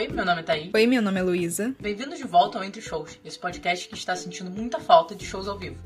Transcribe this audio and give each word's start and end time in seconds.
Oi, 0.00 0.08
meu 0.08 0.24
nome 0.24 0.40
é 0.40 0.42
Thaí. 0.42 0.70
Oi, 0.72 0.86
meu 0.86 1.02
nome 1.02 1.20
é 1.20 1.22
Luísa. 1.22 1.74
Bem-vindos 1.78 2.16
de 2.16 2.24
volta 2.24 2.56
ao 2.56 2.64
Entre 2.64 2.80
Shows, 2.80 3.18
esse 3.22 3.38
podcast 3.38 3.86
que 3.86 3.94
está 3.94 4.16
sentindo 4.16 4.50
muita 4.50 4.80
falta 4.80 5.14
de 5.14 5.26
shows 5.26 5.46
ao 5.46 5.58
vivo. 5.58 5.76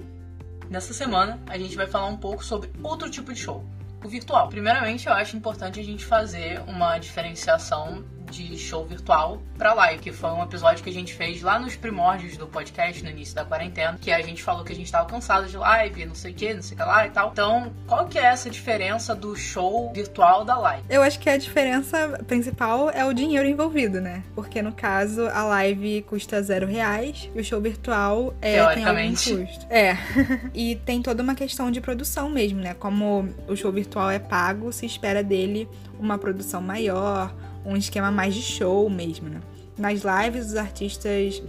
Nessa 0.71 0.94
semana, 0.94 1.42
a 1.48 1.58
gente 1.58 1.74
vai 1.74 1.88
falar 1.88 2.06
um 2.06 2.16
pouco 2.16 2.45
sobre 2.45 2.71
outro 2.80 3.11
tipo 3.11 3.32
de 3.32 3.40
show, 3.40 3.64
o 4.04 4.08
virtual. 4.08 4.48
Primeiramente, 4.48 5.08
eu 5.08 5.12
acho 5.12 5.37
importante 5.37 5.81
a 5.81 5.82
gente 5.82 6.04
fazer 6.04 6.60
uma 6.69 6.96
diferenciação 6.96 8.04
de 8.35 8.58
show 8.58 8.85
virtual 8.85 9.40
para 9.56 9.72
live, 9.72 10.03
que 10.03 10.12
foi 10.12 10.30
um 10.30 10.42
episódio 10.42 10.82
que 10.82 10.90
a 10.90 10.92
gente 10.92 11.14
fez 11.14 11.40
lá 11.42 11.58
nos 11.58 11.76
primórdios 11.76 12.37
do 12.37 12.46
podcast, 12.46 13.03
no 13.04 13.10
início 13.10 13.35
da 13.35 13.44
quarentena, 13.44 13.96
que 14.00 14.10
a 14.10 14.21
gente 14.21 14.42
falou 14.42 14.64
que 14.64 14.72
a 14.72 14.76
gente 14.76 14.90
tava 14.90 15.08
cansado 15.08 15.46
de 15.46 15.56
live, 15.56 16.05
não 16.06 16.14
sei 16.14 16.32
o 16.32 16.34
que, 16.34 16.52
não 16.52 16.62
sei 16.62 16.74
o 16.74 16.80
que 16.80 16.84
lá 16.84 17.06
e 17.06 17.10
tal. 17.10 17.30
Então, 17.30 17.73
qual 17.86 18.06
que 18.06 18.18
é 18.18 18.24
essa 18.24 18.50
diferença 18.50 19.14
do 19.14 19.36
show 19.36 19.92
virtual 19.92 20.45
da 20.45 20.59
live? 20.59 20.84
Eu 20.91 21.02
acho 21.02 21.18
que 21.20 21.30
a 21.30 21.36
diferença 21.36 22.20
principal 22.26 22.90
é 22.90 23.04
o 23.04 23.12
dinheiro 23.12 23.48
envolvido, 23.48 24.00
né? 24.00 24.24
Porque 24.34 24.60
no 24.60 24.73
caso, 24.73 25.28
a 25.28 25.45
live 25.45 26.02
custa 26.02 26.42
zero 26.42 26.66
reais 26.66 27.30
e 27.34 27.40
o 27.40 27.45
show 27.45 27.60
virtual 27.60 28.34
é, 28.42 28.66
tem 28.74 28.84
algum 28.84 29.10
custo. 29.10 29.66
É. 29.70 29.96
e 30.52 30.76
tem 30.76 31.01
toda 31.01 31.23
uma 31.23 31.34
questão 31.34 31.70
de 31.70 31.80
produção 31.80 32.28
mesmo, 32.28 32.60
né? 32.60 32.74
Como 32.74 33.28
o 33.46 33.54
show 33.54 33.70
virtual 33.70 34.10
é 34.10 34.18
pago, 34.18 34.73
se 34.73 34.84
espera 34.87 35.23
dele 35.23 35.68
uma 35.98 36.18
produção 36.18 36.60
maior, 36.60 37.32
um 37.64 37.77
esquema 37.77 38.10
mais 38.10 38.34
de 38.34 38.42
show 38.42 38.88
mesmo, 38.88 39.28
né? 39.28 39.41
Nas 39.77 40.02
lives, 40.02 40.46
os 40.46 40.56
artistas 40.56 41.42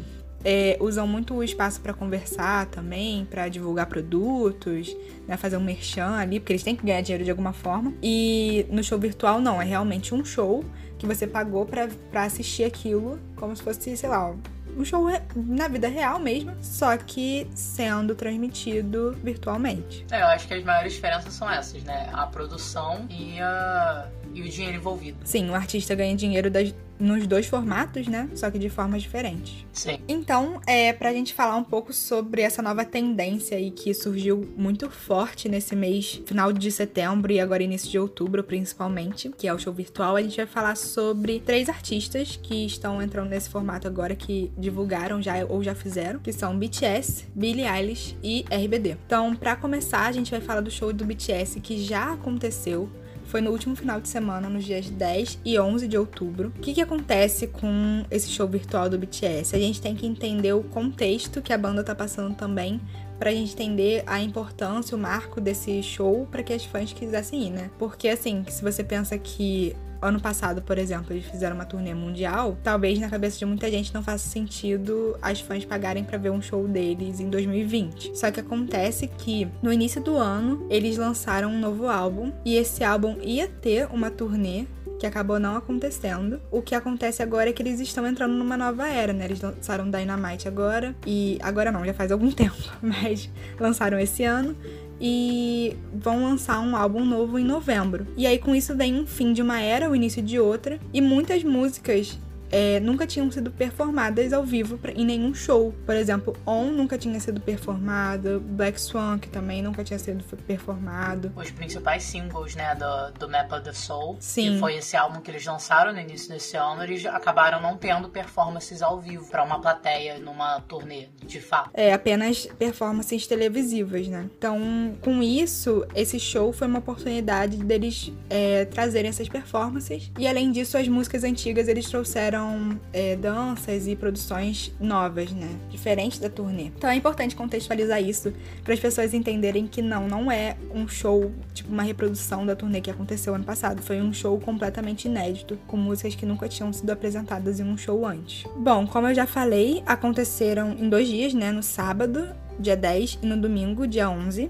é, 0.46 0.78
usam 0.80 1.08
muito 1.08 1.34
o 1.34 1.44
espaço 1.44 1.82
para 1.82 1.92
conversar 1.92 2.68
também, 2.68 3.26
para 3.26 3.50
divulgar 3.50 3.88
produtos, 3.88 4.96
né, 5.28 5.36
fazer 5.38 5.58
um 5.58 5.64
merchan 5.64 6.16
ali, 6.16 6.40
porque 6.40 6.54
eles 6.54 6.64
têm 6.64 6.76
que 6.76 6.86
ganhar 6.86 7.02
dinheiro 7.02 7.24
de 7.24 7.32
alguma 7.32 7.52
forma. 7.52 7.92
E 8.02 8.66
no 8.70 8.84
show 8.84 9.00
virtual, 9.00 9.42
não, 9.42 9.60
é 9.60 9.66
realmente 9.66 10.14
um 10.14 10.24
show 10.24 10.64
que 11.00 11.06
você 11.06 11.26
pagou 11.26 11.66
para 11.66 12.24
assistir 12.24 12.64
aquilo, 12.64 13.20
como 13.36 13.56
se 13.56 13.64
fosse, 13.64 13.98
sei 13.98 14.10
lá, 14.10 14.34
um 14.78 14.84
show 14.84 15.08
na 15.36 15.68
vida 15.68 15.88
real 15.88 16.20
mesmo, 16.20 16.52
só 16.62 16.96
que 16.98 17.48
sendo 17.56 18.14
transmitido 18.14 19.16
virtualmente. 19.24 20.06
É, 20.12 20.22
eu 20.22 20.28
acho 20.28 20.48
que 20.48 20.54
as 20.54 20.64
maiores 20.64 20.94
diferenças 20.94 21.34
são 21.34 21.50
essas, 21.50 21.84
né? 21.84 22.10
A 22.14 22.28
produção 22.28 23.06
e, 23.10 23.40
a... 23.40 24.08
e 24.36 24.42
o 24.42 24.50
dinheiro 24.50 24.76
envolvido. 24.76 25.18
Sim, 25.24 25.50
o 25.50 25.56
artista 25.56 25.96
ganha 25.96 26.14
dinheiro 26.16 26.52
das, 26.52 26.76
nos 27.00 27.26
dois 27.26 27.48
formatos, 27.48 28.08
né? 28.08 28.30
Só 28.36 28.52
que 28.52 28.60
de 28.60 28.70
formas 28.70 29.02
diferentes. 29.02 29.66
Sim. 29.72 29.98
Então, 30.08 30.60
é 30.68 30.92
pra 30.92 31.14
gente 31.14 31.34
falar 31.34 31.56
um 31.56 31.64
pouco 31.64 31.94
sobre 31.94 32.42
essa 32.42 32.62
nova 32.62 32.84
tendência 32.84 33.58
aí 33.58 33.72
que 33.72 33.94
surgiu 33.94 34.46
muito 34.58 34.90
forte 34.90 35.48
nesse 35.48 35.74
mês, 35.76 36.22
final 36.26 36.52
de 36.52 36.70
setembro 36.70 37.32
e 37.32 37.40
agora 37.40 37.64
início 37.64 37.90
de 37.90 37.98
outubro, 37.98 38.44
principalmente, 38.44 39.32
que 39.38 39.48
é 39.48 39.54
o 39.54 39.58
show 39.58 39.74
virtual, 39.74 40.18
a 40.18 40.22
gente 40.22 40.36
vai 40.36 40.46
falar 40.46 40.76
sobre 40.76 41.40
três 41.40 41.70
artistas 41.70 42.38
que 42.42 42.66
estão 42.66 43.02
entrando 43.02 43.30
nesse 43.30 43.50
formato 43.50 43.88
agora 43.88 44.16
que 44.16 44.52
divulgaram 44.58 45.22
já 45.22 45.46
ou 45.48 45.64
já 45.64 45.74
fizeram, 45.74 46.20
que 46.20 46.34
são 46.34 46.58
BTS, 46.58 47.26
Billie 47.34 47.66
Eilish 47.66 48.18
e 48.22 48.44
RBD. 48.52 48.98
Então, 49.06 49.34
para 49.34 49.56
começar, 49.56 50.08
a 50.08 50.12
gente 50.12 50.30
vai 50.32 50.42
falar 50.42 50.60
do 50.60 50.70
show 50.70 50.92
do 50.92 51.06
BTS 51.06 51.62
que 51.62 51.82
já 51.82 52.12
aconteceu 52.14 52.90
foi 53.36 53.42
no 53.42 53.52
último 53.52 53.76
final 53.76 54.00
de 54.00 54.08
semana, 54.08 54.48
nos 54.48 54.64
dias 54.64 54.90
10 54.90 55.40
e 55.44 55.60
11 55.60 55.90
de 55.90 55.98
outubro. 55.98 56.54
O 56.56 56.62
que, 56.62 56.74
que 56.74 56.80
acontece 56.80 57.48
com 57.48 58.06
esse 58.10 58.30
show 58.30 58.48
virtual 58.48 58.90
do 58.90 58.98
BTS? 58.98 59.54
A 59.54 59.60
gente 59.60 59.82
tem 59.82 59.94
que 59.94 60.08
entender 60.08 60.54
o 60.54 60.64
contexto 60.64 61.42
que 61.42 61.52
a 61.52 61.58
banda 61.58 61.84
tá 61.84 61.94
passando 61.94 62.34
também 62.34 62.80
pra 63.20 63.32
gente 63.32 63.52
entender 63.52 64.04
a 64.08 64.22
importância, 64.22 64.96
o 64.96 64.98
marco 64.98 65.42
desse 65.42 65.84
show 65.84 66.26
para 66.32 66.44
que 66.44 66.54
as 66.54 66.64
fãs 66.64 66.94
quisessem 66.94 67.48
ir, 67.48 67.50
né? 67.50 67.70
Porque 67.78 68.08
assim, 68.08 68.46
se 68.48 68.64
você 68.64 68.86
pensa 68.86 69.18
que 69.18 69.76
ano 70.06 70.20
passado, 70.20 70.62
por 70.62 70.78
exemplo, 70.78 71.14
eles 71.14 71.26
fizeram 71.26 71.56
uma 71.56 71.66
turnê 71.66 71.94
mundial, 71.94 72.58
talvez 72.64 73.00
na 73.00 73.10
cabeça 73.10 73.38
de 73.38 73.46
muita 73.46 73.70
gente 73.70 73.94
não 73.94 74.04
faça 74.04 74.28
sentido 74.28 75.18
as 75.22 75.40
fãs 75.40 75.66
pagarem 75.66 76.04
para 76.04 76.18
ver 76.18 76.30
um 76.30 76.42
show 76.42 76.68
deles 76.68 77.20
em 77.20 77.30
2020. 77.30 78.18
Só 78.18 78.32
que 78.32 78.40
acontece 78.40 79.08
que 79.08 79.48
no 79.62 79.72
início 79.72 80.02
do 80.02 80.16
ano 80.16 80.66
eles 80.70 80.98
lançaram 80.98 81.50
um 81.50 81.60
novo 81.60 81.88
álbum 81.88 82.32
e 82.44 82.56
esse 82.56 82.84
álbum 82.84 83.18
ia 83.22 83.48
ter 83.48 83.88
uma 83.92 84.10
turnê 84.10 84.66
que 85.00 85.06
acabou 85.06 85.40
não 85.40 85.56
acontecendo. 85.56 86.42
O 86.50 86.62
que 86.62 86.74
acontece 86.74 87.22
agora 87.22 87.50
é 87.50 87.54
que 87.54 87.62
eles 87.62 87.80
estão 87.80 88.08
entrando 88.08 88.34
numa 88.34 88.58
nova 88.58 88.88
era, 88.88 89.14
né? 89.14 89.26
Eles 89.26 89.42
lançaram 89.42 89.90
Dynamite 89.90 90.48
agora 90.48 90.96
e 91.06 91.38
agora 91.42 91.72
não, 91.72 91.86
já 91.86 91.94
faz 91.94 92.12
algum 92.12 92.32
tempo, 92.34 92.56
mas 92.82 93.30
lançaram 93.60 94.00
esse 94.00 94.24
ano 94.24 94.56
e 95.00 95.76
vão 95.94 96.24
lançar 96.24 96.60
um 96.60 96.76
álbum 96.76 97.04
novo 97.04 97.38
em 97.38 97.44
novembro. 97.44 98.08
E 98.16 98.26
aí 98.26 98.38
com 98.38 98.56
isso 98.56 98.76
vem 98.76 99.00
um 99.00 99.06
fim 99.06 99.34
de 99.34 99.42
uma 99.42 99.60
era, 99.60 99.90
o 99.90 99.96
início 99.96 100.22
de 100.22 100.40
outra, 100.40 100.80
e 100.94 101.02
muitas 101.02 101.44
músicas 101.44 102.18
é, 102.52 102.80
nunca 102.80 103.06
tinham 103.08 103.30
sido 103.32 103.52
performadas 103.52 104.34
ao 104.34 104.44
vivo 104.44 104.78
pra, 104.78 104.92
em 104.92 105.06
nenhum 105.06 105.34
show. 105.34 105.74
Por 105.86 105.96
exemplo, 105.96 106.36
On 106.46 106.66
nunca 106.72 106.98
tinha 106.98 107.20
sido 107.20 107.42
performado, 107.42 108.40
Black 108.40 108.80
Swan, 108.80 109.20
que 109.20 109.28
também 109.28 109.62
nunca 109.62 109.84
tinha 109.84 110.00
sido 110.00 110.24
performado. 110.46 111.32
Os 111.36 111.52
principais 111.52 112.04
singles, 112.04 112.56
né, 112.56 112.76
do, 112.76 113.20
do 113.20 113.30
Map 113.30 113.52
of 113.52 113.64
the 113.64 113.74
Soul, 113.74 114.18
Sim. 114.20 114.54
que 114.54 114.60
foi 114.60 114.76
esse 114.76 114.96
álbum 114.96 115.22
que 115.22 115.32
eles 115.32 115.46
lançaram 115.46 115.94
no 115.94 116.00
início 116.00 116.30
desse 116.30 116.56
ano, 116.58 116.84
eles 116.84 117.06
acabaram 117.06 117.62
não 117.62 117.78
tendo 117.78 118.10
performances 118.10 118.82
ao 118.82 119.00
vivo 119.00 119.28
para 119.30 119.44
uma 119.44 119.60
plateia 119.60 120.20
numa 120.20 120.62
turnê, 120.62 121.10
de 121.26 121.40
fato. 121.40 121.70
É, 121.74 121.94
apenas 121.94 122.46
performances 122.58 123.28
televisivas, 123.28 124.08
né? 124.08 124.30
Então, 124.38 124.96
com 125.02 125.22
isso, 125.22 125.86
esse 125.96 126.20
show 126.20 126.52
foi 126.54 126.68
uma 126.68 126.80
oportunidade 126.80 127.58
deles 127.58 128.12
é, 128.30 128.66
trazerem 128.66 129.10
essas 129.10 129.28
performances. 129.28 130.12
E 130.18 130.28
além 130.28 130.52
disso, 130.52 130.78
as 130.78 130.88
músicas 130.88 131.24
antigas 131.24 131.68
eles 131.68 131.90
trouxeram 131.90 132.45
é, 132.92 133.16
danças 133.16 133.88
e 133.88 133.96
produções 133.96 134.72
novas, 134.80 135.32
né? 135.32 135.50
Diferente 135.70 136.20
da 136.20 136.30
turnê. 136.30 136.66
Então 136.66 136.90
é 136.90 136.96
importante 136.96 137.36
contextualizar 137.36 138.02
isso 138.02 138.34
para 138.64 138.74
as 138.74 138.80
pessoas 138.80 139.14
entenderem 139.14 139.68
que 139.68 139.82
não, 139.82 140.08
não 140.08 140.32
é 140.32 140.56
um 140.74 140.88
show, 140.88 141.32
tipo 141.54 141.72
uma 141.72 141.84
reprodução 141.84 142.46
da 142.46 142.56
turnê 142.56 142.82
que 142.82 142.92
aconteceu 142.92 143.36
ano 143.36 143.44
passado. 143.44 143.82
Foi 143.82 144.02
um 144.02 144.14
show 144.14 144.40
completamente 144.40 145.06
inédito, 145.06 145.58
com 145.68 145.78
músicas 145.78 146.16
que 146.16 146.26
nunca 146.26 146.48
tinham 146.48 146.72
sido 146.72 146.90
apresentadas 146.90 147.60
em 147.60 147.64
um 147.64 147.78
show 147.78 148.06
antes. 148.06 148.46
Bom, 148.58 148.88
como 148.88 149.08
eu 149.08 149.16
já 149.16 149.26
falei, 149.26 149.84
aconteceram 149.86 150.72
em 150.72 150.90
dois 150.90 151.08
dias, 151.08 151.34
né? 151.34 151.52
No 151.52 151.64
sábado, 151.64 152.28
dia 152.60 152.76
10, 152.76 153.20
e 153.22 153.26
no 153.26 153.38
domingo, 153.38 153.88
dia 153.88 154.10
11. 154.10 154.50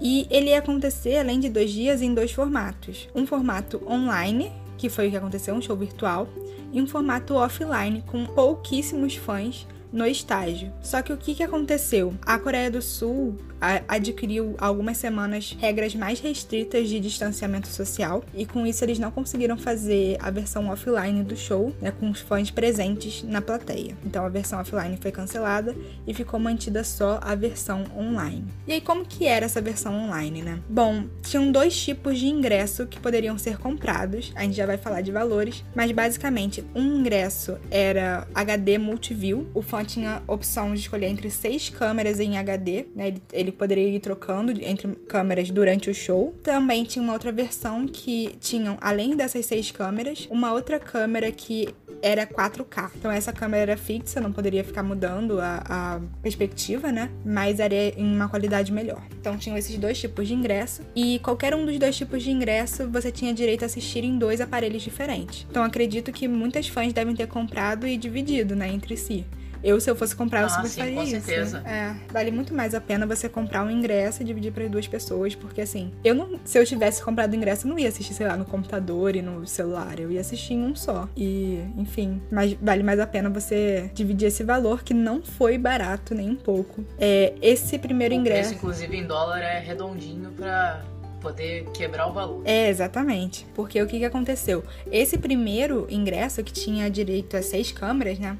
E 0.00 0.26
ele 0.30 0.50
ia 0.50 0.58
acontecer, 0.58 1.16
além 1.16 1.40
de 1.40 1.48
dois 1.48 1.70
dias, 1.70 2.02
em 2.02 2.14
dois 2.14 2.30
formatos. 2.30 3.08
Um 3.14 3.26
formato 3.26 3.82
online, 3.88 4.52
que 4.76 4.88
foi 4.88 5.08
o 5.08 5.10
que 5.10 5.16
aconteceu, 5.16 5.54
um 5.54 5.60
show 5.60 5.76
virtual, 5.76 6.28
e 6.72 6.80
um 6.80 6.86
formato 6.86 7.34
offline 7.34 8.02
com 8.06 8.26
pouquíssimos 8.26 9.16
fãs 9.16 9.66
no 9.92 10.06
estágio. 10.06 10.72
Só 10.82 11.02
que 11.02 11.12
o 11.12 11.16
que 11.16 11.42
aconteceu? 11.42 12.14
A 12.22 12.38
Coreia 12.38 12.70
do 12.70 12.82
Sul 12.82 13.36
adquiriu 13.60 14.54
algumas 14.58 14.96
semanas 14.96 15.56
regras 15.58 15.94
mais 15.94 16.20
restritas 16.20 16.88
de 16.88 17.00
distanciamento 17.00 17.68
social 17.68 18.24
e 18.34 18.46
com 18.46 18.66
isso 18.66 18.84
eles 18.84 18.98
não 18.98 19.10
conseguiram 19.10 19.56
fazer 19.56 20.16
a 20.20 20.30
versão 20.30 20.68
offline 20.68 21.22
do 21.22 21.36
show, 21.36 21.72
né, 21.80 21.90
com 21.90 22.10
os 22.10 22.20
fãs 22.20 22.50
presentes 22.50 23.22
na 23.22 23.40
plateia. 23.40 23.96
Então 24.04 24.24
a 24.24 24.28
versão 24.28 24.60
offline 24.60 24.96
foi 25.00 25.10
cancelada 25.10 25.74
e 26.06 26.14
ficou 26.14 26.38
mantida 26.38 26.84
só 26.84 27.18
a 27.22 27.34
versão 27.34 27.84
online. 27.96 28.44
E 28.66 28.72
aí 28.72 28.80
como 28.80 29.04
que 29.04 29.26
era 29.26 29.46
essa 29.46 29.60
versão 29.60 29.94
online, 29.94 30.42
né? 30.42 30.60
Bom, 30.68 31.04
tinham 31.22 31.50
dois 31.50 31.76
tipos 31.76 32.18
de 32.18 32.26
ingresso 32.26 32.86
que 32.86 33.00
poderiam 33.00 33.36
ser 33.38 33.58
comprados. 33.58 34.32
A 34.34 34.42
gente 34.42 34.56
já 34.56 34.66
vai 34.66 34.76
falar 34.76 35.00
de 35.00 35.10
valores, 35.10 35.64
mas 35.74 35.90
basicamente 35.92 36.64
um 36.74 36.98
ingresso 37.00 37.58
era 37.70 38.26
HD 38.34 38.78
Multiview. 38.78 39.48
O 39.54 39.62
fã 39.62 39.84
tinha 39.84 40.22
opção 40.26 40.74
de 40.74 40.80
escolher 40.80 41.06
entre 41.06 41.30
seis 41.30 41.68
câmeras 41.68 42.20
em 42.20 42.38
HD, 42.38 42.86
né? 42.94 43.08
Ele, 43.08 43.22
ele 43.32 43.47
ele 43.48 43.56
poderia 43.56 43.88
ir 43.88 44.00
trocando 44.00 44.52
entre 44.62 44.88
câmeras 45.08 45.50
durante 45.50 45.90
o 45.90 45.94
show. 45.94 46.34
Também 46.42 46.84
tinha 46.84 47.02
uma 47.02 47.12
outra 47.12 47.32
versão 47.32 47.86
que 47.86 48.36
tinham, 48.40 48.76
além 48.80 49.16
dessas 49.16 49.46
seis 49.46 49.70
câmeras, 49.70 50.28
uma 50.30 50.52
outra 50.52 50.78
câmera 50.78 51.30
que 51.32 51.74
era 52.02 52.26
4K. 52.26 52.90
Então 52.96 53.10
essa 53.10 53.32
câmera 53.32 53.62
era 53.62 53.76
fixa, 53.76 54.20
não 54.20 54.32
poderia 54.32 54.62
ficar 54.62 54.82
mudando 54.82 55.40
a, 55.40 55.62
a, 55.68 56.00
perspectiva, 56.22 56.92
né? 56.92 57.10
Mas 57.24 57.60
era 57.60 57.74
em 57.74 58.14
uma 58.14 58.28
qualidade 58.28 58.72
melhor. 58.72 59.02
Então 59.20 59.36
tinham 59.36 59.56
esses 59.56 59.76
dois 59.76 59.98
tipos 59.98 60.28
de 60.28 60.34
ingresso 60.34 60.82
e 60.94 61.18
qualquer 61.20 61.54
um 61.54 61.64
dos 61.66 61.78
dois 61.78 61.96
tipos 61.96 62.22
de 62.22 62.30
ingresso 62.30 62.88
você 62.88 63.10
tinha 63.10 63.34
direito 63.34 63.62
a 63.62 63.66
assistir 63.66 64.04
em 64.04 64.18
dois 64.18 64.40
aparelhos 64.40 64.82
diferentes. 64.82 65.46
Então 65.50 65.62
acredito 65.62 66.12
que 66.12 66.28
muitas 66.28 66.68
fãs 66.68 66.92
devem 66.92 67.14
ter 67.14 67.26
comprado 67.26 67.86
e 67.86 67.96
dividido, 67.96 68.54
né, 68.54 68.68
entre 68.68 68.96
si. 68.96 69.24
Eu, 69.62 69.80
se 69.80 69.90
eu 69.90 69.96
fosse 69.96 70.14
comprar, 70.14 70.40
eu 70.40 70.46
ah, 70.46 70.50
super 70.50 70.68
sim, 70.68 70.80
faria 70.80 70.94
com 70.94 71.02
isso. 71.02 71.10
certeza. 71.10 71.62
É, 71.66 71.94
vale 72.12 72.30
muito 72.30 72.54
mais 72.54 72.74
a 72.74 72.80
pena 72.80 73.06
você 73.06 73.28
comprar 73.28 73.64
um 73.64 73.70
ingresso 73.70 74.22
e 74.22 74.24
dividir 74.24 74.52
para 74.52 74.66
duas 74.68 74.86
pessoas, 74.86 75.34
porque 75.34 75.60
assim, 75.60 75.92
eu 76.04 76.14
não, 76.14 76.38
se 76.44 76.58
eu 76.58 76.64
tivesse 76.64 77.02
comprado 77.02 77.34
ingresso, 77.34 77.66
eu 77.66 77.70
não 77.70 77.78
ia 77.78 77.88
assistir, 77.88 78.14
sei 78.14 78.26
lá, 78.26 78.36
no 78.36 78.44
computador 78.44 79.16
e 79.16 79.22
no 79.22 79.46
celular, 79.46 79.98
eu 79.98 80.10
ia 80.10 80.20
assistir 80.20 80.54
em 80.54 80.62
um 80.62 80.74
só. 80.74 81.08
E, 81.16 81.62
enfim, 81.76 82.20
mas 82.30 82.54
vale 82.54 82.82
mais 82.82 83.00
a 83.00 83.06
pena 83.06 83.28
você 83.30 83.90
dividir 83.94 84.26
esse 84.26 84.44
valor 84.44 84.82
que 84.82 84.94
não 84.94 85.22
foi 85.22 85.58
barato 85.58 86.14
nem 86.14 86.30
um 86.30 86.36
pouco. 86.36 86.84
É, 86.98 87.34
esse 87.40 87.78
primeiro 87.78 88.14
o 88.14 88.18
ingresso, 88.18 88.50
preço, 88.50 88.54
inclusive 88.54 88.96
em 88.96 89.06
dólar, 89.06 89.40
é 89.40 89.58
redondinho 89.58 90.30
pra 90.30 90.82
poder 91.20 91.66
quebrar 91.74 92.06
o 92.06 92.12
valor. 92.12 92.42
É, 92.44 92.68
exatamente. 92.68 93.46
Porque 93.54 93.80
o 93.82 93.86
que, 93.86 93.98
que 93.98 94.04
aconteceu? 94.04 94.64
Esse 94.90 95.18
primeiro 95.18 95.86
ingresso, 95.90 96.42
que 96.42 96.52
tinha 96.52 96.90
direito 96.90 97.36
a 97.36 97.42
seis 97.42 97.72
câmeras, 97.72 98.18
né? 98.18 98.36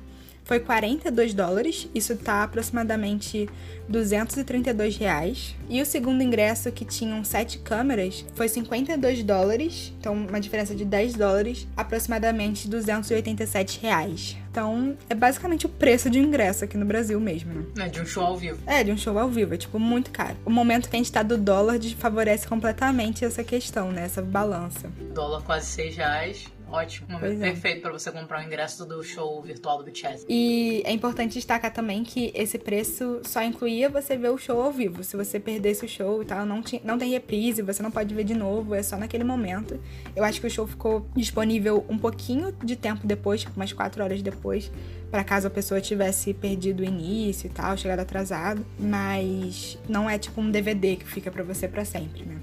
Foi 0.49 0.59
42 0.59 1.35
dólares, 1.35 1.91
isso 1.95 2.17
tá 2.17 2.43
aproximadamente 2.43 3.47
232 3.87 4.97
reais. 4.97 5.55
E 5.69 5.83
o 5.83 5.85
segundo 5.85 6.23
ingresso, 6.23 6.73
que 6.73 6.87
tinham 6.87 7.23
sete 7.23 7.59
câmeras, 7.59 8.25
foi 8.35 8.49
52 8.49 9.23
dólares, 9.23 9.93
então 10.01 10.15
uma 10.15 10.41
diferença 10.41 10.75
de 10.75 10.87
10 10.87 11.17
dólares, 11.17 11.69
aproximadamente 11.77 12.67
287 12.67 13.79
reais. 13.83 14.39
Então, 14.51 14.97
é 15.11 15.15
basicamente 15.15 15.67
o 15.67 15.69
preço 15.69 16.09
de 16.09 16.19
um 16.19 16.23
ingresso 16.23 16.65
aqui 16.65 16.79
no 16.79 16.87
Brasil 16.87 17.21
mesmo, 17.21 17.53
né? 17.53 17.85
É, 17.85 17.89
de 17.91 18.01
um 18.01 18.07
show 18.07 18.25
ao 18.25 18.39
vivo. 18.39 18.59
É, 18.67 18.83
de 18.83 18.91
um 18.91 18.97
show 18.97 19.19
ao 19.19 19.29
vivo, 19.29 19.53
é 19.53 19.59
tipo 19.59 19.79
muito 19.79 20.11
caro. 20.11 20.35
O 20.47 20.51
momento 20.51 20.89
que 20.89 20.97
a 20.97 20.99
gente 20.99 21.13
tá 21.13 21.23
do 21.23 21.37
dólar 21.37 21.79
favorece 21.99 22.49
completamente 22.49 23.23
essa 23.23 23.45
questão, 23.45 23.93
né? 23.93 24.05
Essa 24.05 24.23
balança. 24.23 24.91
Dólar 25.15 25.43
quase 25.43 25.67
6 25.67 25.97
reais. 25.97 26.58
Ótimo, 26.71 27.09
momento 27.09 27.43
é. 27.43 27.51
perfeito 27.51 27.83
para 27.83 27.93
você 27.93 28.11
comprar 28.13 28.41
o 28.41 28.47
ingresso 28.47 28.85
do 28.85 29.03
show 29.03 29.41
virtual 29.43 29.79
do 29.79 29.85
BTS. 29.85 30.27
E 30.29 30.83
é 30.85 30.93
importante 30.93 31.35
destacar 31.35 31.73
também 31.73 32.05
que 32.05 32.31
esse 32.35 32.59
preço 32.59 33.21
só 33.25 33.43
incluía 33.43 33.89
você 33.89 34.17
ver 34.17 34.31
o 34.31 34.39
show 34.39 34.61
ao 34.61 34.71
vivo. 34.71 35.03
Se 35.03 35.17
você 35.17 35.41
perdesse 35.41 35.85
o 35.85 35.89
show 35.89 36.23
e 36.23 36.27
tal, 36.27 36.45
não, 36.45 36.63
tinha, 36.63 36.81
não 36.85 36.99
tem 36.99 37.11
reprise, 37.11 37.63
você 37.63 37.83
não 37.83 37.91
pode 37.91 38.15
ver 38.15 38.25
de 38.25 38.35
novo, 38.35 38.75
é 38.75 38.83
só 38.83 38.97
naquele 38.97 39.25
momento. 39.25 39.81
Eu 40.15 40.25
acho 40.25 40.41
que 40.41 40.47
o 40.47 40.51
show 40.51 40.67
ficou 40.67 41.07
disponível 41.17 41.85
um 41.89 41.99
pouquinho 41.99 42.53
de 42.53 42.77
tempo 42.77 43.07
depois, 43.07 43.41
tipo 43.41 43.57
umas 43.57 43.73
4 43.73 44.03
horas 44.03 44.23
depois, 44.23 44.71
para 45.11 45.25
caso 45.25 45.47
a 45.47 45.51
pessoa 45.51 45.81
tivesse 45.81 46.35
perdido 46.35 46.81
o 46.81 46.85
início 46.85 47.47
e 47.47 47.51
tal, 47.51 47.77
chegado 47.77 48.01
atrasado, 48.01 48.65
mas 48.79 49.79
não 49.89 50.09
é 50.09 50.19
tipo 50.19 50.41
um 50.41 50.51
DVD 50.51 50.97
que 50.97 51.07
fica 51.07 51.31
para 51.31 51.43
você 51.43 51.67
para 51.67 51.85
sempre, 51.85 52.25
né? 52.25 52.37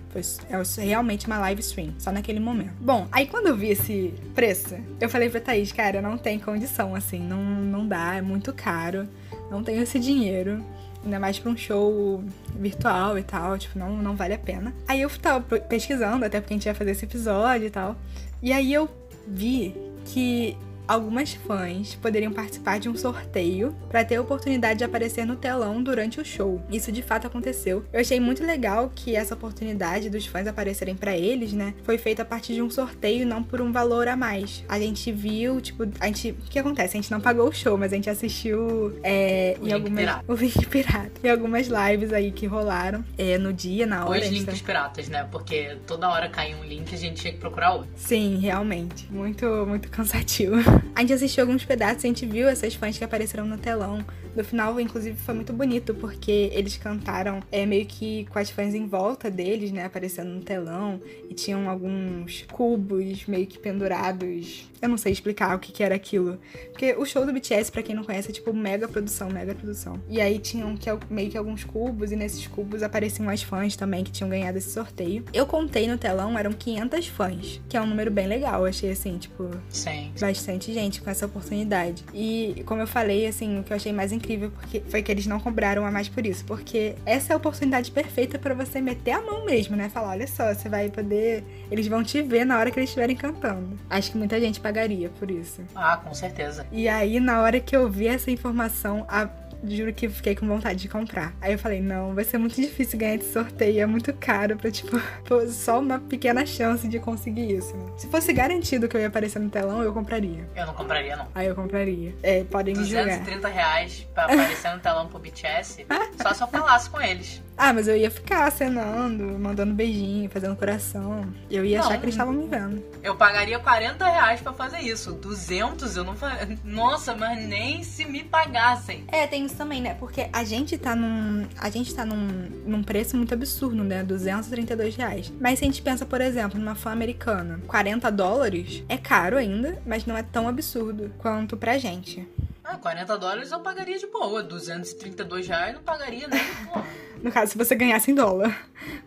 É 0.49 0.81
realmente 0.81 1.27
uma 1.27 1.37
live 1.39 1.61
stream, 1.61 1.93
só 1.99 2.11
naquele 2.11 2.39
momento. 2.39 2.73
Bom, 2.79 3.07
aí 3.11 3.27
quando 3.27 3.47
eu 3.47 3.55
vi 3.55 3.69
esse 3.69 4.13
preço, 4.33 4.75
eu 4.99 5.09
falei 5.09 5.29
pra 5.29 5.39
Thaís, 5.39 5.71
cara, 5.71 6.01
não 6.01 6.17
tem 6.17 6.39
condição, 6.39 6.95
assim, 6.95 7.19
não, 7.19 7.43
não 7.43 7.87
dá, 7.87 8.15
é 8.15 8.21
muito 8.21 8.53
caro, 8.53 9.07
não 9.51 9.63
tenho 9.63 9.81
esse 9.81 9.99
dinheiro. 9.99 10.63
Ainda 11.03 11.19
mais 11.19 11.37
pra 11.37 11.51
um 11.51 11.57
show 11.57 12.23
virtual 12.55 13.19
e 13.19 13.21
tal, 13.21 13.59
tipo, 13.59 13.77
não, 13.77 13.95
não 13.95 14.15
vale 14.15 14.33
a 14.33 14.39
pena. 14.39 14.73
Aí 14.87 15.01
eu 15.01 15.09
tava 15.19 15.59
pesquisando, 15.59 16.25
até 16.25 16.41
porque 16.41 16.55
a 16.55 16.57
gente 16.57 16.65
ia 16.65 16.73
fazer 16.73 16.91
esse 16.91 17.05
episódio 17.05 17.67
e 17.67 17.69
tal. 17.69 17.95
E 18.41 18.51
aí 18.51 18.73
eu 18.73 18.89
vi 19.27 19.75
que 20.05 20.57
algumas 20.87 21.33
fãs 21.33 21.95
poderiam 21.95 22.31
participar 22.31 22.79
de 22.79 22.89
um 22.89 22.95
sorteio 22.95 23.75
para 23.89 24.03
ter 24.03 24.15
a 24.15 24.21
oportunidade 24.21 24.79
de 24.79 24.83
aparecer 24.83 25.25
no 25.25 25.35
telão 25.35 25.81
durante 25.81 26.19
o 26.19 26.25
show. 26.25 26.61
Isso 26.69 26.91
de 26.91 27.01
fato 27.01 27.27
aconteceu. 27.27 27.85
Eu 27.91 27.99
achei 27.99 28.19
muito 28.19 28.43
legal 28.43 28.91
que 28.93 29.15
essa 29.15 29.33
oportunidade 29.33 30.09
dos 30.09 30.25
fãs 30.25 30.47
aparecerem 30.47 30.95
para 30.95 31.15
eles, 31.15 31.53
né, 31.53 31.73
foi 31.83 31.97
feita 31.97 32.21
a 32.21 32.25
partir 32.25 32.53
de 32.53 32.61
um 32.61 32.69
sorteio, 32.69 33.25
não 33.25 33.43
por 33.43 33.61
um 33.61 33.71
valor 33.71 34.07
a 34.07 34.15
mais. 34.15 34.63
A 34.67 34.79
gente 34.79 35.11
viu, 35.11 35.59
tipo, 35.61 35.83
a 35.99 36.07
gente, 36.07 36.31
o 36.31 36.49
que 36.49 36.59
acontece? 36.59 36.97
A 36.97 37.01
gente 37.01 37.11
não 37.11 37.21
pagou 37.21 37.49
o 37.49 37.53
show, 37.53 37.77
mas 37.77 37.91
a 37.91 37.95
gente 37.95 38.09
assistiu 38.09 38.97
é, 39.03 39.57
em 39.61 39.71
algumas 39.71 39.99
pirata. 39.99 40.23
o 40.31 40.35
link 40.35 40.65
pirata, 40.67 41.11
em 41.23 41.29
algumas 41.29 41.67
lives 41.67 42.13
aí 42.13 42.31
que 42.31 42.45
rolaram 42.45 43.03
é, 43.17 43.37
no 43.37 43.51
dia, 43.51 43.85
na 43.85 44.05
hora. 44.05 44.19
Os 44.19 44.27
links 44.27 44.59
tá... 44.59 44.65
piratas, 44.65 45.09
né? 45.09 45.27
Porque 45.31 45.77
toda 45.85 46.09
hora 46.09 46.29
caía 46.29 46.55
um 46.57 46.63
link 46.63 46.91
e 46.91 46.95
a 46.95 46.97
gente 46.97 47.21
tinha 47.21 47.33
que 47.33 47.39
procurar 47.39 47.73
outro. 47.73 47.89
Sim, 47.95 48.37
realmente, 48.39 49.07
muito 49.11 49.45
muito 49.65 49.89
cansativo. 49.89 50.55
A 50.95 51.01
gente 51.01 51.13
assistiu 51.13 51.43
alguns 51.43 51.65
pedaços 51.65 52.05
a 52.05 52.07
gente 52.07 52.25
viu 52.25 52.47
essas 52.47 52.75
fãs 52.75 52.97
que 52.97 53.03
apareceram 53.03 53.45
no 53.45 53.57
telão. 53.57 54.05
No 54.35 54.43
final, 54.43 54.79
inclusive, 54.79 55.17
foi 55.17 55.33
muito 55.33 55.53
bonito, 55.53 55.93
porque 55.93 56.49
eles 56.53 56.77
cantaram 56.77 57.39
é, 57.51 57.65
meio 57.65 57.85
que 57.85 58.25
com 58.25 58.37
as 58.37 58.49
fãs 58.49 58.73
em 58.73 58.85
volta 58.85 59.31
deles, 59.31 59.71
né? 59.71 59.85
Aparecendo 59.85 60.29
no 60.29 60.41
telão. 60.41 61.01
E 61.29 61.33
tinham 61.33 61.69
alguns 61.69 62.45
cubos 62.51 63.25
meio 63.27 63.47
que 63.47 63.57
pendurados. 63.57 64.69
Eu 64.81 64.89
não 64.89 64.97
sei 64.97 65.13
explicar 65.13 65.55
o 65.55 65.59
que, 65.59 65.71
que 65.71 65.83
era 65.83 65.95
aquilo. 65.95 66.37
Porque 66.71 66.93
o 66.93 67.05
show 67.05 67.25
do 67.25 67.31
BTS, 67.31 67.71
para 67.71 67.81
quem 67.81 67.95
não 67.95 68.03
conhece, 68.03 68.29
é 68.29 68.33
tipo 68.33 68.53
mega 68.53 68.87
produção, 68.87 69.29
mega 69.29 69.55
produção. 69.55 70.01
E 70.09 70.19
aí 70.19 70.37
tinham 70.37 70.75
que, 70.75 70.89
meio 71.09 71.31
que 71.31 71.37
alguns 71.37 71.63
cubos, 71.63 72.11
e 72.11 72.15
nesses 72.15 72.45
cubos 72.45 72.83
apareciam 72.83 73.29
as 73.29 73.41
fãs 73.41 73.75
também 73.75 74.03
que 74.03 74.11
tinham 74.11 74.29
ganhado 74.29 74.57
esse 74.57 74.69
sorteio. 74.69 75.23
Eu 75.33 75.45
contei 75.45 75.87
no 75.87 75.97
telão, 75.97 76.37
eram 76.37 76.51
500 76.51 77.07
fãs, 77.07 77.61
que 77.69 77.77
é 77.77 77.81
um 77.81 77.87
número 77.87 78.11
bem 78.11 78.27
legal. 78.27 78.61
Eu 78.61 78.67
achei 78.67 78.91
assim, 78.91 79.17
tipo, 79.17 79.49
Sim. 79.69 80.11
bastante 80.19 80.73
gente 80.73 81.01
com 81.01 81.09
essa 81.09 81.25
oportunidade. 81.25 82.03
E 82.13 82.63
como 82.65 82.81
eu 82.81 82.87
falei, 82.87 83.25
assim, 83.25 83.59
o 83.59 83.63
que 83.63 83.71
eu 83.71 83.77
achei 83.77 83.93
mais 83.93 84.11
incrível 84.11 84.24
porque 84.53 84.81
foi 84.87 85.01
que 85.01 85.11
eles 85.11 85.25
não 85.25 85.39
cobraram 85.39 85.85
a 85.85 85.91
mais 85.91 86.09
por 86.09 86.25
isso, 86.25 86.43
porque 86.45 86.95
essa 87.05 87.31
é 87.31 87.33
a 87.33 87.37
oportunidade 87.37 87.91
perfeita 87.91 88.37
para 88.39 88.53
você 88.53 88.81
meter 88.81 89.11
a 89.11 89.21
mão 89.21 89.45
mesmo, 89.45 89.75
né? 89.75 89.89
Falar, 89.89 90.09
olha 90.09 90.27
só, 90.27 90.53
você 90.53 90.67
vai 90.67 90.89
poder, 90.89 91.43
eles 91.71 91.87
vão 91.87 92.03
te 92.03 92.21
ver 92.21 92.45
na 92.45 92.59
hora 92.59 92.71
que 92.71 92.79
eles 92.79 92.89
estiverem 92.89 93.15
cantando. 93.15 93.77
Acho 93.89 94.11
que 94.11 94.17
muita 94.17 94.39
gente 94.39 94.59
pagaria 94.59 95.09
por 95.09 95.29
isso. 95.29 95.61
Ah, 95.75 95.97
com 95.97 96.13
certeza. 96.13 96.65
E 96.71 96.87
aí 96.87 97.19
na 97.19 97.41
hora 97.41 97.59
que 97.59 97.75
eu 97.75 97.89
vi 97.89 98.07
essa 98.07 98.31
informação, 98.31 99.05
a 99.07 99.29
juro 99.67 99.93
que 99.93 100.09
fiquei 100.09 100.35
com 100.35 100.47
vontade 100.47 100.79
de 100.79 100.87
comprar. 100.87 101.33
Aí 101.41 101.53
eu 101.53 101.59
falei, 101.59 101.81
não, 101.81 102.13
vai 102.13 102.23
ser 102.23 102.37
muito 102.37 102.55
difícil 102.55 102.99
ganhar 102.99 103.15
esse 103.15 103.31
sorteio, 103.31 103.81
é 103.81 103.85
muito 103.85 104.13
caro 104.13 104.57
pra, 104.57 104.69
tipo, 104.69 104.99
só 105.49 105.79
uma 105.79 105.99
pequena 105.99 106.45
chance 106.45 106.87
de 106.87 106.99
conseguir 106.99 107.51
isso. 107.51 107.75
Né? 107.75 107.85
Se 107.97 108.07
fosse 108.07 108.33
garantido 108.33 108.87
que 108.87 108.95
eu 108.97 109.01
ia 109.01 109.07
aparecer 109.07 109.39
no 109.39 109.49
telão, 109.49 109.81
eu 109.81 109.93
compraria. 109.93 110.47
Eu 110.55 110.65
não 110.65 110.73
compraria, 110.73 111.15
não. 111.15 111.27
Aí 111.33 111.47
eu 111.47 111.55
compraria. 111.55 112.13
É, 112.21 112.43
podem 112.43 112.75
me 112.75 112.83
julgar. 112.83 113.05
230 113.05 113.47
reais 113.47 114.07
pra 114.15 114.23
aparecer 114.23 114.73
no 114.73 114.79
telão 114.79 115.07
pro 115.07 115.19
BTS, 115.19 115.85
só 116.21 116.33
se 116.33 116.41
eu 116.41 116.47
falasse 116.47 116.89
com 116.89 117.01
eles. 117.01 117.43
Ah, 117.57 117.73
mas 117.73 117.87
eu 117.87 117.95
ia 117.95 118.11
ficar 118.11 118.47
acenando, 118.47 119.23
mandando 119.39 119.73
beijinho, 119.73 120.29
fazendo 120.29 120.55
coração. 120.55 121.25
Eu 121.49 121.63
ia 121.63 121.79
não, 121.79 121.85
achar 121.85 121.97
que 121.97 122.05
eles 122.05 122.15
estavam 122.15 122.33
me 122.33 122.47
vendo. 122.47 122.83
Eu 123.01 123.15
pagaria 123.15 123.57
40 123.59 124.05
reais 124.05 124.41
pra 124.41 124.51
fazer 124.51 124.79
isso. 124.79 125.13
200 125.13 125.95
eu 125.95 126.03
não 126.03 126.15
faria. 126.15 126.57
Nossa, 126.65 127.15
mas 127.15 127.41
nem 127.47 127.81
se 127.81 128.03
me 128.05 128.23
pagassem. 128.23 129.05
É, 129.07 129.25
tem 129.25 129.45
isso 129.45 129.55
também, 129.55 129.81
né? 129.81 129.93
Porque 129.93 130.27
a 130.33 130.43
gente 130.43 130.77
tá 130.77 130.95
num. 130.95 131.47
A 131.57 131.69
gente 131.69 131.93
tá 131.95 132.05
num, 132.05 132.49
num 132.65 132.83
preço 132.83 133.15
muito 133.15 133.33
absurdo, 133.33 133.83
né? 133.83 134.03
232 134.03 134.95
reais. 134.95 135.31
Mas 135.39 135.59
se 135.59 135.65
a 135.65 135.67
gente 135.67 135.81
pensa, 135.81 136.05
por 136.05 136.19
exemplo, 136.19 136.59
numa 136.59 136.75
fã 136.75 136.91
americana, 136.91 137.61
40 137.67 138.11
dólares 138.11 138.83
é 138.89 138.97
caro 138.97 139.37
ainda, 139.37 139.81
mas 139.85 140.05
não 140.05 140.17
é 140.17 140.23
tão 140.23 140.47
absurdo 140.47 141.11
quanto 141.19 141.55
pra 141.55 141.77
gente. 141.77 142.27
Ah, 142.67 142.77
40 142.77 143.17
dólares 143.19 143.51
eu 143.51 143.59
pagaria 143.59 143.99
de 143.99 144.07
boa. 144.07 144.41
232 144.41 145.47
reais 145.47 145.75
não 145.75 145.83
pagaria 145.83 146.27
nem 146.27 146.43
de 146.43 146.65
boa. 146.65 146.83
No 147.21 147.31
caso, 147.31 147.51
se 147.51 147.57
você 147.57 147.75
ganhasse 147.75 148.11
em 148.11 148.15
dólar. 148.15 148.55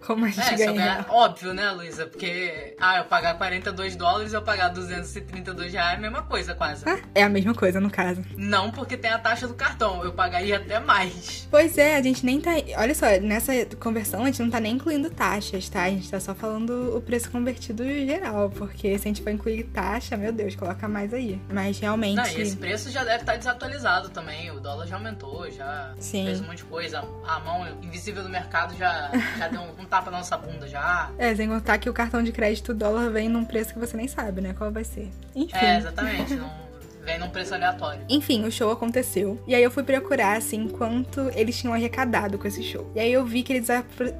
Como 0.00 0.24
a 0.24 0.28
gente 0.28 0.54
é, 0.54 0.56
ganha. 0.56 0.72
Ganhar, 0.72 1.06
óbvio, 1.10 1.52
né, 1.54 1.70
Luísa? 1.70 2.06
Porque, 2.06 2.74
ah, 2.80 2.98
eu 2.98 3.04
pagar 3.04 3.36
42 3.36 3.96
dólares 3.96 4.32
eu 4.32 4.42
pagar 4.42 4.68
232 4.70 5.72
reais 5.72 5.92
é 5.92 5.96
a 5.96 6.00
mesma 6.00 6.22
coisa, 6.22 6.54
quase. 6.54 6.88
Ah, 6.88 6.98
é 7.14 7.22
a 7.22 7.28
mesma 7.28 7.54
coisa, 7.54 7.80
no 7.80 7.90
caso. 7.90 8.22
Não, 8.36 8.70
porque 8.70 8.96
tem 8.96 9.10
a 9.10 9.18
taxa 9.18 9.46
do 9.46 9.54
cartão. 9.54 10.02
Eu 10.02 10.12
pagaria 10.12 10.56
até 10.56 10.80
mais. 10.80 11.46
Pois 11.50 11.78
é, 11.78 11.96
a 11.96 12.02
gente 12.02 12.24
nem 12.24 12.40
tá. 12.40 12.52
Olha 12.76 12.94
só, 12.94 13.06
nessa 13.20 13.52
conversão 13.78 14.22
a 14.22 14.26
gente 14.26 14.42
não 14.42 14.50
tá 14.50 14.58
nem 14.58 14.74
incluindo 14.74 15.10
taxas, 15.10 15.68
tá? 15.68 15.84
A 15.84 15.90
gente 15.90 16.10
tá 16.10 16.18
só 16.18 16.34
falando 16.34 16.96
o 16.96 17.00
preço 17.00 17.30
convertido 17.30 17.84
geral. 17.84 18.50
Porque 18.50 18.98
se 18.98 19.06
a 19.06 19.08
gente 19.08 19.22
for 19.22 19.30
incluir 19.30 19.64
taxa, 19.64 20.16
meu 20.16 20.32
Deus, 20.32 20.56
coloca 20.56 20.88
mais 20.88 21.12
aí. 21.14 21.40
Mas 21.52 21.78
realmente. 21.78 22.16
Não, 22.16 22.24
esse 22.24 22.56
preço 22.56 22.90
já 22.90 23.04
deve 23.04 23.20
estar 23.20 23.32
tá 23.32 23.38
desatualizado 23.48 24.10
também. 24.10 24.50
O 24.50 24.60
dólar 24.60 24.86
já 24.86 24.96
aumentou, 24.96 25.50
já 25.50 25.94
Sim. 25.98 26.24
fez 26.24 26.40
um 26.40 26.44
monte 26.44 26.58
de 26.58 26.64
coisa. 26.64 27.02
A 27.26 27.40
mão 27.40 27.66
invisível 27.82 28.22
do 28.22 28.28
mercado 28.28 28.76
já, 28.76 29.10
já 29.38 29.48
deu 29.48 29.60
um, 29.60 29.82
um, 29.82 29.84
tapa 29.84 30.10
na 30.10 30.18
nossa 30.18 30.36
bunda 30.36 30.66
já. 30.68 31.10
É, 31.18 31.34
sem 31.34 31.48
contar 31.48 31.78
que 31.78 31.88
o 31.88 31.92
cartão 31.92 32.22
de 32.22 32.32
crédito 32.32 32.74
dólar 32.74 33.10
vem 33.10 33.28
num 33.28 33.44
preço 33.44 33.72
que 33.72 33.78
você 33.78 33.96
nem 33.96 34.08
sabe, 34.08 34.40
né? 34.40 34.54
Qual 34.56 34.70
vai 34.70 34.84
ser. 34.84 35.10
Enfim. 35.34 35.56
É, 35.56 35.78
exatamente. 35.78 36.34
Não 36.34 36.68
vem 37.04 37.18
num 37.18 37.30
preço 37.30 37.54
aleatório. 37.54 38.02
Enfim, 38.06 38.44
o 38.44 38.52
show 38.52 38.70
aconteceu. 38.70 39.42
E 39.46 39.54
aí 39.54 39.62
eu 39.62 39.70
fui 39.70 39.82
procurar, 39.82 40.36
assim, 40.36 40.68
quanto 40.68 41.30
eles 41.34 41.58
tinham 41.58 41.72
arrecadado 41.72 42.38
com 42.38 42.46
esse 42.46 42.62
show. 42.62 42.90
E 42.94 43.00
aí 43.00 43.10
eu 43.10 43.24
vi 43.24 43.42
que 43.42 43.54
eles, 43.54 43.68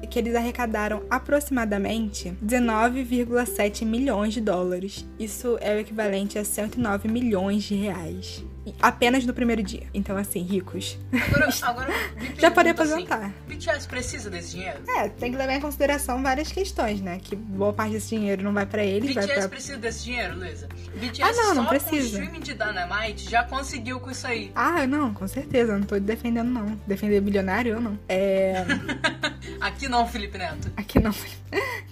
que 0.09 0.17
eles 0.17 0.33
arrecadaram 0.33 1.03
aproximadamente 1.07 2.35
19,7 2.43 3.85
milhões 3.85 4.33
de 4.33 4.41
dólares. 4.41 5.05
Isso 5.19 5.55
é 5.61 5.75
o 5.75 5.79
equivalente 5.79 6.39
a 6.39 6.43
109 6.43 7.07
milhões 7.07 7.63
de 7.63 7.75
reais 7.75 8.43
apenas 8.81 9.25
no 9.25 9.33
primeiro 9.33 9.63
dia. 9.63 9.83
Então, 9.93 10.17
assim, 10.17 10.41
ricos. 10.41 10.97
Agora, 11.11 11.49
agora 11.63 11.93
já 12.37 12.51
pode 12.51 12.69
aposentar. 12.69 13.25
Assim, 13.25 13.33
BTS 13.47 13.87
precisa 13.87 14.29
desse 14.29 14.51
dinheiro? 14.51 14.79
É, 14.87 15.09
tem 15.09 15.31
que 15.31 15.37
levar 15.37 15.53
em 15.53 15.61
consideração 15.61 16.21
várias 16.21 16.51
questões, 16.51 17.01
né? 17.01 17.19
Que 17.21 17.35
boa 17.35 17.73
parte 17.73 17.93
desse 17.93 18.09
dinheiro 18.09 18.43
não 18.43 18.53
vai 18.53 18.65
para 18.65 18.83
eles, 18.83 19.09
BTS 19.09 19.27
vai 19.27 19.37
pra... 19.37 19.49
precisa 19.49 19.77
desse 19.77 20.05
dinheiro, 20.05 20.37
Luísa? 20.37 20.67
BTS 20.95 21.21
ah, 21.21 21.33
não, 21.33 21.55
não 21.55 21.63
só 21.63 21.69
precisa. 21.69 21.91
com 21.91 21.95
o 21.95 22.23
streaming 22.23 22.39
de 22.39 22.53
Dynamite 22.53 23.29
já 23.29 23.43
conseguiu 23.43 23.99
com 23.99 24.09
isso 24.09 24.27
aí. 24.27 24.51
Ah, 24.55 24.85
não, 24.87 25.13
com 25.13 25.27
certeza. 25.27 25.77
Não 25.77 25.85
tô 25.85 25.99
defendendo, 25.99 26.49
não. 26.49 26.79
Defender 26.87 27.21
bilionário, 27.21 27.73
eu 27.73 27.81
não. 27.81 27.99
É... 28.07 28.65
Aqui 29.59 29.87
não, 29.87 30.07
Felipe 30.07 30.37
Neto. 30.37 30.71
Aqui 30.75 30.99
não, 30.99 31.11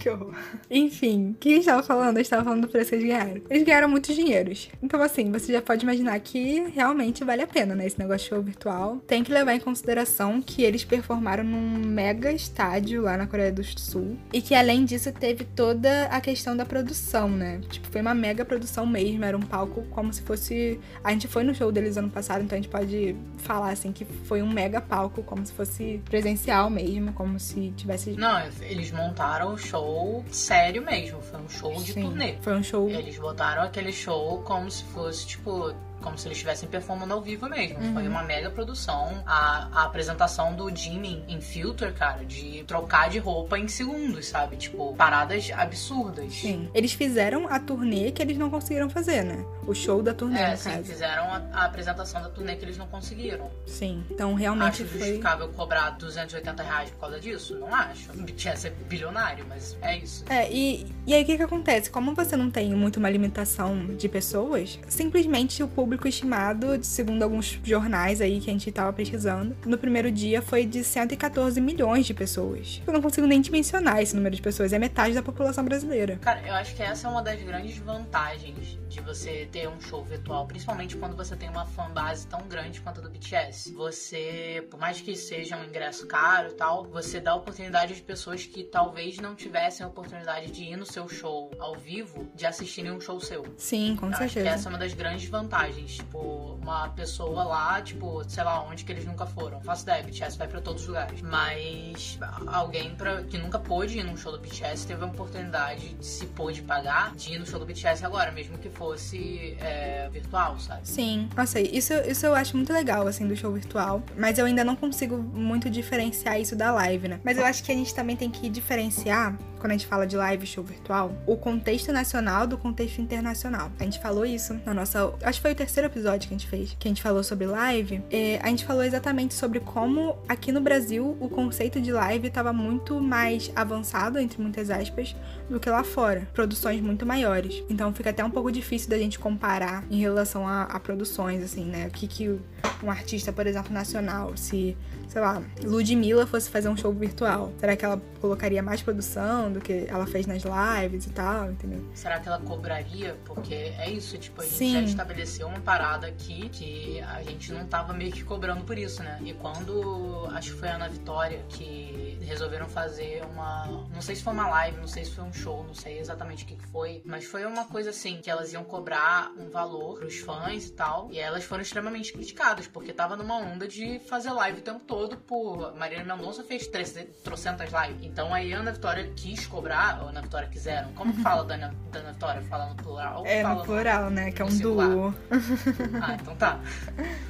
que 0.07 0.09
horror. 0.09 0.33
Enfim, 0.71 1.31
o 1.31 1.33
que 1.35 1.51
a 1.51 1.55
gente 1.55 1.65
tava 1.65 1.83
falando? 1.83 2.17
A 2.17 2.19
gente 2.21 2.29
tava 2.29 2.43
falando 2.43 2.61
do 2.61 2.67
preço 2.67 2.89
que 2.89 2.95
eles 2.95 3.07
ganharam. 3.07 3.41
Eles 3.49 3.63
ganharam 3.63 3.89
muitos 3.89 4.15
dinheiros. 4.15 4.69
Então, 4.81 5.01
assim, 5.01 5.31
você 5.31 5.51
já 5.51 5.61
pode 5.61 5.83
imaginar 5.83 6.19
que 6.19 6.67
realmente 6.73 7.23
vale 7.23 7.41
a 7.41 7.47
pena, 7.47 7.75
né? 7.75 7.85
Esse 7.85 7.99
negócio 7.99 8.23
de 8.23 8.29
show 8.29 8.41
virtual. 8.41 8.97
Tem 9.07 9.23
que 9.23 9.31
levar 9.31 9.53
em 9.53 9.59
consideração 9.59 10.41
que 10.41 10.63
eles 10.63 10.85
performaram 10.85 11.43
num 11.43 11.79
mega 11.79 12.31
estádio 12.31 13.03
lá 13.03 13.17
na 13.17 13.27
Coreia 13.27 13.51
do 13.51 13.63
Sul. 13.63 14.17
E 14.31 14.41
que, 14.41 14.55
além 14.55 14.85
disso, 14.85 15.11
teve 15.11 15.43
toda 15.43 16.05
a 16.05 16.21
questão 16.21 16.55
da 16.55 16.65
produção, 16.65 17.29
né? 17.29 17.59
Tipo, 17.69 17.87
foi 17.87 18.01
uma 18.01 18.15
mega 18.15 18.45
produção 18.45 18.85
mesmo. 18.85 19.25
Era 19.25 19.37
um 19.37 19.41
palco 19.41 19.83
como 19.91 20.13
se 20.13 20.21
fosse. 20.21 20.79
A 21.03 21.11
gente 21.11 21.27
foi 21.27 21.43
no 21.43 21.53
show 21.53 21.71
deles 21.71 21.97
ano 21.97 22.09
passado, 22.09 22.43
então 22.43 22.57
a 22.57 22.61
gente 22.61 22.71
pode 22.71 23.15
falar, 23.37 23.71
assim, 23.71 23.91
que 23.91 24.05
foi 24.05 24.41
um 24.41 24.49
mega 24.49 24.79
palco, 24.79 25.23
como 25.23 25.45
se 25.45 25.51
fosse 25.51 26.01
presencial 26.05 26.69
mesmo, 26.69 27.13
como 27.13 27.39
se 27.39 27.73
tivesse. 27.75 28.11
Não, 28.11 28.41
eles 28.61 28.91
montaram 28.91 29.53
o 29.53 29.57
show 29.57 29.96
sério 30.31 30.81
mesmo. 30.81 31.21
Foi 31.21 31.39
um 31.39 31.49
show 31.49 31.73
de 31.75 31.93
Sim, 31.93 32.01
turnê. 32.03 32.35
Foi 32.41 32.55
um 32.55 32.63
show. 32.63 32.89
Eles 32.89 33.17
botaram 33.17 33.63
aquele 33.63 33.91
show 33.91 34.41
como 34.43 34.69
se 34.69 34.83
fosse, 34.85 35.27
tipo, 35.27 35.73
como 36.01 36.17
se 36.17 36.27
eles 36.27 36.37
estivessem 36.37 36.69
performando 36.69 37.13
ao 37.13 37.21
vivo 37.21 37.49
mesmo. 37.49 37.79
Uhum. 37.79 37.93
Foi 37.93 38.07
uma 38.07 38.23
mega 38.23 38.49
produção. 38.49 39.23
A, 39.25 39.67
a 39.73 39.83
apresentação 39.85 40.53
do 40.55 40.73
Jimmy 40.75 41.23
em 41.27 41.41
Filter, 41.41 41.93
cara, 41.93 42.23
de 42.23 42.63
trocar 42.65 43.09
de 43.09 43.17
roupa 43.19 43.57
em 43.57 43.67
segundos, 43.67 44.27
sabe? 44.27 44.57
Tipo, 44.57 44.93
paradas 44.95 45.49
absurdas. 45.55 46.33
Sim. 46.33 46.69
Eles 46.73 46.93
fizeram 46.93 47.47
a 47.47 47.59
turnê 47.59 48.11
que 48.11 48.21
eles 48.21 48.37
não 48.37 48.49
conseguiram 48.49 48.89
fazer, 48.89 49.23
né? 49.23 49.43
O 49.65 49.73
show 49.73 50.01
da 50.01 50.13
turnê, 50.13 50.39
É, 50.39 50.55
sim, 50.55 50.69
caso. 50.71 50.83
fizeram 50.85 51.23
a, 51.25 51.41
a 51.53 51.65
apresentação 51.65 52.21
da 52.21 52.29
turnê 52.29 52.55
que 52.55 52.63
eles 52.63 52.77
não 52.77 52.87
conseguiram. 52.87 53.49
Sim. 53.65 54.03
Então, 54.09 54.33
realmente 54.33 54.83
Acho 54.83 54.85
foi. 54.85 54.99
justificável 54.99 55.49
cobrar 55.49 55.89
280 55.91 56.63
reais 56.63 56.89
por 56.91 56.99
causa 56.99 57.19
disso? 57.19 57.57
Não 57.59 57.73
acho. 57.73 58.11
O 58.11 58.21
BTS 58.21 58.67
é 58.67 58.69
bilionário, 58.69 59.45
mas 59.49 59.75
é 59.81 59.97
isso. 59.97 60.23
É, 60.29 60.51
e, 60.51 60.85
e 61.05 61.13
aí 61.13 61.23
o 61.23 61.25
que, 61.25 61.37
que 61.37 61.43
acontece? 61.43 61.89
Como 61.89 62.13
você 62.13 62.35
não 62.37 62.49
tem 62.51 62.73
muito 62.73 62.97
uma 62.97 63.09
limitação 63.09 63.87
de 63.95 64.07
pessoas, 64.07 64.79
simplesmente 64.87 65.61
o 65.63 65.67
público 65.67 65.86
estimado, 66.07 66.83
segundo 66.83 67.23
alguns 67.23 67.59
jornais 67.63 68.21
aí 68.21 68.39
que 68.39 68.49
a 68.49 68.53
gente 68.53 68.71
tava 68.71 68.91
pesquisando, 68.91 69.55
no 69.65 69.77
primeiro 69.77 70.11
dia 70.11 70.41
foi 70.41 70.65
de 70.65 70.83
114 70.83 71.59
milhões 71.61 72.05
de 72.05 72.13
pessoas. 72.13 72.81
Eu 72.85 72.93
não 72.93 73.01
consigo 73.01 73.27
nem 73.27 73.39
dimensionar 73.39 74.01
esse 74.01 74.15
número 74.15 74.35
de 74.35 74.41
pessoas, 74.41 74.73
é 74.73 74.79
metade 74.79 75.13
da 75.13 75.21
população 75.21 75.63
brasileira. 75.63 76.17
Cara, 76.21 76.41
eu 76.45 76.53
acho 76.53 76.75
que 76.75 76.83
essa 76.83 77.07
é 77.07 77.11
uma 77.11 77.21
das 77.21 77.41
grandes 77.41 77.77
vantagens 77.77 78.77
de 78.89 79.01
você 79.01 79.47
ter 79.51 79.67
um 79.69 79.79
show 79.79 80.03
virtual, 80.03 80.47
principalmente 80.47 80.95
quando 80.95 81.15
você 81.15 81.35
tem 81.35 81.49
uma 81.49 81.65
fanbase 81.65 82.25
tão 82.27 82.41
grande 82.47 82.81
quanto 82.81 82.99
a 82.99 83.03
do 83.03 83.09
BTS. 83.09 83.73
Você, 83.73 84.65
por 84.69 84.79
mais 84.79 84.99
que 85.01 85.15
seja 85.15 85.57
um 85.57 85.63
ingresso 85.63 86.07
caro 86.07 86.49
e 86.49 86.53
tal, 86.53 86.85
você 86.85 87.19
dá 87.19 87.35
oportunidade 87.35 87.95
de 87.95 88.01
pessoas 88.01 88.45
que 88.45 88.63
talvez 88.63 89.17
não 89.17 89.35
tivessem 89.35 89.85
a 89.85 89.89
oportunidade 89.89 90.51
de 90.51 90.63
ir 90.63 90.77
no 90.77 90.85
seu 90.85 91.07
show 91.07 91.51
ao 91.59 91.75
vivo, 91.75 92.27
de 92.33 92.45
assistirem 92.45 92.91
um 92.91 92.99
show 92.99 93.19
seu. 93.19 93.45
Sim, 93.57 93.95
com 93.95 94.07
Eu 94.07 94.11
acho 94.13 94.23
que 94.23 94.29
certeza. 94.29 94.55
essa 94.55 94.69
é 94.69 94.69
uma 94.69 94.79
das 94.79 94.93
grandes 94.93 95.27
vantagens. 95.29 95.76
Tipo, 95.83 96.57
uma 96.61 96.89
pessoa 96.89 97.43
lá, 97.43 97.81
tipo, 97.81 98.23
sei 98.27 98.43
lá, 98.43 98.63
onde 98.63 98.83
que 98.83 98.91
eles 98.91 99.05
nunca 99.05 99.25
foram. 99.25 99.61
Faço 99.61 99.83
ideia, 99.83 100.03
BTS 100.03 100.37
vai 100.37 100.47
pra 100.47 100.61
todos 100.61 100.83
os 100.83 100.87
lugares. 100.87 101.21
Mas 101.21 102.19
alguém 102.47 102.95
pra, 102.95 103.23
que 103.23 103.37
nunca 103.37 103.59
pôde 103.59 103.99
ir 103.99 104.03
num 104.03 104.17
show 104.17 104.31
do 104.31 104.39
BTS 104.39 104.85
teve 104.87 105.03
a 105.03 105.07
oportunidade, 105.07 105.93
de, 105.93 106.05
se 106.05 106.25
pôde 106.27 106.61
pagar, 106.61 107.15
de 107.15 107.33
ir 107.33 107.39
no 107.39 107.45
show 107.45 107.59
do 107.59 107.65
BTS 107.65 108.05
agora, 108.05 108.31
mesmo 108.31 108.57
que 108.57 108.69
fosse 108.69 109.57
é, 109.59 110.09
virtual, 110.11 110.59
sabe? 110.59 110.87
Sim, 110.87 111.29
nossa, 111.35 111.59
isso, 111.59 111.93
isso 112.07 112.25
eu 112.25 112.35
acho 112.35 112.55
muito 112.55 112.71
legal, 112.71 113.07
assim, 113.07 113.27
do 113.27 113.35
show 113.35 113.51
virtual. 113.51 114.01
Mas 114.17 114.37
eu 114.37 114.45
ainda 114.45 114.63
não 114.63 114.75
consigo 114.75 115.17
muito 115.17 115.69
diferenciar 115.69 116.39
isso 116.39 116.55
da 116.55 116.71
live, 116.71 117.07
né? 117.07 117.19
Mas 117.23 117.37
eu 117.37 117.45
acho 117.45 117.63
que 117.63 117.71
a 117.71 117.75
gente 117.75 117.93
também 117.93 118.15
tem 118.15 118.29
que 118.29 118.49
diferenciar, 118.49 119.37
quando 119.59 119.71
a 119.71 119.73
gente 119.73 119.87
fala 119.87 120.05
de 120.05 120.15
live 120.15 120.45
show 120.45 120.63
virtual, 120.63 121.11
o 121.25 121.35
contexto 121.35 121.91
nacional 121.91 122.47
do 122.47 122.57
contexto 122.57 123.01
internacional. 123.01 123.71
A 123.79 123.83
gente 123.83 123.99
falou 123.99 124.25
isso 124.25 124.59
na 124.65 124.73
nossa. 124.73 125.13
Acho 125.21 125.39
que 125.39 125.41
foi 125.41 125.51
o 125.51 125.55
terceiro 125.55 125.87
episódio 125.87 126.27
que 126.27 126.33
a 126.33 126.37
gente 126.37 126.47
fez, 126.47 126.75
que 126.79 126.87
a 126.87 126.89
gente 126.89 127.01
falou 127.01 127.23
sobre 127.23 127.45
live. 127.45 128.01
É, 128.09 128.39
a 128.41 128.47
gente 128.47 128.65
falou 128.65 128.83
exatamente 128.83 129.33
sobre 129.33 129.59
como 129.59 130.17
aqui 130.27 130.51
no 130.51 130.61
Brasil 130.61 131.17
o 131.19 131.29
conceito 131.29 131.81
de 131.81 131.91
live 131.91 132.27
estava 132.27 132.53
muito 132.53 132.99
mais 132.99 133.51
avançado, 133.55 134.19
entre 134.19 134.41
muitas 134.41 134.69
aspas, 134.69 135.15
do 135.49 135.59
que 135.59 135.69
lá 135.69 135.83
fora. 135.83 136.27
Produções 136.33 136.81
muito 136.81 137.05
maiores. 137.05 137.63
Então 137.69 137.93
fica 137.93 138.09
até 138.09 138.23
um 138.23 138.31
pouco 138.31 138.51
difícil 138.51 138.89
da 138.89 138.97
gente 138.97 139.19
comparar 139.19 139.83
em 139.89 139.99
relação 139.99 140.47
a, 140.47 140.63
a 140.63 140.79
produções, 140.79 141.43
assim, 141.43 141.65
né? 141.65 141.87
O 141.87 141.91
que, 141.91 142.07
que 142.07 142.39
um 142.83 142.91
artista, 142.91 143.31
por 143.31 143.47
exemplo, 143.47 143.73
nacional, 143.73 144.35
se, 144.35 144.77
sei 145.07 145.21
lá, 145.21 145.41
Ludmilla 145.63 146.27
fosse 146.27 146.49
fazer 146.49 146.69
um 146.69 146.77
show 146.77 146.91
virtual, 146.91 147.51
será 147.59 147.75
que 147.75 147.85
ela 147.85 148.01
colocaria 148.19 148.61
mais 148.61 148.81
produção 148.81 149.51
do 149.51 149.59
que 149.61 149.85
ela 149.87 150.05
fez 150.05 150.25
nas 150.25 150.43
lives 150.43 151.05
e 151.05 151.09
tal, 151.09 151.51
entendeu? 151.51 151.83
Será 151.93 152.19
que 152.19 152.27
ela 152.27 152.39
cobraria? 152.39 153.17
Porque 153.25 153.53
é 153.53 153.89
isso, 153.89 154.17
tipo, 154.17 154.41
a 154.41 154.43
gente 154.43 154.55
Sim. 154.55 154.73
já 154.73 154.81
estabeleceu 154.81 155.47
uma 155.47 155.59
parada 155.59 156.07
aqui 156.07 156.49
que 156.49 156.99
a 157.01 157.23
gente 157.23 157.51
não 157.51 157.65
tava 157.65 157.93
meio 157.93 158.11
que 158.11 158.23
cobrando 158.23 158.63
por 158.63 158.77
isso, 158.77 159.01
né? 159.01 159.19
E 159.23 159.33
quando 159.33 160.27
acho 160.33 160.53
que 160.53 160.59
foi 160.59 160.69
a 160.69 160.75
Ana 160.75 160.89
Vitória 160.89 161.43
que 161.49 162.17
resolveram 162.21 162.67
fazer 162.67 163.23
uma. 163.31 163.65
Não 163.93 164.01
sei 164.01 164.15
se 164.15 164.23
foi 164.23 164.33
uma 164.33 164.49
live, 164.49 164.77
não 164.77 164.87
sei 164.87 165.05
se 165.05 165.11
foi 165.11 165.23
um 165.23 165.33
show, 165.33 165.63
não 165.63 165.73
sei 165.73 165.99
exatamente 165.99 166.43
o 166.43 166.47
que 166.47 166.55
que 166.55 166.67
foi, 166.67 167.01
mas 167.05 167.25
foi 167.25 167.45
uma 167.45 167.65
coisa 167.65 167.91
assim, 167.91 168.19
que 168.21 168.29
elas 168.29 168.51
iam 168.51 168.63
cobrar 168.63 169.31
um 169.37 169.49
valor 169.49 169.99
pros 169.99 170.17
fãs 170.17 170.65
e 170.65 170.71
tal. 170.71 171.09
E 171.11 171.19
elas 171.19 171.43
foram 171.43 171.61
extremamente 171.61 172.11
criticadas, 172.11 172.67
porque 172.67 172.91
tava 172.91 173.15
numa 173.15 173.37
onda 173.37 173.67
de 173.67 173.99
fazer 173.99 174.31
live 174.31 174.59
o 174.59 174.63
tempo 174.63 174.81
todo 174.85 174.96
por. 175.27 175.75
Marília 175.75 176.03
Mendonça 176.03 176.43
fez 176.43 176.67
300 176.67 177.21
trocentas 177.21 177.69
lives. 177.71 178.05
Então 178.05 178.33
aí 178.33 178.53
a 178.53 178.59
Ana 178.59 178.71
Vitória 178.71 179.11
quis 179.15 179.45
cobrar, 179.45 179.99
ou 180.01 180.07
a 180.07 180.09
Ana 180.09 180.21
Vitória 180.21 180.47
quiseram. 180.47 180.91
Como 180.93 181.13
que 181.13 181.21
fala 181.21 181.43
da 181.43 181.55
Ana, 181.55 181.75
da 181.91 181.99
Ana 181.99 182.11
Vitória? 182.13 182.41
Fala 182.43 182.65
no 182.67 182.75
plural? 182.75 183.23
É 183.25 183.43
no 183.43 183.63
plural, 183.63 184.09
né? 184.09 184.31
Que 184.31 184.41
é 184.41 184.45
um 184.45 184.57
duo. 184.57 185.13
Ah, 186.01 186.15
então 186.19 186.35
tá. 186.35 186.59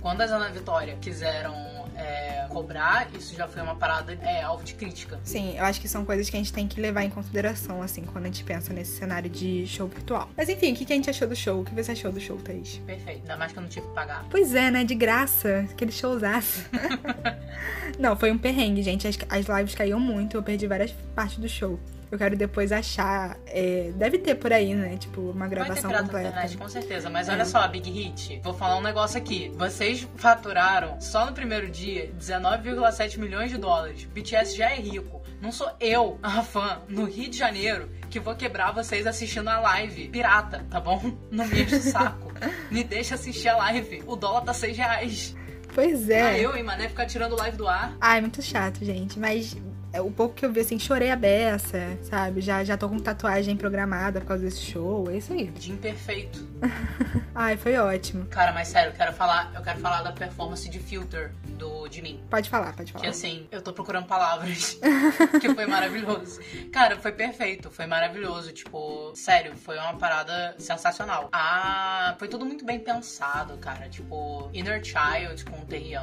Quando 0.01 0.21
as 0.21 0.31
Ana 0.31 0.49
Vitória 0.49 0.95
quiseram 1.01 1.53
é, 1.95 2.45
cobrar, 2.49 3.07
isso 3.13 3.35
já 3.35 3.47
foi 3.47 3.61
uma 3.61 3.75
parada 3.75 4.13
é, 4.21 4.41
alvo 4.43 4.63
de 4.63 4.75
crítica. 4.75 5.19
Sim, 5.23 5.57
eu 5.57 5.65
acho 5.65 5.81
que 5.81 5.87
são 5.87 6.05
coisas 6.05 6.29
que 6.29 6.35
a 6.35 6.39
gente 6.39 6.53
tem 6.53 6.67
que 6.67 6.79
levar 6.79 7.03
em 7.03 7.09
consideração, 7.09 7.81
assim, 7.81 8.03
quando 8.03 8.25
a 8.25 8.27
gente 8.27 8.43
pensa 8.43 8.71
nesse 8.71 8.97
cenário 8.97 9.29
de 9.29 9.65
show 9.67 9.87
virtual. 9.87 10.29
Mas 10.37 10.47
enfim, 10.47 10.73
o 10.73 10.75
que 10.75 10.85
que 10.85 10.93
a 10.93 10.95
gente 10.95 11.09
achou 11.09 11.27
do 11.27 11.35
show? 11.35 11.61
O 11.61 11.65
que 11.65 11.73
você 11.73 11.91
achou 11.91 12.11
do 12.11 12.19
show, 12.19 12.37
Thaís? 12.37 12.77
Perfeito. 12.85 13.21
Ainda 13.21 13.37
mais 13.37 13.51
que 13.51 13.57
eu 13.57 13.61
não 13.63 13.69
tive 13.69 13.87
que 13.87 13.93
pagar. 13.93 14.25
Pois 14.29 14.53
é, 14.53 14.69
né? 14.69 14.83
De 14.83 14.95
graça. 14.95 15.65
Aquele 15.71 15.91
showzaço. 15.91 16.65
Não, 17.99 18.15
foi 18.15 18.31
um 18.31 18.37
perrengue, 18.37 18.81
gente. 18.83 19.07
As, 19.07 19.17
as 19.29 19.45
lives 19.47 19.75
caíam 19.75 19.99
muito. 19.99 20.37
Eu 20.37 20.43
perdi 20.43 20.67
várias 20.67 20.91
partes 21.15 21.37
do 21.37 21.47
show. 21.49 21.79
Eu 22.09 22.17
quero 22.17 22.37
depois 22.37 22.71
achar. 22.71 23.37
é, 23.47 23.91
deve 23.95 24.17
ter 24.19 24.35
por 24.35 24.53
aí, 24.53 24.73
né? 24.73 24.95
Tipo, 24.97 25.19
uma 25.21 25.47
Vai 25.47 25.49
ter 25.49 25.55
gravação 25.55 25.89
pirata 25.89 26.01
na 26.03 26.03
completa. 26.09 26.29
internet, 26.29 26.57
com 26.57 26.69
certeza. 26.69 27.09
Mas 27.09 27.27
É. 27.27 27.33
olha 27.33 27.43
só, 27.45 27.67
Big 27.67 27.89
Hit. 27.89 28.39
Vou 28.43 28.53
falar 28.53 28.77
um 28.77 28.81
negócio 28.81 29.17
aqui. 29.17 29.51
Vocês 29.57 30.07
faturaram, 30.15 31.01
só 31.01 31.25
no 31.25 31.33
primeiro 31.33 31.69
dia, 31.69 32.09
19,7 32.17 33.17
milhões 33.19 33.51
de 33.51 33.57
dólares. 33.57 34.05
BTS 34.05 34.55
já 34.55 34.69
é 34.71 34.75
rico. 34.75 35.21
Não 35.41 35.51
sou 35.51 35.69
eu, 35.79 36.17
a 36.23 36.41
fã, 36.41 36.79
no 36.87 37.03
Rio 37.05 37.29
de 37.29 37.37
Janeiro, 37.37 37.91
que 38.09 38.19
vou 38.19 38.35
quebrar 38.35 38.71
vocês 38.71 39.05
assistindo 39.05 39.47
a 39.49 39.59
live 39.59 40.07
pirata, 40.07 40.65
tá 40.69 40.79
bom? 40.79 41.13
Não 41.29 41.45
me 41.45 41.61
enche 41.61 41.75
o 41.75 41.81
saco. 41.81 42.31
Me 42.71 42.83
deixa 42.83 43.15
assistir 43.15 43.47
a 43.49 43.57
live. 43.57 44.01
O 44.07 44.15
dólar 44.15 44.41
tá 44.41 44.53
6 44.53 44.77
reais. 44.77 45.35
Pois 45.77 46.09
Ah, 46.09 46.13
é. 46.35 46.39
eu, 46.43 46.57
hein, 46.57 46.63
mané, 46.63 46.89
ficar 46.89 47.05
tirando 47.05 47.35
live 47.35 47.55
do 47.55 47.67
ar. 47.67 47.95
Ai, 48.01 48.19
muito 48.19 48.41
chato, 48.41 48.83
gente. 48.83 49.19
Mas 49.19 49.55
o 49.95 50.11
pouco 50.11 50.35
que 50.35 50.45
eu 50.45 50.51
vi, 50.51 50.59
assim, 50.61 50.77
chorei 50.77 51.09
a 51.11 51.15
beça, 51.15 51.97
sabe? 52.03 52.41
Já, 52.41 52.63
já 52.63 52.77
tô 52.77 52.87
com 52.89 52.99
tatuagem 52.99 53.55
programada 53.57 54.19
por 54.19 54.27
causa 54.27 54.43
desse 54.43 54.61
show. 54.61 55.09
É 55.09 55.17
isso 55.17 55.33
aí. 55.33 55.47
De 55.47 55.71
imperfeito. 55.71 56.47
Ai, 57.33 57.55
foi 57.57 57.77
ótimo. 57.77 58.25
Cara, 58.25 58.51
mas 58.51 58.67
sério, 58.67 58.91
eu 58.91 58.95
quero 58.95 59.13
falar, 59.13 59.51
eu 59.55 59.61
quero 59.61 59.79
falar 59.79 60.01
da 60.01 60.11
performance 60.11 60.69
de 60.69 60.79
Filter 60.79 61.31
do 61.57 61.87
de 61.87 62.01
mim. 62.01 62.19
Pode 62.29 62.49
falar, 62.49 62.73
pode 62.73 62.91
Que 62.91 62.99
falar. 62.99 63.09
assim, 63.09 63.47
eu 63.51 63.61
tô 63.61 63.71
procurando 63.73 64.05
palavras. 64.07 64.77
que 65.39 65.53
foi 65.53 65.65
maravilhoso. 65.65 66.39
Cara, 66.71 66.97
foi 66.97 67.11
perfeito, 67.11 67.69
foi 67.71 67.85
maravilhoso. 67.85 68.51
Tipo, 68.51 69.11
sério, 69.15 69.55
foi 69.55 69.77
uma 69.77 69.93
parada 69.95 70.55
sensacional. 70.59 71.29
Ah, 71.31 72.15
foi 72.19 72.27
tudo 72.27 72.45
muito 72.45 72.65
bem 72.65 72.79
pensado, 72.79 73.57
cara. 73.57 73.87
Tipo, 73.89 74.49
Inner 74.53 74.83
Child 74.83 75.45
com 75.45 75.61
o 75.61 75.65
Terrian. 75.65 76.01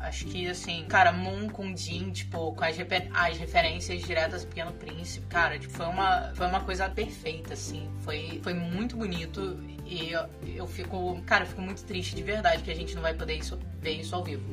Acho 0.00 0.26
que, 0.26 0.48
assim, 0.48 0.84
cara, 0.88 1.12
Moon 1.12 1.48
com 1.48 1.74
Jin, 1.76 2.10
tipo, 2.12 2.52
com 2.54 2.64
as, 2.64 2.76
refer- 2.76 3.08
as 3.24 3.38
referências 3.38 4.02
diretas 4.02 4.44
do 4.44 4.48
Pequeno 4.48 4.72
Príncipe. 4.72 5.26
Cara, 5.26 5.58
tipo, 5.58 5.72
foi 5.72 5.86
uma, 5.86 6.32
foi 6.34 6.46
uma 6.46 6.60
coisa 6.60 6.88
perfeita, 6.88 7.54
assim. 7.54 7.88
Foi, 8.02 8.40
foi 8.42 8.54
muito 8.54 8.96
bonito. 8.96 9.58
E 9.84 10.10
eu, 10.10 10.26
eu 10.56 10.66
fico, 10.66 11.20
cara, 11.26 11.44
eu 11.44 11.48
fico 11.48 11.60
muito 11.60 11.82
triste 11.84 12.14
de 12.14 12.22
verdade 12.22 12.62
que 12.62 12.70
a 12.70 12.76
gente 12.76 12.94
não 12.94 13.02
vai 13.02 13.14
poder 13.14 13.34
isso, 13.34 13.58
ver 13.80 14.00
isso 14.00 14.14
ao 14.14 14.24
vivo. 14.24 14.44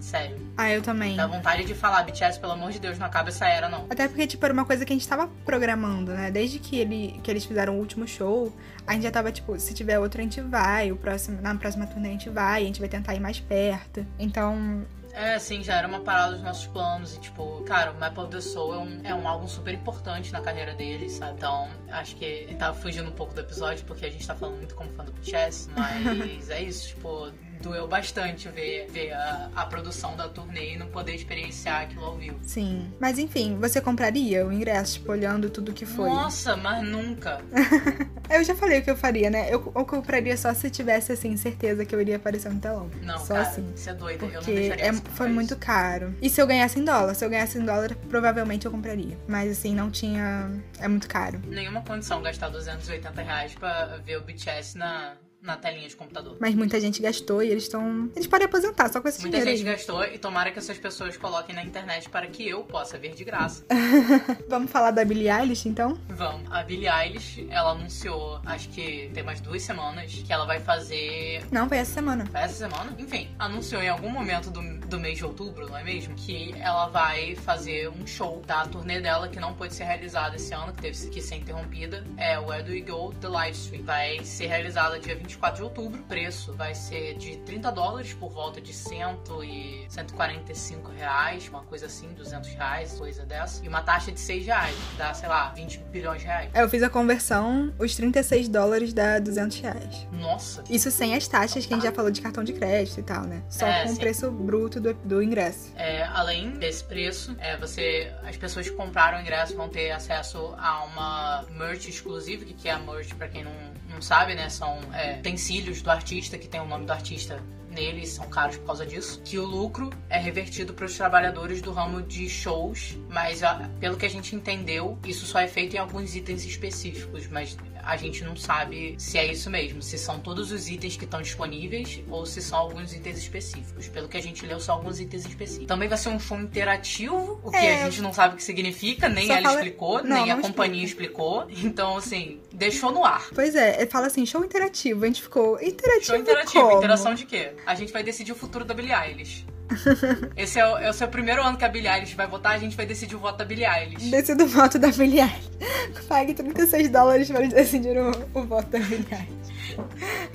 Sério. 0.00 0.38
Ah, 0.56 0.70
eu 0.70 0.80
também. 0.80 1.16
Dá 1.16 1.26
vontade 1.26 1.64
de 1.64 1.74
falar, 1.74 2.04
BTS, 2.04 2.38
pelo 2.38 2.52
amor 2.52 2.70
de 2.70 2.78
Deus, 2.78 2.98
não 2.98 3.06
acaba 3.06 3.30
essa 3.30 3.48
era, 3.48 3.68
não. 3.68 3.86
Até 3.90 4.06
porque, 4.06 4.26
tipo, 4.26 4.44
era 4.44 4.52
uma 4.52 4.64
coisa 4.64 4.84
que 4.84 4.92
a 4.92 4.96
gente 4.96 5.08
tava 5.08 5.28
programando, 5.44 6.12
né? 6.12 6.30
Desde 6.30 6.58
que, 6.58 6.78
ele, 6.78 7.20
que 7.22 7.30
eles 7.30 7.44
fizeram 7.44 7.76
o 7.76 7.78
último 7.78 8.06
show, 8.06 8.54
a 8.86 8.92
gente 8.92 9.02
já 9.02 9.10
tava, 9.10 9.32
tipo, 9.32 9.58
se 9.58 9.74
tiver 9.74 9.98
outro, 9.98 10.20
a 10.20 10.24
gente 10.24 10.40
vai. 10.40 10.92
O 10.92 10.96
próximo, 10.96 11.40
na 11.42 11.54
próxima 11.54 11.86
turnê 11.86 12.08
a 12.08 12.12
gente 12.12 12.30
vai, 12.30 12.62
a 12.62 12.66
gente 12.66 12.80
vai 12.80 12.88
tentar 12.88 13.14
ir 13.14 13.20
mais 13.20 13.40
perto. 13.40 14.06
Então, 14.18 14.84
É, 15.18 15.36
sim, 15.40 15.64
já 15.64 15.74
era 15.74 15.88
uma 15.88 15.98
parada 15.98 16.34
dos 16.34 16.42
nossos 16.42 16.68
planos. 16.68 17.16
E, 17.16 17.20
tipo, 17.20 17.60
cara, 17.64 17.90
o 17.90 17.98
Map 17.98 18.16
of 18.18 18.30
the 18.30 18.40
Soul 18.40 18.72
é 18.72 18.78
um, 18.78 19.00
é 19.02 19.14
um 19.14 19.26
álbum 19.26 19.48
super 19.48 19.74
importante 19.74 20.32
na 20.32 20.40
carreira 20.40 20.74
deles, 20.74 21.14
sabe? 21.14 21.32
Então, 21.32 21.68
acho 21.90 22.14
que 22.14 22.24
ele 22.24 22.54
tava 22.54 22.78
fugindo 22.78 23.08
um 23.08 23.12
pouco 23.12 23.34
do 23.34 23.40
episódio, 23.40 23.84
porque 23.84 24.06
a 24.06 24.10
gente 24.10 24.24
tá 24.24 24.36
falando 24.36 24.58
muito 24.58 24.76
como 24.76 24.88
fã 24.92 25.04
do 25.04 25.10
BTS, 25.10 25.70
mas 25.76 26.48
é 26.50 26.62
isso, 26.62 26.88
tipo, 26.88 27.32
doeu 27.62 27.86
bastante 27.86 28.48
ver, 28.48 28.88
ver 28.90 29.12
a, 29.12 29.50
a, 29.54 29.66
produção 29.66 30.16
da 30.16 30.28
turnê 30.28 30.74
e 30.74 30.78
não 30.78 30.86
poder 30.88 31.14
experienciar 31.14 31.82
aquilo 31.82 32.04
ao 32.04 32.16
vivo. 32.16 32.38
Sim. 32.42 32.92
Mas 33.00 33.18
enfim, 33.18 33.56
você 33.60 33.80
compraria 33.80 34.46
o 34.46 34.52
ingresso, 34.52 34.94
tipo, 34.94 35.12
olhando 35.12 35.50
tudo 35.50 35.72
que 35.72 35.86
foi? 35.86 36.08
Nossa, 36.08 36.56
mas 36.56 36.86
nunca. 36.86 37.40
eu 38.30 38.44
já 38.44 38.54
falei 38.54 38.80
o 38.80 38.82
que 38.82 38.90
eu 38.90 38.96
faria, 38.96 39.30
né? 39.30 39.48
Eu, 39.48 39.72
eu 39.74 39.84
compraria 39.84 40.36
só 40.36 40.52
se 40.54 40.70
tivesse, 40.70 41.12
assim, 41.12 41.36
certeza 41.36 41.84
que 41.84 41.94
eu 41.94 42.00
iria 42.00 42.16
aparecer 42.16 42.52
no 42.52 42.60
telão. 42.60 42.90
Não, 43.02 43.18
só 43.18 43.34
cara, 43.34 43.48
assim. 43.48 43.72
Você 43.74 43.90
é 43.90 43.94
doida. 43.94 44.18
Porque 44.18 44.36
eu 44.36 44.40
não 44.40 44.46
deixaria 44.46 44.86
é, 44.86 44.92
foi 44.92 45.28
muito 45.28 45.56
caro. 45.56 46.14
E 46.20 46.30
se 46.30 46.40
eu 46.40 46.46
ganhasse 46.46 46.78
em 46.78 46.84
dólar? 46.84 47.14
Se 47.14 47.24
eu 47.24 47.30
ganhasse 47.30 47.58
em 47.58 47.64
dólar, 47.64 47.94
provavelmente 48.08 48.66
eu 48.66 48.72
compraria. 48.72 49.18
Mas 49.26 49.50
assim, 49.50 49.74
não 49.74 49.90
tinha. 49.90 50.50
É 50.78 50.88
muito 50.88 51.08
caro. 51.08 51.40
Nenhuma 51.46 51.82
condição 51.82 52.22
gastar 52.22 52.48
280 52.48 53.22
reais 53.22 53.54
pra 53.54 53.98
ver 54.04 54.18
o 54.18 54.22
BTS 54.22 54.76
na, 54.76 55.16
na 55.40 55.56
telinha 55.56 55.88
de 55.88 55.94
computador. 55.96 56.36
Mas 56.40 56.54
muita 56.54 56.80
gente 56.80 57.00
gastou 57.00 57.42
e 57.42 57.48
eles 57.48 57.64
estão. 57.64 58.10
Eles 58.14 58.26
podem 58.26 58.46
aposentar 58.46 58.88
só 58.92 59.00
com 59.00 59.08
esse 59.08 59.20
Muita 59.22 59.38
dinheiro. 59.38 59.56
gente 59.58 59.68
aí. 59.68 59.74
gastou 59.76 60.04
e 60.04 60.18
tomara 60.18 60.50
que 60.50 60.58
essas 60.58 60.76
pessoas 60.78 61.16
coloquem 61.16 61.54
na 61.54 61.62
internet 61.64 62.08
para 62.08 62.26
que 62.26 62.48
eu 62.48 62.64
possa 62.64 62.98
ver 62.98 63.14
de 63.14 63.24
graça. 63.24 63.64
Vamos 64.48 64.70
falar 64.70 64.90
da 64.90 65.04
Billie 65.04 65.28
Eilish, 65.30 65.68
então? 65.68 65.98
Vamos. 66.08 66.50
A 66.50 66.62
Billie 66.62 66.88
Eilish, 66.88 67.46
ela 67.50 67.70
anunciou, 67.70 68.40
acho 68.44 68.68
que 68.70 69.10
tem 69.14 69.22
mais 69.22 69.40
duas 69.40 69.62
semanas, 69.62 70.12
que 70.12 70.32
ela 70.32 70.44
vai 70.44 70.60
fazer. 70.60 71.44
Não, 71.50 71.68
foi 71.68 71.78
essa 71.78 71.92
semana. 71.94 72.26
Foi 72.26 72.40
essa 72.40 72.54
semana? 72.68 72.94
Enfim, 72.98 73.28
anunciou 73.38 73.82
em 73.82 73.88
algum 73.88 74.10
momento 74.10 74.50
do, 74.50 74.60
do 74.86 74.98
mês 74.98 75.18
de 75.18 75.24
outubro, 75.24 75.68
não 75.68 75.76
é 75.76 75.84
mesmo? 75.84 76.14
Que 76.14 76.54
ela 76.60 76.88
vai 76.88 77.36
fazer 77.36 77.88
um 77.88 78.06
show 78.06 78.42
da 78.46 78.66
turnê 78.66 79.00
dela 79.00 79.28
que 79.28 79.38
não 79.38 79.54
pôde 79.54 79.74
ser 79.74 79.84
realizada 79.84 80.36
esse 80.36 80.52
ano, 80.52 80.72
que 80.72 80.82
teve 80.82 81.08
que 81.08 81.22
ser 81.22 81.36
interrompida. 81.36 82.04
É 82.16 82.38
o 82.38 82.46
Where 82.46 82.62
Do 82.62 82.72
We 82.72 82.80
Go 82.80 83.14
The 83.20 83.28
Livestream. 83.28 83.84
Vai 83.84 84.24
ser 84.24 84.46
realizada 84.46 84.98
dia 84.98 85.14
24 85.28 85.56
de 85.56 85.62
outubro. 85.62 86.00
O 86.00 86.04
preço 86.04 86.54
vai 86.54 86.74
ser 86.74 87.14
de 87.16 87.36
30 87.38 87.70
dólares 87.70 88.14
por 88.14 88.30
volta 88.30 88.60
de 88.60 88.72
100 88.72 88.98
e 89.44 89.86
145 89.88 90.90
reais, 90.90 91.48
uma 91.48 91.62
coisa 91.62 91.86
assim, 91.86 92.08
200 92.14 92.48
reais, 92.54 92.94
coisa 92.98 93.24
dessa. 93.24 93.64
E 93.64 93.68
uma 93.68 93.82
taxa 93.82 94.10
de 94.10 94.18
6 94.18 94.46
reais, 94.46 94.74
dá, 94.96 95.12
sei 95.12 95.28
lá, 95.28 95.50
20 95.50 95.78
bilhões 95.90 96.20
de 96.20 96.26
reais. 96.26 96.50
É, 96.54 96.62
Eu 96.62 96.68
fiz 96.68 96.82
a 96.82 96.88
conversão, 96.90 97.72
os 97.78 97.94
36 97.94 98.48
dólares 98.48 98.92
dá 98.92 99.18
200 99.18 99.60
reais. 99.60 100.06
Nossa! 100.12 100.64
Isso 100.70 100.90
sem 100.90 101.14
as 101.14 101.28
taxas 101.28 101.66
que 101.66 101.72
a 101.74 101.76
gente 101.76 101.84
já 101.84 101.92
falou 101.92 102.10
de 102.10 102.20
cartão 102.20 102.42
de 102.42 102.52
crédito 102.52 103.00
e 103.00 103.02
tal, 103.02 103.22
né? 103.24 103.42
Só 103.50 103.66
É, 103.66 103.84
com 103.84 103.92
o 103.92 103.96
preço 103.96 104.30
bruto 104.30 104.80
do, 104.80 104.94
do 104.94 105.22
ingresso. 105.22 105.72
É, 105.76 106.04
além 106.04 106.52
desse 106.52 106.82
preço, 106.84 107.36
é, 107.38 107.56
você, 107.56 108.12
as 108.24 108.36
pessoas 108.36 108.68
que 108.68 108.74
compraram 108.74 109.18
o 109.18 109.20
ingresso 109.20 109.54
vão 109.54 109.68
ter 109.68 109.90
acesso 109.90 110.54
a 110.58 110.84
uma 110.84 111.44
merch 111.50 111.88
exclusiva, 111.88 112.44
que, 112.44 112.54
que 112.54 112.68
é 112.68 112.72
a 112.72 112.78
merch, 112.78 113.14
pra 113.14 113.28
quem 113.28 113.44
não, 113.44 113.52
não 113.98 114.02
sabe, 114.02 114.34
né? 114.34 114.48
São 114.48 114.78
é, 114.94 115.18
utensílios 115.18 115.82
do 115.82 115.90
artista, 115.90 116.38
que 116.38 116.46
tem 116.48 116.60
o 116.60 116.64
nome 116.64 116.86
do 116.86 116.92
artista 116.92 117.42
neles, 117.68 118.10
são 118.10 118.28
caros 118.28 118.56
por 118.56 118.66
causa 118.66 118.86
disso. 118.86 119.20
Que 119.24 119.38
o 119.38 119.44
lucro 119.44 119.90
é 120.08 120.18
revertido 120.18 120.72
para 120.72 120.86
os 120.86 120.96
trabalhadores 120.96 121.60
do 121.60 121.72
ramo 121.72 122.00
de 122.00 122.28
shows, 122.28 122.96
mas 123.10 123.42
a- 123.42 123.68
pelo 123.80 123.96
que 123.96 124.06
a 124.06 124.10
gente 124.10 124.34
entendeu, 124.36 124.96
isso 125.04 125.26
só 125.26 125.40
é 125.40 125.48
feito 125.48 125.74
em 125.74 125.78
alguns 125.80 126.14
itens 126.14 126.44
específicos, 126.44 127.26
mas 127.28 127.56
a 127.84 127.96
gente 127.96 128.22
não 128.24 128.36
sabe 128.36 128.94
se 128.98 129.18
é 129.18 129.30
isso 129.30 129.48
mesmo, 129.50 129.80
se 129.82 129.96
são 129.98 130.18
todos 130.20 130.50
os 130.52 130.68
itens 130.68 130.96
que 130.96 131.04
estão 131.04 131.20
disponíveis 131.22 132.00
ou 132.08 132.24
se 132.26 132.40
são 132.42 132.58
alguns 132.58 132.92
itens 132.92 133.18
específicos. 133.18 133.88
Pelo 133.88 134.08
que 134.08 134.16
a 134.16 134.22
gente 134.22 134.44
leu, 134.46 134.60
são 134.60 134.74
alguns 134.76 135.00
itens 135.00 135.24
específicos. 135.26 135.66
Também 135.66 135.88
vai 135.88 135.98
ser 135.98 136.08
um 136.10 136.18
show 136.20 136.38
interativo, 136.38 137.40
o 137.42 137.50
que 137.50 137.56
É. 137.56 137.82
a 137.82 137.84
gente 137.84 138.00
não 138.02 138.12
sabe 138.12 138.34
o 138.34 138.36
que 138.36 138.42
significa, 138.42 139.08
nem 139.08 139.26
Só 139.26 139.32
ela 139.34 139.42
fala- 139.42 139.54
explicou, 139.60 140.02
Não, 140.02 140.16
nem 140.22 140.30
a 140.30 140.36
não 140.36 140.42
companhia 140.42 140.84
explicou. 140.84 141.46
Então, 141.50 141.96
assim, 141.96 142.40
deixou 142.52 142.90
no 142.92 143.04
ar. 143.04 143.28
Pois 143.34 143.54
é, 143.54 143.86
fala 143.86 144.06
assim, 144.06 144.24
show 144.26 144.44
interativo. 144.44 145.04
A 145.04 145.06
gente 145.06 145.22
ficou, 145.22 145.60
interativo 145.62 146.04
Show 146.06 146.16
interativo. 146.16 146.64
como? 146.64 146.78
Interação 146.78 147.14
de 147.14 147.26
quê? 147.26 147.52
A 147.66 147.74
gente 147.74 147.92
vai 147.92 148.02
decidir 148.02 148.32
o 148.32 148.34
futuro 148.34 148.64
da 148.64 148.74
Billie 148.74 148.92
Eilish. 148.92 149.44
Esse 150.36 150.58
é 150.58 150.66
o, 150.66 150.78
é 150.78 150.90
o 150.90 151.08
primeiro 151.08 151.42
ano 151.42 151.56
que 151.56 151.64
a 151.64 151.68
Billie 151.68 151.88
Eilish 151.88 152.14
vai 152.14 152.26
votar, 152.26 152.52
a 152.52 152.58
gente 152.58 152.76
vai 152.76 152.86
decidir 152.86 153.14
o 153.14 153.18
voto 153.18 153.38
da 153.38 153.44
Billie 153.44 153.66
Eilish. 153.66 154.10
Decida 154.10 154.44
o 154.44 154.48
voto 154.48 154.78
da 154.78 154.88
Billie 154.88 155.20
Eilish. 155.20 155.50
Pague 156.08 156.34
36 156.34 156.88
dólares 156.88 157.30
para 157.30 157.46
decidir 157.46 157.98
o, 157.98 158.10
o 158.34 158.44
voto 158.44 158.68
da 158.70 158.78
Billie 158.78 159.06
Eilish. 159.10 159.38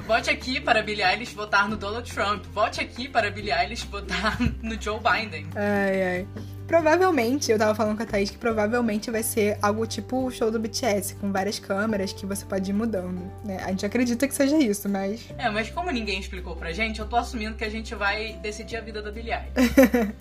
Vote 0.07 0.29
aqui 0.29 0.59
para 0.59 0.79
a 0.79 0.83
Billie 0.83 1.03
Eilish 1.03 1.33
votar 1.33 1.67
no 1.67 1.75
Donald 1.75 2.09
Trump. 2.11 2.45
Vote 2.53 2.81
aqui 2.81 3.07
para 3.07 3.27
a 3.27 3.31
Billie 3.31 3.51
Eilish 3.51 3.85
votar 3.85 4.37
no 4.61 4.79
Joe 4.81 4.99
Biden. 4.99 5.47
Ai, 5.55 6.03
ai. 6.03 6.27
Provavelmente, 6.67 7.51
eu 7.51 7.57
tava 7.57 7.75
falando 7.75 7.97
com 7.97 8.03
a 8.03 8.05
Thaís 8.05 8.29
que 8.29 8.37
provavelmente 8.37 9.11
vai 9.11 9.23
ser 9.23 9.57
algo 9.61 9.85
tipo 9.85 10.25
o 10.25 10.31
show 10.31 10.49
do 10.49 10.59
BTS, 10.59 11.15
com 11.15 11.31
várias 11.31 11.59
câmeras 11.59 12.13
que 12.13 12.25
você 12.25 12.45
pode 12.45 12.71
ir 12.71 12.73
mudando, 12.73 13.21
né? 13.43 13.57
A 13.63 13.69
gente 13.69 13.85
acredita 13.85 14.27
que 14.27 14.33
seja 14.33 14.57
isso, 14.57 14.87
mas... 14.89 15.21
É, 15.37 15.49
mas 15.49 15.69
como 15.69 15.91
ninguém 15.91 16.19
explicou 16.19 16.55
pra 16.55 16.71
gente, 16.71 16.99
eu 16.99 17.07
tô 17.07 17.17
assumindo 17.17 17.55
que 17.55 17.65
a 17.65 17.69
gente 17.69 17.93
vai 17.95 18.33
decidir 18.41 18.77
a 18.77 18.81
vida 18.81 19.01
da 19.01 19.11
Billie 19.11 19.33
Eilish. 19.33 20.13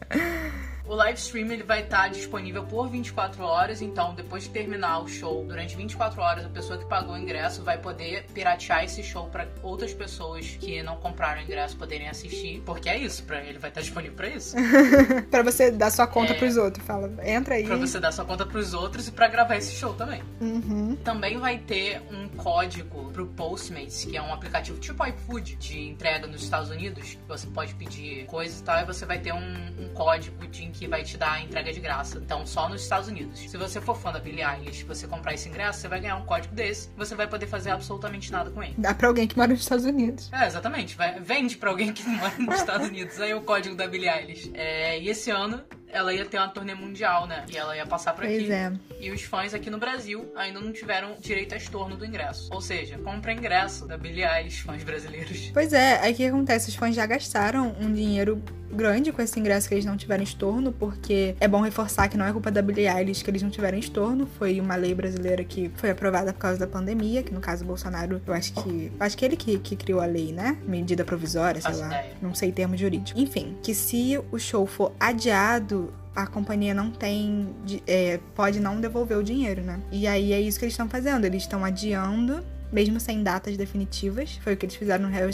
O 0.85 0.95
live 0.97 1.17
stream 1.19 1.51
ele 1.53 1.63
vai 1.63 1.83
estar 1.83 2.09
disponível 2.09 2.65
por 2.65 2.89
24 2.89 3.43
horas, 3.45 3.81
então 3.81 4.15
depois 4.15 4.43
de 4.45 4.51
terminar 4.51 4.99
o 4.99 5.09
show, 5.09 5.45
durante 5.47 5.77
24 5.77 6.21
horas, 6.21 6.45
a 6.45 6.49
pessoa 6.49 6.77
que 6.79 6.85
pagou 6.85 7.15
o 7.15 7.19
ingresso 7.19 7.63
vai 7.63 7.79
poder 7.79 8.25
piratear 8.35 8.85
esse 8.85 9.03
show 9.03 9.29
para 9.29 9.47
outras 9.63 9.95
pessoas 9.95 10.45
que 10.61 10.83
não 10.83 10.97
compraram 10.97 11.41
o 11.41 11.45
ingresso 11.45 11.77
poderem 11.77 12.09
assistir, 12.09 12.61
porque 12.67 12.89
é 12.89 12.99
isso, 12.99 13.23
para 13.23 13.41
ele 13.45 13.59
vai 13.59 13.71
estar 13.71 13.81
disponível 13.81 14.17
para 14.17 14.29
isso, 14.29 14.57
pra 15.31 15.43
você 15.43 15.71
dar 15.71 15.91
sua 15.93 16.07
conta 16.07 16.33
É. 16.33 16.37
pros 16.37 16.57
outros. 16.57 16.85
Fala, 16.85 17.11
entra 17.25 17.55
aí. 17.55 17.65
Pra 17.65 17.77
você 17.77 18.01
dar 18.01 18.11
sua 18.13 18.25
conta 18.25 18.45
pros 18.45 18.75
outros 18.75 19.07
e 19.07 19.13
pra 19.13 19.29
gravar 19.29 19.57
esse 19.57 19.73
show 19.75 19.95
também. 19.95 20.23
Uhum. 20.41 20.97
Também 21.05 21.39
vai 21.39 21.59
ter 21.59 22.03
um 22.11 22.29
código 22.29 23.11
pro 23.13 23.27
Postmates, 23.29 24.05
que 24.05 24.17
é 24.17 24.23
um 24.23 24.33
aplicativo 24.35 24.79
tipo 24.81 25.07
iFood 25.07 25.55
de 25.57 25.81
entrega 25.89 26.27
nos 26.27 26.43
Estados 26.43 26.71
Unidos, 26.71 27.15
que 27.15 27.29
você 27.29 27.47
pode 27.47 27.73
pedir 27.77 28.27
coisas 28.27 28.59
e 28.59 28.65
tal, 28.65 28.81
e 28.81 28.85
você 28.85 29.07
vai 29.07 29.21
ter 29.21 29.33
um, 29.33 29.39
um 29.79 29.89
código 29.95 30.45
de 30.49 30.72
que 30.73 30.87
vai 30.89 31.03
te 31.05 31.17
dar 31.17 31.33
a 31.33 31.41
entrega 31.41 31.73
de 31.73 31.81
graça. 31.81 32.19
Então, 32.19 32.47
só 32.47 32.69
nos 32.69 32.83
Estados 32.83 33.09
Unidos. 33.09 33.39
Se 33.39 33.57
você 33.57 33.81
for 33.81 33.97
fã 33.97 34.11
da 34.13 34.19
Billie 34.19 34.43
Eilish, 34.45 34.85
você 34.85 35.07
comprar 35.07 35.35
esse 35.35 35.49
ingresso, 35.49 35.81
você 35.81 35.89
vai 35.89 36.01
ganhar 36.01 36.17
um 36.17 36.25
código 36.25 36.55
desse, 36.55 36.91
você 36.97 37.15
vai 37.15 37.27
poder 37.27 37.47
fazer 37.47 37.71
absolutamente 37.71 38.33
nada 38.33 38.51
com 38.51 38.63
ele. 38.63 38.75
Dá 38.79 38.95
pra 38.95 39.09
alguém 39.09 39.27
que 39.27 39.37
mora 39.37 39.51
nos 39.53 39.61
Estados 39.61 39.85
Unidos. 39.85 40.31
É, 40.33 40.47
exatamente. 40.47 40.97
Vai- 40.97 41.21
vende 41.21 41.57
pra 41.57 41.71
alguém 41.71 41.93
que 41.93 42.03
mora 42.09 42.33
nos 42.39 42.57
Estados 42.57 42.89
Unidos. 42.89 43.21
Aí 43.21 43.35
o 43.35 43.43
código 43.43 43.75
da 43.75 43.87
Billie 43.87 44.09
Eilish. 44.09 44.51
É, 44.55 44.99
e 45.01 45.09
esse 45.09 45.31
ano 45.31 45.63
ela 45.93 46.13
ia 46.13 46.25
ter 46.25 46.39
uma 46.39 46.49
turnê 46.49 46.75
mundial, 46.75 47.27
né? 47.27 47.45
E 47.53 47.57
ela 47.57 47.77
ia 47.77 47.87
passar 47.87 48.15
por 48.15 48.25
Pois 48.25 48.43
aqui. 48.43 48.53
é. 48.53 48.73
E 49.01 49.11
os 49.11 49.23
fãs 49.23 49.53
aqui 49.55 49.69
no 49.71 49.79
Brasil 49.79 50.33
ainda 50.35 50.61
não 50.61 50.73
tiveram 50.73 51.17
direito 51.21 51.55
a 51.55 51.57
estorno 51.59 51.97
do 51.97 52.05
ingresso. 52.07 52.49
Ou 52.53 52.61
seja, 52.61 52.97
compra 52.99 53.33
ingresso 53.33 53.87
da 53.87 53.97
Billie 53.99 54.25
Eilish, 54.25 54.63
fãs 54.63 54.83
brasileiros. 54.83 55.51
Pois 55.53 55.73
é, 55.73 55.99
aí 56.01 56.13
o 56.13 56.17
que 56.17 56.27
acontece? 56.27 56.69
Os 56.71 56.75
fãs 56.75 56.95
já 56.95 57.05
gastaram 57.07 57.75
um 57.81 57.93
dinheiro 57.93 58.43
grande 58.73 59.13
com 59.13 59.21
esse 59.21 59.39
ingresso 59.39 59.69
que 59.69 59.75
eles 59.75 59.85
não 59.85 59.99
tiveram 59.99 60.23
estorno, 60.25 60.73
porque 60.73 61.37
é 61.39 61.47
bom 61.47 61.61
reforçar 61.61 62.09
que 62.09 62.17
não 62.17 62.25
é 62.25 62.33
culpa 62.33 62.51
da 62.51 62.63
Billie 62.63 62.89
Eilish 62.89 63.23
que 63.23 63.31
eles 63.31 63.43
não 63.43 63.51
tiveram 63.51 63.77
estorno, 63.77 64.27
foi 64.39 64.59
uma 64.61 64.77
lei 64.77 64.95
brasileira 64.95 65.45
que 65.45 65.71
foi 65.77 65.91
aprovada 65.91 66.33
por 66.33 66.39
causa 66.39 66.59
da 66.59 66.67
pandemia, 66.67 67.23
que 67.23 67.35
no 67.35 67.41
caso 67.41 67.65
o 67.65 67.67
Bolsonaro, 67.67 68.23
eu 68.27 68.33
acho 68.33 68.55
que. 68.55 68.87
eu 68.87 68.93
Acho 68.99 69.19
que 69.19 69.25
ele 69.27 69.37
que, 69.37 69.59
que 69.59 69.77
criou 69.77 70.01
a 70.01 70.07
lei, 70.07 70.33
né? 70.33 70.57
Medida 70.67 71.05
provisória, 71.05 71.61
sei 71.61 71.71
Faço 71.71 71.83
lá. 71.83 71.89
ideia. 71.89 72.15
Não 72.23 72.35
sei 72.35 72.51
termo 72.51 72.75
jurídico. 72.75 73.19
Enfim, 73.21 73.59
que 73.63 73.75
se 73.75 74.19
o 74.31 74.39
show 74.39 74.65
for 74.67 74.93
adiado. 74.99 75.82
A 76.15 76.27
companhia 76.27 76.75
não 76.75 76.91
tem. 76.91 77.49
é, 77.87 78.21
pode 78.35 78.61
não 78.61 78.81
devolver 78.81 79.17
o 79.17 79.23
dinheiro, 79.23 79.63
né? 79.63 79.81
E 79.91 80.07
aí 80.07 80.33
é 80.33 80.41
isso 80.41 80.59
que 80.59 80.65
eles 80.65 80.75
estão 80.75 80.89
fazendo. 80.89 81.25
Eles 81.25 81.43
estão 81.43 81.65
adiando 81.65 82.43
mesmo 82.73 82.99
sem 82.99 83.23
datas 83.23 83.57
definitivas. 83.57 84.39
Foi 84.43 84.55
o 84.55 84.57
que 84.57 84.65
eles 84.65 84.75
fizeram 84.75 85.05
no 85.05 85.11
Harry 85.11 85.33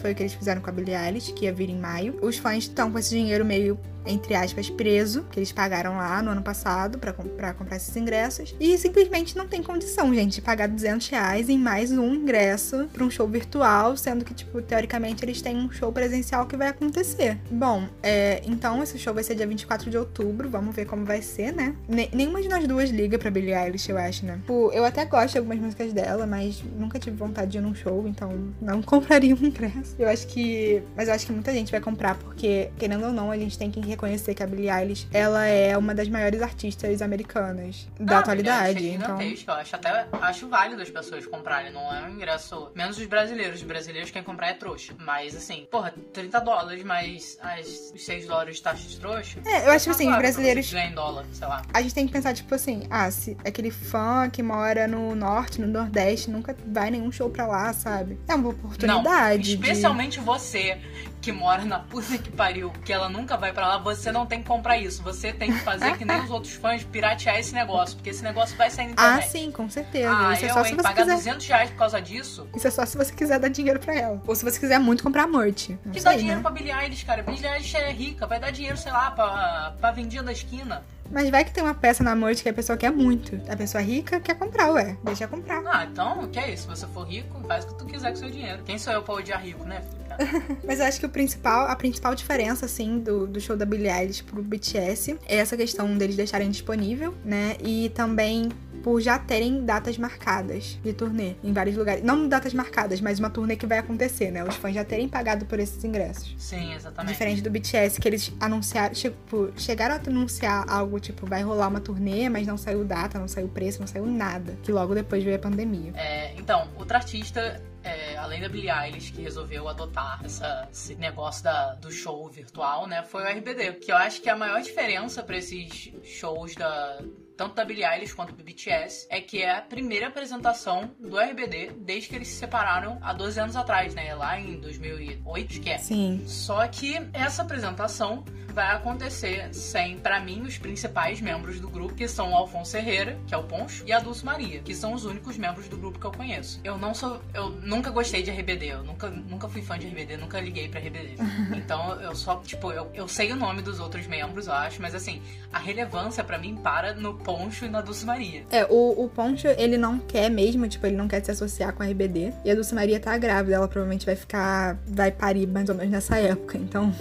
foi 0.00 0.12
o 0.12 0.14
que 0.14 0.22
eles 0.22 0.32
fizeram 0.32 0.62
com 0.62 0.70
a 0.70 0.72
Billie 0.72 0.96
Eilish, 0.96 1.32
que 1.32 1.44
ia 1.44 1.52
vir 1.52 1.68
em 1.68 1.78
maio. 1.78 2.18
Os 2.22 2.38
fãs 2.38 2.64
estão 2.64 2.90
com 2.90 2.98
esse 2.98 3.10
dinheiro 3.10 3.44
meio, 3.44 3.78
entre 4.06 4.34
aspas, 4.34 4.68
preso, 4.70 5.24
que 5.30 5.38
eles 5.38 5.52
pagaram 5.52 5.96
lá 5.96 6.22
no 6.22 6.30
ano 6.30 6.42
passado 6.42 6.98
pra 6.98 7.12
comprar 7.12 7.76
esses 7.76 7.94
ingressos. 7.96 8.54
E 8.58 8.76
simplesmente 8.78 9.36
não 9.36 9.46
tem 9.46 9.62
condição, 9.62 10.12
gente, 10.14 10.34
de 10.34 10.42
pagar 10.42 10.68
200 10.68 11.08
reais 11.08 11.48
em 11.48 11.58
mais 11.58 11.90
um 11.92 12.14
ingresso 12.14 12.88
pra 12.92 13.04
um 13.04 13.10
show 13.10 13.26
virtual, 13.28 13.96
sendo 13.96 14.24
que, 14.24 14.34
tipo, 14.34 14.60
teoricamente 14.62 15.24
eles 15.24 15.40
têm 15.42 15.56
um 15.56 15.70
show 15.70 15.92
presencial 15.92 16.46
que 16.46 16.56
vai 16.56 16.68
acontecer. 16.68 17.38
Bom, 17.50 17.84
é, 18.02 18.42
então 18.46 18.82
esse 18.82 18.98
show 18.98 19.12
vai 19.14 19.22
ser 19.22 19.34
dia 19.34 19.46
24 19.46 19.90
de 19.90 19.96
outubro, 19.98 20.48
vamos 20.48 20.74
ver 20.74 20.86
como 20.86 21.04
vai 21.04 21.22
ser, 21.22 21.52
né? 21.52 21.74
Ne- 21.88 22.08
nenhuma 22.12 22.40
de 22.42 22.48
nós 22.48 22.66
duas 22.66 22.90
liga 22.90 23.18
pra 23.18 23.30
Billie 23.30 23.54
Eilish, 23.54 23.88
eu 23.90 23.98
acho, 23.98 24.24
né? 24.24 24.34
Tipo, 24.36 24.70
eu 24.72 24.84
até 24.84 25.04
gosto 25.04 25.32
de 25.32 25.38
algumas 25.38 25.58
músicas 25.58 25.92
dela, 25.92 26.26
mas 26.26 26.62
nunca 26.78 26.98
tive 26.98 27.16
vontade 27.16 27.50
de 27.52 27.58
ir 27.58 27.60
num 27.60 27.74
show, 27.74 28.06
então 28.06 28.32
não 28.60 28.80
compraria 28.82 29.34
um 29.34 29.44
ingresso. 29.44 29.94
Eu 29.98 30.08
acho 30.08 30.26
que. 30.26 30.82
Mas 30.96 31.08
eu 31.08 31.14
acho 31.14 31.26
que 31.26 31.32
muita 31.32 31.52
gente 31.52 31.70
vai 31.70 31.80
comprar, 31.80 32.16
porque, 32.16 32.70
querendo 32.78 33.06
ou 33.06 33.12
não, 33.12 33.30
a 33.30 33.36
gente 33.36 33.58
tem 33.58 33.70
que 33.70 33.80
reconhecer 33.90 34.34
que 34.34 34.42
a 34.42 34.46
Billie 34.46 34.70
Eilish, 34.70 35.06
ela 35.12 35.44
é 35.46 35.76
uma 35.76 35.94
das 35.94 36.08
maiores 36.08 36.40
artistas 36.42 37.02
americanas 37.02 37.88
da 37.98 38.16
Ah, 38.16 38.20
atualidade. 38.20 38.88
É 38.88 38.92
Então. 38.94 39.20
Eu 39.20 39.54
acho 39.54 39.76
até 39.76 40.06
acho 40.22 40.48
válido 40.48 40.82
as 40.82 40.90
pessoas 40.90 41.26
comprarem, 41.26 41.72
não 41.72 41.92
é 41.92 42.02
um 42.02 42.10
ingresso. 42.10 42.70
Menos 42.74 42.98
os 42.98 43.06
brasileiros. 43.06 43.60
Os 43.60 43.66
brasileiros 43.66 44.10
quem 44.10 44.22
comprar 44.22 44.48
é 44.48 44.54
trouxa. 44.54 44.94
Mas 44.98 45.36
assim, 45.36 45.66
porra, 45.70 45.92
30 46.12 46.40
dólares 46.40 46.82
mais 46.84 47.38
as, 47.40 47.92
os 47.94 48.04
6 48.04 48.26
dólares 48.26 48.56
de 48.56 48.62
taxa 48.62 48.88
de 48.88 48.98
trouxa. 48.98 49.38
é, 49.44 49.66
eu 49.66 49.72
acho 49.72 49.84
que 49.84 49.90
assim, 49.90 50.10
os 50.10 50.16
brasileiros 50.16 50.72
em 50.72 50.92
dólar, 50.92 51.24
sei 51.32 51.46
lá. 51.46 51.62
a 51.72 51.82
gente 51.82 51.94
tem 51.94 52.06
que 52.06 52.12
pensar, 52.12 52.34
tipo 52.34 52.54
assim, 52.54 52.84
ah, 52.90 53.10
se 53.10 53.36
aquele 53.44 53.70
fã 53.70 54.28
que 54.30 54.42
mora 54.42 54.86
no 54.86 55.14
norte, 55.14 55.60
no 55.60 55.66
nordeste, 55.66 56.30
nunca 56.30 56.56
vai 56.66 56.90
nenhum 56.90 57.10
show 57.12 57.28
pra 57.30 57.46
lá, 57.46 57.72
sabe? 57.72 58.18
É 58.28 58.34
uma 58.34 58.50
oportunidade. 58.50 59.56
Não, 59.56 59.62
especialmente 59.62 60.20
você 60.20 60.78
que 61.20 61.30
mora 61.32 61.64
na 61.64 61.78
puta 61.80 62.16
que 62.16 62.30
pariu, 62.30 62.70
que 62.84 62.92
ela 62.92 63.08
nunca 63.08 63.36
vai 63.36 63.52
pra 63.52 63.68
lá, 63.68 63.78
você 63.78 64.10
não 64.10 64.24
tem 64.24 64.40
que 64.42 64.48
comprar 64.48 64.78
isso. 64.78 65.02
Você 65.02 65.32
tem 65.32 65.52
que 65.52 65.58
fazer 65.60 65.96
que 65.98 66.04
nem 66.04 66.20
os 66.22 66.30
outros 66.30 66.54
fãs, 66.54 66.82
piratear 66.82 67.38
esse 67.38 67.52
negócio, 67.54 67.96
porque 67.96 68.10
esse 68.10 68.22
negócio 68.22 68.56
vai 68.56 68.70
sair 68.70 68.86
na. 68.88 68.94
Ah, 68.96 69.06
internet. 69.16 69.30
sim, 69.30 69.50
com 69.50 69.68
certeza. 69.68 70.10
Ah, 70.10 70.32
Isso 70.32 70.44
é 70.46 70.48
eu, 70.50 70.54
só 70.54 70.60
hein, 70.60 70.64
se 70.66 70.74
você 70.76 70.82
pagar 70.82 71.02
quiser. 71.02 71.14
200 71.16 71.46
reais 71.46 71.70
por 71.70 71.76
causa 71.76 72.00
disso? 72.00 72.48
Isso 72.56 72.66
é 72.66 72.70
só 72.70 72.86
se 72.86 72.96
você 72.96 73.12
quiser 73.12 73.38
dar 73.38 73.48
dinheiro 73.48 73.78
pra 73.78 73.94
ela. 73.94 74.22
Ou 74.26 74.34
se 74.34 74.44
você 74.44 74.58
quiser 74.58 74.78
muito 74.78 75.02
comprar 75.02 75.26
merch. 75.26 75.70
Não 75.84 75.92
Que 75.92 76.00
sei, 76.00 76.10
dá 76.12 76.16
dinheiro 76.16 76.36
né? 76.38 76.42
pra 76.42 76.50
Billie 76.50 76.72
Eilish, 76.72 77.04
cara. 77.04 77.22
Billie 77.22 77.46
Eilish 77.46 77.76
é 77.76 77.92
rica, 77.92 78.26
vai 78.26 78.40
dar 78.40 78.50
dinheiro, 78.50 78.76
sei 78.78 78.92
lá, 78.92 79.10
pra, 79.10 79.74
pra 79.78 79.90
vendinha 79.90 80.22
da 80.22 80.32
esquina. 80.32 80.82
Mas 81.10 81.28
vai 81.28 81.44
que 81.44 81.50
tem 81.52 81.62
uma 81.62 81.74
peça 81.74 82.04
na 82.04 82.14
merch 82.14 82.40
que 82.42 82.48
a 82.48 82.54
pessoa 82.54 82.78
quer 82.78 82.90
muito. 82.92 83.40
A 83.52 83.56
pessoa 83.56 83.82
rica 83.82 84.20
quer 84.20 84.34
comprar, 84.36 84.70
ué. 84.70 84.96
Deixa 85.02 85.26
comprar. 85.26 85.60
Ah, 85.66 85.84
então, 85.84 86.28
que 86.28 86.38
é 86.38 86.52
isso? 86.52 86.62
Se 86.62 86.68
você 86.68 86.86
for 86.86 87.02
rico, 87.06 87.40
faz 87.48 87.64
o 87.64 87.68
que 87.68 87.74
tu 87.74 87.84
quiser 87.84 88.10
com 88.10 88.16
seu 88.16 88.30
dinheiro. 88.30 88.62
Quem 88.64 88.78
sou 88.78 88.92
eu 88.92 89.02
pra 89.02 89.14
odiar 89.14 89.42
rico, 89.42 89.64
né, 89.64 89.80
filho? 89.82 89.99
Mas 90.64 90.80
eu 90.80 90.86
acho 90.86 91.00
que 91.00 91.06
o 91.06 91.08
principal, 91.08 91.66
a 91.66 91.76
principal 91.76 92.14
diferença, 92.14 92.66
assim, 92.66 92.98
do, 92.98 93.26
do 93.26 93.40
show 93.40 93.56
da 93.56 93.64
Billie 93.64 93.90
Eilish 93.90 94.22
pro 94.22 94.42
BTS 94.42 95.18
é 95.26 95.36
essa 95.36 95.56
questão 95.56 95.96
deles 95.96 96.16
deixarem 96.16 96.50
disponível, 96.50 97.14
né? 97.24 97.56
E 97.62 97.90
também 97.90 98.48
por 98.82 99.00
já 99.00 99.18
terem 99.18 99.64
datas 99.64 99.98
marcadas 99.98 100.78
de 100.82 100.92
turnê 100.92 101.34
em 101.44 101.52
vários 101.52 101.76
lugares. 101.76 102.02
Não 102.02 102.28
datas 102.28 102.54
marcadas, 102.54 103.00
mas 103.00 103.18
uma 103.18 103.30
turnê 103.30 103.56
que 103.56 103.66
vai 103.66 103.78
acontecer, 103.78 104.30
né? 104.30 104.42
Os 104.44 104.56
fãs 104.56 104.74
já 104.74 104.84
terem 104.84 105.08
pagado 105.08 105.44
por 105.46 105.58
esses 105.58 105.82
ingressos. 105.84 106.34
Sim, 106.38 106.74
exatamente. 106.74 107.12
Diferente 107.12 107.42
do 107.42 107.50
BTS, 107.50 108.00
que 108.00 108.08
eles 108.08 108.32
anunciaram, 108.40 108.94
tipo, 108.94 109.52
chegaram 109.56 109.96
a 109.96 109.98
anunciar 109.98 110.64
algo, 110.68 110.98
tipo, 110.98 111.26
vai 111.26 111.42
rolar 111.42 111.68
uma 111.68 111.80
turnê, 111.80 112.28
mas 112.28 112.46
não 112.46 112.56
saiu 112.56 112.84
data, 112.84 113.18
não 113.18 113.28
saiu 113.28 113.48
preço, 113.48 113.80
não 113.80 113.86
saiu 113.86 114.06
nada. 114.06 114.56
Que 114.62 114.72
logo 114.72 114.94
depois 114.94 115.22
veio 115.22 115.36
a 115.36 115.40
pandemia. 115.40 115.92
É, 115.94 116.34
então, 116.36 116.68
outra 116.78 116.98
artista, 116.98 117.62
é, 117.82 118.16
além 118.16 118.40
da 118.40 118.48
Billie 118.48 118.70
Eilish, 118.70 119.12
que 119.12 119.22
resolveu 119.22 119.68
adotar 119.68 120.20
essa- 120.24 120.68
esse 120.70 120.94
negócio 120.96 121.42
da- 121.44 121.74
do 121.74 121.90
show 121.90 122.28
virtual, 122.28 122.86
né, 122.86 123.02
foi 123.02 123.22
o 123.22 123.26
RBD. 123.26 123.72
Que 123.74 123.90
eu 123.92 123.96
acho 123.96 124.20
que 124.20 124.28
a 124.28 124.36
maior 124.36 124.60
diferença 124.62 125.22
pra 125.22 125.36
esses 125.36 125.90
shows 126.04 126.54
da. 126.54 127.00
Tanto 127.40 127.54
da 127.54 127.64
Billie 127.64 127.86
Eilish 127.86 128.12
quanto 128.12 128.34
do 128.34 128.44
BTS 128.44 129.06
é 129.08 129.18
que 129.18 129.42
é 129.42 129.56
a 129.56 129.62
primeira 129.62 130.08
apresentação 130.08 130.90
do 131.00 131.18
RBD 131.18 131.70
desde 131.78 132.10
que 132.10 132.16
eles 132.16 132.28
se 132.28 132.34
separaram 132.34 132.98
há 133.00 133.14
12 133.14 133.40
anos 133.40 133.56
atrás, 133.56 133.94
né? 133.94 134.14
Lá 134.14 134.38
em 134.38 134.60
2008, 134.60 135.50
acho 135.50 135.60
que 135.62 135.70
é. 135.70 135.78
Sim. 135.78 136.22
Só 136.26 136.68
que 136.68 137.00
essa 137.14 137.40
apresentação 137.40 138.26
vai 138.50 138.74
acontecer 138.74 139.52
sem, 139.54 139.98
pra 139.98 140.20
mim, 140.20 140.42
os 140.42 140.58
principais 140.58 141.20
membros 141.20 141.60
do 141.60 141.68
grupo, 141.68 141.94
que 141.94 142.06
são 142.08 142.32
o 142.32 142.34
Alfonso 142.34 142.76
Herrera, 142.76 143.18
que 143.26 143.34
é 143.34 143.38
o 143.38 143.44
Poncho, 143.44 143.84
e 143.86 143.92
a 143.92 144.00
Dulce 144.00 144.24
Maria, 144.24 144.60
que 144.60 144.74
são 144.74 144.92
os 144.92 145.04
únicos 145.04 145.36
membros 145.36 145.68
do 145.68 145.76
grupo 145.76 145.98
que 145.98 146.06
eu 146.06 146.12
conheço. 146.12 146.60
Eu 146.62 146.76
não 146.76 146.92
sou. 146.92 147.20
Eu 147.32 147.50
nunca 147.50 147.90
gostei 147.90 148.22
de 148.22 148.30
RBD, 148.30 148.66
eu 148.66 148.82
nunca, 148.82 149.08
nunca 149.08 149.48
fui 149.48 149.62
fã 149.62 149.78
de 149.78 149.86
RBD, 149.86 150.16
nunca 150.16 150.40
liguei 150.40 150.68
pra 150.68 150.80
RBD. 150.80 151.16
Então 151.60 152.00
eu 152.00 152.14
só, 152.14 152.36
tipo, 152.40 152.72
eu, 152.72 152.90
eu 152.94 153.06
sei 153.06 153.32
o 153.32 153.36
nome 153.36 153.62
dos 153.62 153.80
outros 153.80 154.06
membros, 154.06 154.46
eu 154.46 154.52
acho, 154.52 154.80
mas 154.80 154.94
assim, 154.94 155.22
a 155.52 155.58
relevância 155.58 156.24
pra 156.24 156.38
mim 156.38 156.56
para 156.56 156.94
no 156.94 157.14
Poncho 157.36 157.64
e 157.64 157.68
na 157.68 157.80
Dulce 157.80 158.04
Maria. 158.04 158.44
É, 158.50 158.64
o, 158.64 159.04
o 159.04 159.08
Poncho, 159.08 159.46
ele 159.48 159.76
não 159.78 159.98
quer 159.98 160.28
mesmo, 160.30 160.66
tipo, 160.68 160.86
ele 160.86 160.96
não 160.96 161.08
quer 161.08 161.24
se 161.24 161.30
associar 161.30 161.72
com 161.72 161.82
a 161.82 161.86
RBD. 161.86 162.32
E 162.44 162.50
a 162.50 162.54
Dulce 162.54 162.74
Maria 162.74 162.98
tá 163.00 163.16
grávida, 163.18 163.56
ela 163.56 163.68
provavelmente 163.68 164.06
vai 164.06 164.16
ficar. 164.16 164.78
vai 164.86 165.10
parir 165.10 165.46
mais 165.46 165.68
ou 165.68 165.74
menos 165.74 165.90
nessa 165.92 166.16
época. 166.18 166.58
Então, 166.58 166.92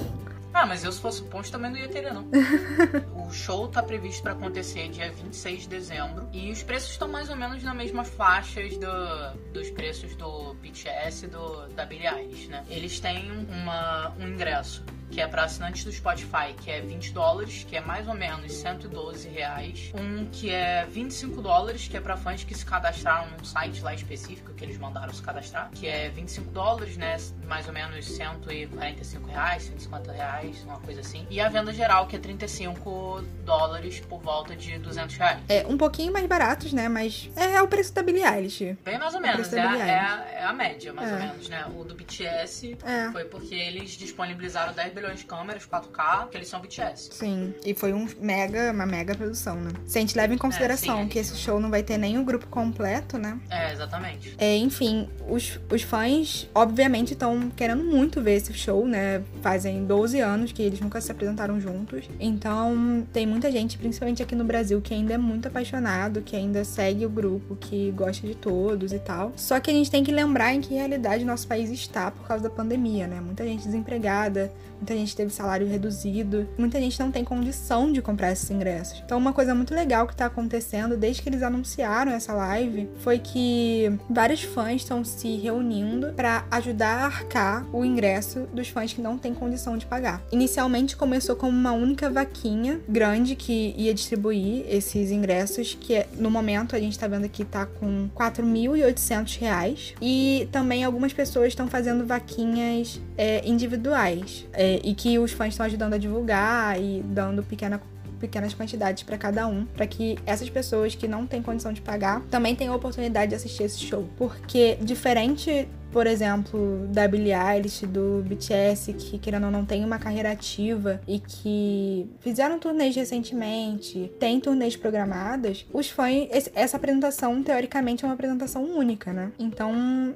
Ah, 0.54 0.66
mas 0.66 0.84
eu 0.84 0.92
se 0.92 1.00
fosse 1.00 1.22
o 1.22 1.26
Ponte 1.26 1.52
também 1.52 1.72
não 1.72 1.78
ia 1.78 1.88
querer, 1.88 2.14
não. 2.14 2.26
o 3.28 3.32
show 3.32 3.68
tá 3.68 3.82
previsto 3.84 4.24
pra 4.24 4.32
acontecer 4.34 4.90
dia 4.90 5.12
26 5.12 5.62
de 5.62 5.70
dezembro. 5.70 6.28
E 6.34 6.52
os 6.52 6.64
preços 6.64 6.92
estão 6.92 7.08
mais 7.08 7.30
ou 7.30 7.36
menos 7.36 7.64
na 7.64 7.74
mesma 7.74 8.04
faixas 8.04 8.76
do, 8.78 9.52
dos 9.54 9.70
preços 9.70 10.16
do 10.16 10.54
BTS 10.56 11.26
e 11.26 11.28
do, 11.28 11.68
da 11.76 11.86
Billie 11.86 12.08
Eilish, 12.08 12.48
né? 12.50 12.64
Eles 12.70 13.00
têm 13.00 13.32
uma, 13.50 14.12
um 14.20 14.28
ingresso 14.28 14.84
que 15.12 15.22
é 15.22 15.28
para 15.28 15.44
assinantes 15.44 15.84
do 15.84 15.92
Spotify, 15.92 16.54
que 16.62 16.70
é 16.70 16.82
20 16.82 17.12
dólares, 17.12 17.66
que 17.68 17.76
é 17.76 17.82
mais 17.82 18.08
ou 18.08 18.14
menos 18.14 18.52
112 18.54 19.28
reais. 19.30 19.92
Um 19.96 20.26
que 20.26 20.52
é 20.52 20.86
25 20.86 21.42
dólares, 21.42 21.88
que 21.88 21.98
é 21.98 22.00
para 22.02 22.16
fãs 22.18 22.44
que 22.44 22.54
se 22.56 22.66
cadastraram 22.66 23.30
num 23.38 23.44
site 23.44 23.82
lá 23.82 23.94
específico 23.94 24.54
que 24.54 24.64
eles 24.64 24.78
mandaram 24.78 25.14
se 25.14 25.22
cadastrar, 25.22 25.70
que 25.72 25.88
é 25.88 26.10
25 26.10 26.52
dólares, 26.52 26.98
né? 26.98 27.18
Mais 27.48 27.68
ou 27.68 27.74
menos 27.74 28.06
145 28.06 29.28
reais, 29.28 29.64
150 29.64 30.12
reais, 30.12 30.64
uma 30.64 30.80
coisa 30.80 31.02
assim. 31.02 31.26
E 31.30 31.40
a 31.40 31.50
venda 31.50 31.74
geral, 31.74 32.08
que 32.08 32.16
é 32.16 32.20
35 32.20 33.24
dólares 33.46 34.00
por 34.02 34.20
volta 34.22 34.56
de 34.56 34.78
200 34.78 35.16
reais. 35.16 35.40
é 35.50 35.66
um 35.68 35.78
pouquinho 35.78 36.12
mais 36.14 36.26
baratos, 36.28 36.74
né? 36.74 36.88
Mas 36.90 37.30
é, 37.36 37.54
é 37.56 37.62
o 37.62 37.68
preço 37.68 37.94
da 37.94 38.04
Billie 38.04 38.24
Eilish. 38.24 38.78
Bem 38.84 38.98
mais 38.98 39.14
ou 39.14 39.20
O 39.20 39.24
menos, 39.24 39.52
é, 39.54 39.60
é 39.60 40.40
é 40.40 40.44
a 40.44 40.54
média, 40.54 40.94
mais 40.94 41.12
ou 41.12 41.18
É. 41.18 41.20
menos, 41.20 41.50
né? 41.50 41.66
O 41.76 41.84
do 41.84 41.96
BTS 41.96 42.78
É. 42.86 43.12
foi 43.12 43.26
porque 43.26 43.54
eles 43.56 43.92
disponibilizaram 43.92 44.74
10 44.74 44.94
bilhões 45.00 45.20
de 45.20 45.26
câmeras 45.26 45.66
4K, 45.66 46.30
que 46.30 46.38
eles 46.38 46.48
são 46.48 46.60
BTS. 46.60 47.10
Sim, 47.12 47.54
e 47.66 47.74
foi 47.74 47.94
um 47.94 48.08
mega, 48.20 48.72
uma 48.72 48.86
mega 48.86 49.16
produção, 49.16 49.56
né? 49.56 49.72
Se 49.86 49.98
a 49.98 50.02
gente 50.02 50.16
leva 50.16 50.34
em 50.34 50.38
consideração 50.38 51.04
sim, 51.04 51.08
que 51.08 51.18
esse 51.18 51.36
show 51.38 51.60
não 51.60 51.70
vai 51.70 51.82
ter 51.82 51.98
nem 51.98 52.18
o 52.18 52.24
grupo 52.24 52.48
completo, 52.48 53.18
né? 53.18 53.40
É, 53.50 53.72
exatamente. 53.72 54.36
É, 54.38 54.58
enfim, 54.58 55.08
os, 55.28 55.60
os 55.72 55.82
fãs, 55.82 56.50
obviamente, 56.54 57.14
estão 57.14 57.50
querendo 57.52 57.84
muito 57.84 58.22
ver 58.22 58.36
esse 58.36 58.54
show, 58.54 58.86
né? 58.86 59.24
Fazem 59.42 59.86
12 59.86 60.20
anos 60.20 60.52
que 60.52 60.62
eles 60.62 60.80
nunca 60.80 61.00
se 61.00 61.12
apresentaram 61.12 61.60
juntos. 61.60 62.10
Então, 62.20 63.08
tem 63.14 63.26
muita 63.26 63.52
gente, 63.52 63.78
principalmente 63.78 64.22
aqui 64.22 64.36
no 64.36 64.44
Brasil, 64.44 64.82
que 64.82 64.94
ainda 64.94 65.14
é 65.14 65.18
muito 65.18 65.48
apaixonado, 65.48 66.22
que 66.22 66.36
ainda 66.36 66.64
segue 66.66 67.06
o 67.06 67.10
grupo, 67.10 67.56
que 67.56 67.92
gosta 67.92 68.28
de 68.28 68.36
todos 68.36 68.92
e 68.92 69.00
tal. 69.00 69.32
Só 69.36 69.60
que 69.60 69.72
a 69.72 69.74
gente 69.74 69.90
tem 69.90 70.04
que 70.04 70.12
lembrar 70.12 70.54
em 70.54 70.62
que 70.62 70.74
realidade 70.74 71.24
nosso 71.24 71.48
país 71.48 71.70
está 71.70 72.12
por 72.12 72.28
causa 72.28 72.44
da 72.44 72.50
pandemia, 72.50 73.08
né? 73.08 73.22
Muita 73.22 73.46
gente 73.46 73.64
desempregada, 73.64 74.52
muita 74.90 74.96
gente 74.96 75.16
teve 75.16 75.32
salário 75.32 75.68
reduzido, 75.68 76.48
muita 76.58 76.80
gente 76.80 77.00
não 77.00 77.12
tem 77.12 77.24
condição 77.24 77.92
de 77.92 78.02
comprar 78.02 78.32
esses 78.32 78.50
ingressos. 78.50 79.02
Então, 79.06 79.18
uma 79.18 79.32
coisa 79.32 79.54
muito 79.54 79.74
legal 79.74 80.08
que 80.08 80.16
tá 80.16 80.26
acontecendo 80.26 80.98
desde 80.98 81.22
que 81.22 81.30
eles 81.30 81.44
anunciaram 81.44 82.12
essa 82.12 82.34
live 82.34 82.90
foi 83.02 83.20
que 83.20 83.92
vários 84.10 84.42
fãs 84.42 84.82
estão 84.82 85.04
se 85.04 85.38
reunindo 85.38 86.12
para 86.14 86.46
ajudar 86.50 87.04
a 87.04 87.06
arcar 87.06 87.66
o 87.72 87.86
ingresso 87.86 88.48
dos 88.52 88.70
fãs 88.70 88.92
que 88.92 89.02
não 89.02 89.18
têm 89.18 89.34
condição 89.34 89.78
de 89.78 89.86
pagar. 89.86 90.24
Inicialmente 90.32 90.98
começou 90.98 91.36
como 91.36 91.52
uma 91.52 91.72
única 91.72 92.10
vaquinha 92.10 92.80
grande 92.88 93.36
que 93.36 93.76
ia 93.78 93.94
distribuir 93.94 94.66
esses 94.68 95.12
ingressos, 95.12 95.78
que 95.80 95.94
é, 95.94 96.08
no 96.18 96.32
momento 96.32 96.76
a 96.76 96.80
gente 96.80 96.98
tá 96.98 97.08
vendo 97.08 97.26
aqui 97.26 97.46
tá 97.46 97.66
com 97.66 98.10
4.800 98.16 99.38
reais. 99.38 99.94
E 100.02 100.48
também 100.52 100.84
algumas 100.84 101.14
pessoas 101.14 101.50
estão 101.50 101.68
fazendo 101.68 102.06
vaquinhas 102.06 103.00
é, 103.18 103.48
individuais 103.48 104.48
é, 104.54 104.79
e 104.84 104.94
que 104.94 105.20
os 105.20 105.32
fãs 105.32 105.50
estão 105.50 105.66
ajudando 105.66 105.94
a 105.94 105.98
divulgar 105.98 106.80
e 106.80 107.02
dando 107.04 107.44
pequena 107.44 107.82
pequenas 108.20 108.54
quantidades 108.54 109.02
para 109.04 109.18
cada 109.18 109.48
um, 109.48 109.66
para 109.66 109.88
que 109.88 110.18
essas 110.26 110.50
pessoas 110.50 110.94
que 110.94 111.08
não 111.08 111.26
têm 111.26 111.42
condição 111.42 111.72
de 111.72 111.80
pagar 111.82 112.22
também 112.30 112.54
tenham 112.54 112.74
a 112.74 112.76
oportunidade 112.76 113.30
de 113.30 113.36
assistir 113.36 113.64
esse 113.64 113.80
show. 113.80 114.10
Porque 114.18 114.78
diferente, 114.82 115.68
por 115.92 116.08
exemplo, 116.08 116.88
da 116.90 117.08
Billie 117.08 117.34
Eilish, 117.34 117.86
do 117.86 118.24
BTS, 118.28 118.94
que 118.94 119.18
querendo 119.18 119.46
ou 119.46 119.52
não 119.52 119.66
tem 119.66 119.84
uma 119.84 119.98
carreira 119.98 120.32
ativa 120.32 121.02
e 121.08 121.20
que 121.20 122.10
fizeram 122.20 122.60
turnês 122.60 122.96
recentemente, 122.96 124.12
tem 124.20 124.40
turnês 124.40 124.76
programadas, 124.76 125.66
os 125.74 125.90
fãs, 125.90 126.50
essa 126.54 126.78
apresentação 126.78 127.42
teoricamente 127.44 128.04
é 128.04 128.08
uma 128.08 128.14
apresentação 128.14 128.64
única, 128.64 129.12
né? 129.12 129.32
Então, 129.40 129.74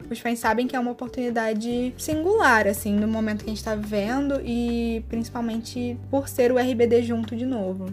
os 0.09 0.19
fãs 0.19 0.39
sabem 0.39 0.67
que 0.67 0.75
é 0.75 0.79
uma 0.79 0.91
oportunidade 0.91 1.93
singular, 1.97 2.67
assim, 2.67 2.93
no 2.93 3.07
momento 3.07 3.43
que 3.43 3.49
a 3.49 3.53
gente 3.53 3.63
tá 3.63 3.75
vivendo 3.75 4.41
e 4.43 5.03
principalmente 5.09 5.97
por 6.09 6.27
ser 6.27 6.51
o 6.51 6.57
RBD 6.57 7.03
junto 7.03 7.35
de 7.35 7.45
novo. 7.45 7.85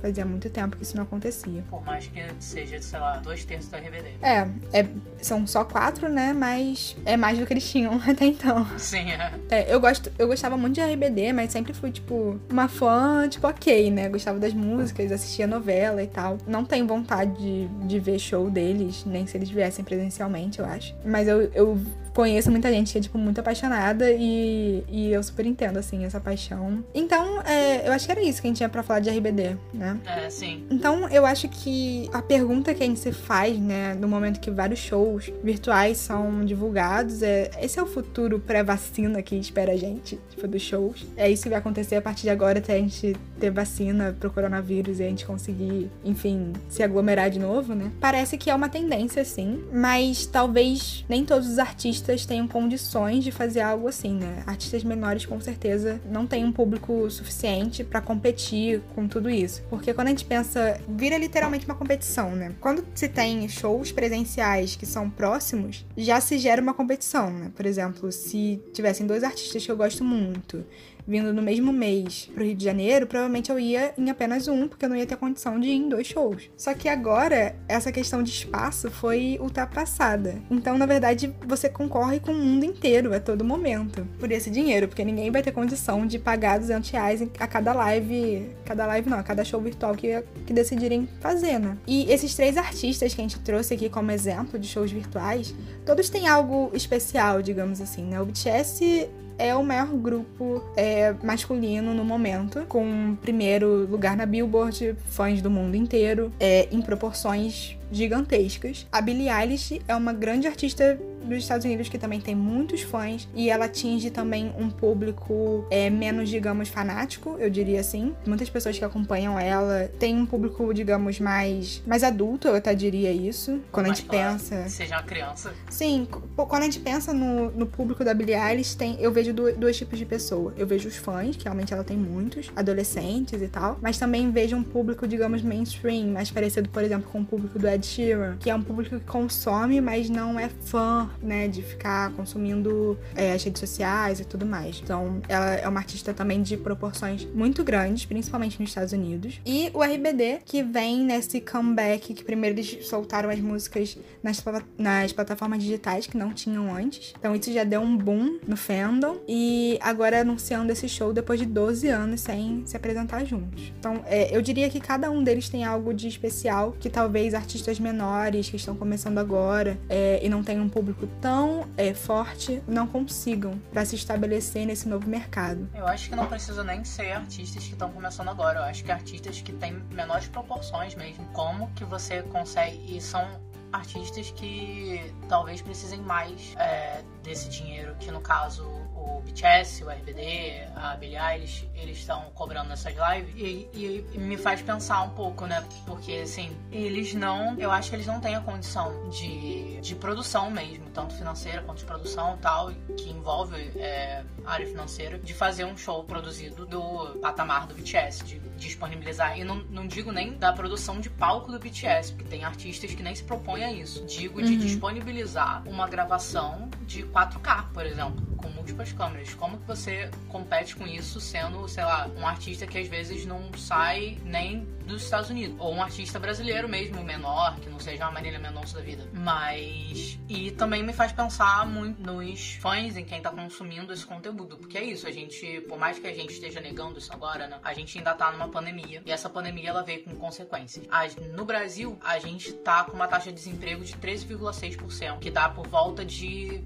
Fazia 0.00 0.24
muito 0.24 0.48
tempo 0.48 0.76
que 0.76 0.82
isso 0.82 0.96
não 0.96 1.02
acontecia. 1.02 1.64
Por 1.68 1.84
mais 1.84 2.06
que 2.06 2.22
seja, 2.38 2.80
sei 2.80 2.98
lá, 2.98 3.16
dois 3.18 3.44
terços 3.44 3.70
da 3.70 3.78
RBD. 3.78 4.08
É, 4.22 4.48
é 4.72 4.86
são 5.20 5.46
só 5.46 5.64
quatro, 5.64 6.08
né? 6.08 6.32
Mas 6.32 6.96
é 7.04 7.16
mais 7.16 7.38
do 7.38 7.46
que 7.46 7.52
eles 7.52 7.68
tinham 7.68 8.00
até 8.06 8.26
então. 8.26 8.66
Sim, 8.78 9.10
é. 9.10 9.32
é. 9.50 9.74
eu, 9.74 9.80
gosto, 9.80 10.10
eu 10.18 10.28
gostava 10.28 10.56
muito 10.56 10.74
de 10.74 10.80
RBD, 10.80 11.32
mas 11.32 11.50
sempre 11.50 11.72
fui, 11.72 11.90
tipo, 11.90 12.38
uma 12.50 12.68
fã, 12.68 13.28
tipo, 13.28 13.46
ok, 13.46 13.90
né? 13.90 14.08
Gostava 14.08 14.38
das 14.38 14.54
músicas, 14.54 15.10
assistia 15.10 15.46
novela 15.46 16.02
e 16.02 16.06
tal. 16.06 16.38
Não 16.46 16.64
tenho 16.64 16.86
vontade 16.86 17.36
de, 17.36 17.68
de 17.86 17.98
ver 17.98 18.18
show 18.18 18.50
deles, 18.50 19.04
nem 19.04 19.26
se 19.26 19.36
eles 19.36 19.50
viessem 19.50 19.84
presencialmente, 19.84 20.58
eu 20.60 20.64
acho. 20.64 20.94
Mas 21.04 21.26
eu, 21.26 21.50
eu 21.52 21.80
conheço 22.18 22.50
muita 22.50 22.68
gente 22.68 22.90
que 22.90 22.98
é, 22.98 23.00
tipo, 23.00 23.16
muito 23.16 23.38
apaixonada 23.38 24.10
e, 24.10 24.82
e 24.88 25.12
eu 25.12 25.22
super 25.22 25.46
entendo, 25.46 25.76
assim, 25.76 26.04
essa 26.04 26.18
paixão. 26.18 26.82
Então, 26.92 27.40
é, 27.42 27.86
eu 27.86 27.92
acho 27.92 28.06
que 28.06 28.10
era 28.10 28.20
isso 28.20 28.40
que 28.42 28.48
a 28.48 28.50
gente 28.50 28.56
tinha 28.56 28.68
pra 28.68 28.82
falar 28.82 28.98
de 28.98 29.08
RBD, 29.08 29.56
né? 29.72 29.96
É, 30.04 30.28
sim. 30.28 30.66
Então, 30.68 31.08
eu 31.10 31.24
acho 31.24 31.48
que 31.48 32.10
a 32.12 32.20
pergunta 32.20 32.74
que 32.74 32.82
a 32.82 32.86
gente 32.86 32.98
se 32.98 33.12
faz, 33.12 33.56
né, 33.56 33.94
no 33.94 34.08
momento 34.08 34.40
que 34.40 34.50
vários 34.50 34.80
shows 34.80 35.32
virtuais 35.44 35.98
são 35.98 36.44
divulgados, 36.44 37.22
é: 37.22 37.52
esse 37.62 37.78
é 37.78 37.82
o 37.84 37.86
futuro 37.86 38.40
pré-vacina 38.40 39.22
que 39.22 39.36
espera 39.36 39.70
a 39.70 39.76
gente, 39.76 40.18
tipo, 40.28 40.48
dos 40.48 40.60
shows? 40.60 41.06
É 41.16 41.30
isso 41.30 41.44
que 41.44 41.50
vai 41.50 41.60
acontecer 41.60 41.94
a 41.94 42.02
partir 42.02 42.22
de 42.22 42.30
agora 42.30 42.58
até 42.58 42.74
a 42.74 42.78
gente 42.78 43.14
ter 43.38 43.52
vacina 43.52 44.16
pro 44.18 44.28
coronavírus 44.28 44.98
e 44.98 45.04
a 45.04 45.08
gente 45.08 45.24
conseguir, 45.24 45.88
enfim, 46.04 46.52
se 46.68 46.82
aglomerar 46.82 47.30
de 47.30 47.38
novo, 47.38 47.76
né? 47.76 47.92
Parece 48.00 48.36
que 48.36 48.50
é 48.50 48.54
uma 48.56 48.68
tendência, 48.68 49.24
sim, 49.24 49.62
mas 49.72 50.26
talvez 50.26 51.04
nem 51.08 51.24
todos 51.24 51.48
os 51.48 51.60
artistas 51.60 52.07
artistas 52.08 52.26
tenham 52.26 52.48
condições 52.48 53.22
de 53.22 53.30
fazer 53.30 53.60
algo 53.60 53.88
assim, 53.88 54.14
né? 54.14 54.42
Artistas 54.46 54.82
menores 54.82 55.26
com 55.26 55.40
certeza 55.40 56.00
não 56.10 56.26
têm 56.26 56.44
um 56.44 56.52
público 56.52 57.10
suficiente 57.10 57.84
para 57.84 58.00
competir 58.00 58.82
com 58.94 59.06
tudo 59.06 59.28
isso. 59.28 59.62
Porque 59.68 59.92
quando 59.92 60.08
a 60.08 60.10
gente 60.10 60.24
pensa, 60.24 60.80
vira 60.88 61.18
literalmente 61.18 61.66
uma 61.66 61.74
competição, 61.74 62.34
né? 62.34 62.54
Quando 62.60 62.84
se 62.94 63.08
tem 63.08 63.48
shows 63.48 63.92
presenciais 63.92 64.76
que 64.76 64.86
são 64.86 65.10
próximos, 65.10 65.84
já 65.96 66.20
se 66.20 66.38
gera 66.38 66.62
uma 66.62 66.74
competição, 66.74 67.30
né? 67.30 67.52
Por 67.54 67.66
exemplo, 67.66 68.10
se 68.10 68.60
tivessem 68.72 69.06
dois 69.06 69.22
artistas 69.22 69.64
que 69.64 69.70
eu 69.70 69.76
gosto 69.76 70.04
muito 70.04 70.64
vindo 71.08 71.32
no 71.32 71.40
mesmo 71.40 71.72
mês 71.72 72.28
pro 72.34 72.44
Rio 72.44 72.54
de 72.54 72.62
Janeiro, 72.62 73.06
provavelmente 73.06 73.50
eu 73.50 73.58
ia 73.58 73.94
em 73.96 74.10
apenas 74.10 74.46
um, 74.46 74.68
porque 74.68 74.84
eu 74.84 74.90
não 74.90 74.96
ia 74.96 75.06
ter 75.06 75.16
condição 75.16 75.58
de 75.58 75.68
ir 75.68 75.76
em 75.76 75.88
dois 75.88 76.06
shows. 76.06 76.50
Só 76.56 76.74
que 76.74 76.88
agora, 76.88 77.56
essa 77.66 77.90
questão 77.90 78.22
de 78.22 78.30
espaço 78.30 78.90
foi 78.90 79.38
ultrapassada. 79.40 80.42
Então, 80.50 80.76
na 80.76 80.84
verdade, 80.84 81.34
você 81.46 81.68
concorre 81.68 82.20
com 82.20 82.32
o 82.32 82.34
mundo 82.34 82.64
inteiro 82.64 83.14
a 83.14 83.20
todo 83.20 83.42
momento 83.44 84.06
por 84.18 84.30
esse 84.30 84.50
dinheiro, 84.50 84.86
porque 84.86 85.04
ninguém 85.04 85.30
vai 85.30 85.42
ter 85.42 85.52
condição 85.52 86.06
de 86.06 86.18
pagar 86.18 86.58
200 86.58 86.90
reais 86.90 87.22
a 87.38 87.46
cada 87.46 87.72
live, 87.72 88.50
cada 88.64 88.84
live 88.86 89.08
não, 89.08 89.18
a 89.18 89.22
cada 89.22 89.44
show 89.44 89.60
virtual 89.60 89.94
que, 89.94 90.22
que 90.46 90.52
decidirem 90.52 91.08
fazer, 91.20 91.58
né? 91.58 91.78
E 91.86 92.10
esses 92.12 92.34
três 92.34 92.58
artistas 92.58 93.14
que 93.14 93.20
a 93.20 93.24
gente 93.24 93.38
trouxe 93.40 93.72
aqui 93.72 93.88
como 93.88 94.10
exemplo 94.10 94.58
de 94.58 94.68
shows 94.68 94.90
virtuais, 94.90 95.54
todos 95.86 96.10
têm 96.10 96.28
algo 96.28 96.70
especial, 96.74 97.40
digamos 97.40 97.80
assim, 97.80 98.02
né? 98.02 98.20
O 98.20 98.26
BTS 98.26 99.08
é 99.38 99.54
o 99.54 99.62
maior 99.62 99.88
grupo 99.88 100.62
é, 100.76 101.14
masculino 101.22 101.94
no 101.94 102.04
momento, 102.04 102.66
com 102.68 103.16
primeiro 103.22 103.86
lugar 103.86 104.16
na 104.16 104.26
Billboard, 104.26 104.96
fãs 105.06 105.40
do 105.40 105.50
mundo 105.50 105.76
inteiro, 105.76 106.32
é, 106.40 106.68
em 106.70 106.82
proporções 106.82 107.78
gigantescas. 107.90 108.86
A 108.92 109.00
Billie 109.00 109.30
Eilish 109.30 109.80
é 109.86 109.94
uma 109.94 110.12
grande 110.12 110.46
artista 110.46 110.98
dos 111.28 111.38
Estados 111.38 111.64
Unidos 111.64 111.88
que 111.88 111.98
também 111.98 112.20
tem 112.20 112.34
muitos 112.34 112.82
fãs 112.82 113.28
e 113.34 113.50
ela 113.50 113.66
atinge 113.66 114.10
também 114.10 114.52
um 114.58 114.70
público 114.70 115.66
é, 115.70 115.90
menos, 115.90 116.28
digamos, 116.28 116.68
fanático, 116.68 117.36
eu 117.38 117.50
diria 117.50 117.80
assim. 117.80 118.14
Muitas 118.26 118.48
pessoas 118.48 118.78
que 118.78 118.84
acompanham 118.84 119.38
ela 119.38 119.90
têm 119.98 120.16
um 120.16 120.26
público, 120.26 120.72
digamos, 120.72 121.20
mais, 121.20 121.82
mais 121.86 122.02
adulto, 122.02 122.48
eu 122.48 122.54
até 122.54 122.74
diria 122.74 123.12
isso. 123.12 123.60
Quando 123.70 123.86
mais 123.86 123.98
a 123.98 124.00
gente 124.00 124.10
pensa. 124.10 124.68
Seja 124.68 124.96
uma 124.96 125.02
criança. 125.02 125.52
Sim, 125.70 126.06
quando 126.36 126.62
a 126.62 126.64
gente 126.64 126.80
pensa 126.80 127.12
no, 127.12 127.50
no 127.50 127.66
público 127.66 128.04
da 128.04 128.14
Billie 128.14 128.34
Eilish, 128.34 128.76
tem, 128.76 128.96
eu 129.00 129.12
vejo 129.12 129.32
dois, 129.32 129.56
dois 129.56 129.76
tipos 129.76 129.98
de 129.98 130.04
pessoa. 130.04 130.52
Eu 130.56 130.66
vejo 130.66 130.88
os 130.88 130.96
fãs, 130.96 131.36
que 131.36 131.44
realmente 131.44 131.72
ela 131.72 131.84
tem 131.84 131.96
muitos, 131.96 132.50
adolescentes 132.54 133.40
e 133.40 133.48
tal, 133.48 133.78
mas 133.80 133.98
também 133.98 134.30
vejo 134.30 134.56
um 134.56 134.62
público, 134.62 135.06
digamos, 135.06 135.42
mainstream, 135.42 136.08
mais 136.08 136.30
parecido, 136.30 136.68
por 136.68 136.82
exemplo, 136.82 137.10
com 137.10 137.20
o 137.20 137.24
público 137.24 137.58
do 137.58 137.68
Ed 137.68 137.84
Sheeran, 137.84 138.36
que 138.38 138.50
é 138.50 138.54
um 138.54 138.62
público 138.62 138.98
que 138.98 139.06
consome, 139.06 139.80
mas 139.80 140.08
não 140.08 140.38
é 140.38 140.48
fã 140.48 141.10
né, 141.22 141.48
de 141.48 141.62
ficar 141.62 142.12
consumindo 142.12 142.98
é, 143.14 143.32
as 143.32 143.42
redes 143.42 143.60
sociais 143.60 144.20
e 144.20 144.24
tudo 144.24 144.46
mais. 144.46 144.80
Então, 144.82 145.20
ela 145.28 145.54
é 145.54 145.68
uma 145.68 145.80
artista 145.80 146.14
também 146.14 146.42
de 146.42 146.56
proporções 146.56 147.24
muito 147.24 147.64
grandes, 147.64 148.04
principalmente 148.04 148.60
nos 148.60 148.70
Estados 148.70 148.92
Unidos. 148.92 149.40
E 149.44 149.70
o 149.74 149.82
RBD, 149.82 150.40
que 150.44 150.62
vem 150.62 151.04
nesse 151.04 151.40
comeback, 151.40 152.14
que 152.14 152.24
primeiro 152.24 152.56
eles 152.56 152.86
soltaram 152.86 153.30
as 153.30 153.40
músicas 153.40 153.96
nas, 154.22 154.42
nas 154.76 155.12
plataformas 155.12 155.62
digitais, 155.62 156.06
que 156.06 156.16
não 156.16 156.32
tinham 156.32 156.74
antes. 156.74 157.12
Então, 157.18 157.34
isso 157.34 157.52
já 157.52 157.64
deu 157.64 157.80
um 157.80 157.96
boom 157.96 158.38
no 158.46 158.56
fandom. 158.56 159.18
E 159.26 159.78
agora 159.80 160.20
anunciando 160.20 160.72
esse 160.72 160.88
show 160.88 161.12
depois 161.12 161.40
de 161.40 161.46
12 161.46 161.88
anos 161.88 162.20
sem 162.20 162.62
se 162.66 162.76
apresentar 162.76 163.24
juntos. 163.24 163.72
Então, 163.78 164.02
é, 164.06 164.34
eu 164.34 164.40
diria 164.42 164.68
que 164.68 164.80
cada 164.80 165.10
um 165.10 165.22
deles 165.22 165.48
tem 165.48 165.64
algo 165.64 165.92
de 165.92 166.08
especial 166.08 166.76
que 166.78 166.88
talvez 166.88 167.34
artistas 167.34 167.80
menores 167.80 168.48
que 168.48 168.56
estão 168.56 168.76
começando 168.76 169.18
agora 169.18 169.78
é, 169.88 170.20
e 170.22 170.28
não 170.28 170.42
tem 170.42 170.60
um 170.60 170.68
público 170.68 171.07
tão 171.20 171.68
é, 171.76 171.92
forte 171.94 172.62
não 172.66 172.86
consigam 172.86 173.60
para 173.72 173.84
se 173.84 173.96
estabelecer 173.96 174.66
nesse 174.66 174.88
novo 174.88 175.08
mercado. 175.08 175.68
Eu 175.74 175.86
acho 175.86 176.08
que 176.10 176.16
não 176.16 176.26
precisa 176.26 176.62
nem 176.64 176.84
ser 176.84 177.12
artistas 177.12 177.64
que 177.64 177.72
estão 177.72 177.90
começando 177.90 178.28
agora. 178.28 178.60
Eu 178.60 178.64
acho 178.64 178.84
que 178.84 178.92
artistas 178.92 179.40
que 179.40 179.52
têm 179.52 179.74
menores 179.92 180.28
proporções 180.28 180.94
mesmo. 180.94 181.24
Como 181.32 181.70
que 181.72 181.84
você 181.84 182.22
consegue. 182.22 182.96
E 182.96 183.00
são 183.00 183.26
artistas 183.72 184.30
que 184.30 185.12
talvez 185.28 185.60
precisem 185.60 186.00
mais 186.00 186.54
é, 186.56 187.02
desse 187.28 187.48
dinheiro, 187.50 187.94
que 188.00 188.10
no 188.10 188.20
caso 188.20 188.64
o 188.94 189.20
BTS, 189.20 189.84
o 189.84 189.90
RBD, 189.90 190.68
a 190.74 190.96
Billie 190.96 191.18
Eilish, 191.18 191.68
eles 191.74 191.98
estão 191.98 192.30
cobrando 192.34 192.68
nessas 192.68 192.94
lives 192.94 193.34
e, 193.36 193.68
e, 193.74 194.06
e, 194.14 194.18
me 194.18 194.36
faz 194.36 194.62
pensar 194.62 195.02
um 195.02 195.10
pouco, 195.10 195.46
né? 195.46 195.64
Porque, 195.86 196.12
assim, 196.14 196.56
eles 196.72 197.14
não... 197.14 197.58
Eu 197.58 197.70
acho 197.70 197.90
que 197.90 197.96
eles 197.96 198.06
não 198.06 198.20
têm 198.20 198.34
a 198.34 198.40
condição 198.40 199.08
de, 199.10 199.80
de 199.80 199.94
produção 199.94 200.50
mesmo, 200.50 200.88
tanto 200.90 201.14
financeira 201.14 201.62
quanto 201.62 201.78
de 201.78 201.84
produção 201.84 202.34
e 202.36 202.38
tal, 202.38 202.70
que 202.96 203.10
envolve 203.10 203.56
é, 203.76 204.24
área 204.44 204.66
financeira, 204.66 205.18
de 205.18 205.34
fazer 205.34 205.64
um 205.64 205.76
show 205.76 206.02
produzido 206.04 206.64
do 206.66 207.18
patamar 207.20 207.66
do 207.66 207.74
BTS, 207.74 208.24
de 208.24 208.38
disponibilizar. 208.56 209.38
E 209.38 209.44
não, 209.44 209.56
não 209.70 209.86
digo 209.86 210.10
nem 210.10 210.36
da 210.36 210.52
produção 210.52 211.00
de 211.00 211.10
palco 211.10 211.50
do 211.50 211.58
BTS, 211.58 212.12
porque 212.12 212.28
tem 212.28 212.44
artistas 212.44 212.94
que 212.94 213.02
nem 213.02 213.14
se 213.14 213.22
propõem 213.22 213.64
a 213.64 213.72
isso. 213.72 214.04
Digo 214.06 214.42
de 214.42 214.52
uhum. 214.52 214.58
disponibilizar 214.58 215.62
uma 215.66 215.86
gravação 215.86 216.68
de 216.82 217.02
4K, 217.18 217.72
por 217.72 217.84
exemplo, 217.84 218.28
com 218.36 218.48
múltiplas 218.50 218.92
câmeras. 218.92 219.34
Como 219.34 219.58
que 219.58 219.66
você 219.66 220.08
compete 220.28 220.76
com 220.76 220.86
isso 220.86 221.20
sendo, 221.20 221.66
sei 221.68 221.84
lá, 221.84 222.08
um 222.16 222.26
artista 222.26 222.66
que 222.66 222.78
às 222.78 222.86
vezes 222.86 223.26
não 223.26 223.52
sai 223.54 224.18
nem 224.24 224.64
dos 224.86 225.02
Estados 225.02 225.28
Unidos? 225.28 225.56
Ou 225.58 225.74
um 225.74 225.82
artista 225.82 226.18
brasileiro 226.18 226.68
mesmo, 226.68 227.02
menor, 227.02 227.58
que 227.58 227.68
não 227.68 227.80
seja 227.80 228.04
uma 228.04 228.12
Marília 228.12 228.38
Mendonça 228.38 228.78
da 228.78 228.84
vida. 228.84 229.08
Mas. 229.12 230.18
E 230.28 230.52
também 230.52 230.82
me 230.82 230.92
faz 230.92 231.10
pensar 231.10 231.66
muito 231.66 232.00
nos 232.00 232.54
fãs, 232.54 232.96
em 232.96 233.04
quem 233.04 233.20
tá 233.20 233.30
consumindo 233.30 233.92
esse 233.92 234.06
conteúdo. 234.06 234.56
Porque 234.56 234.78
é 234.78 234.84
isso, 234.84 235.06
a 235.06 235.10
gente, 235.10 235.60
por 235.62 235.78
mais 235.78 235.98
que 235.98 236.06
a 236.06 236.14
gente 236.14 236.32
esteja 236.32 236.60
negando 236.60 236.98
isso 236.98 237.12
agora, 237.12 237.48
né? 237.48 237.58
A 237.64 237.74
gente 237.74 237.98
ainda 237.98 238.14
tá 238.14 238.30
numa 238.30 238.48
pandemia. 238.48 239.02
E 239.04 239.10
essa 239.10 239.28
pandemia 239.28 239.70
ela 239.70 239.82
veio 239.82 240.04
com 240.04 240.14
consequências. 240.14 240.86
no 241.32 241.44
Brasil, 241.44 241.98
a 242.04 242.18
gente 242.18 242.52
tá 242.52 242.84
com 242.84 242.92
uma 242.92 243.08
taxa 243.08 243.30
de 243.30 243.36
desemprego 243.36 243.84
de 243.84 243.94
13,6%, 243.94 245.18
que 245.18 245.30
dá 245.30 245.48
por 245.48 245.66
volta 245.66 246.04
de 246.04 246.58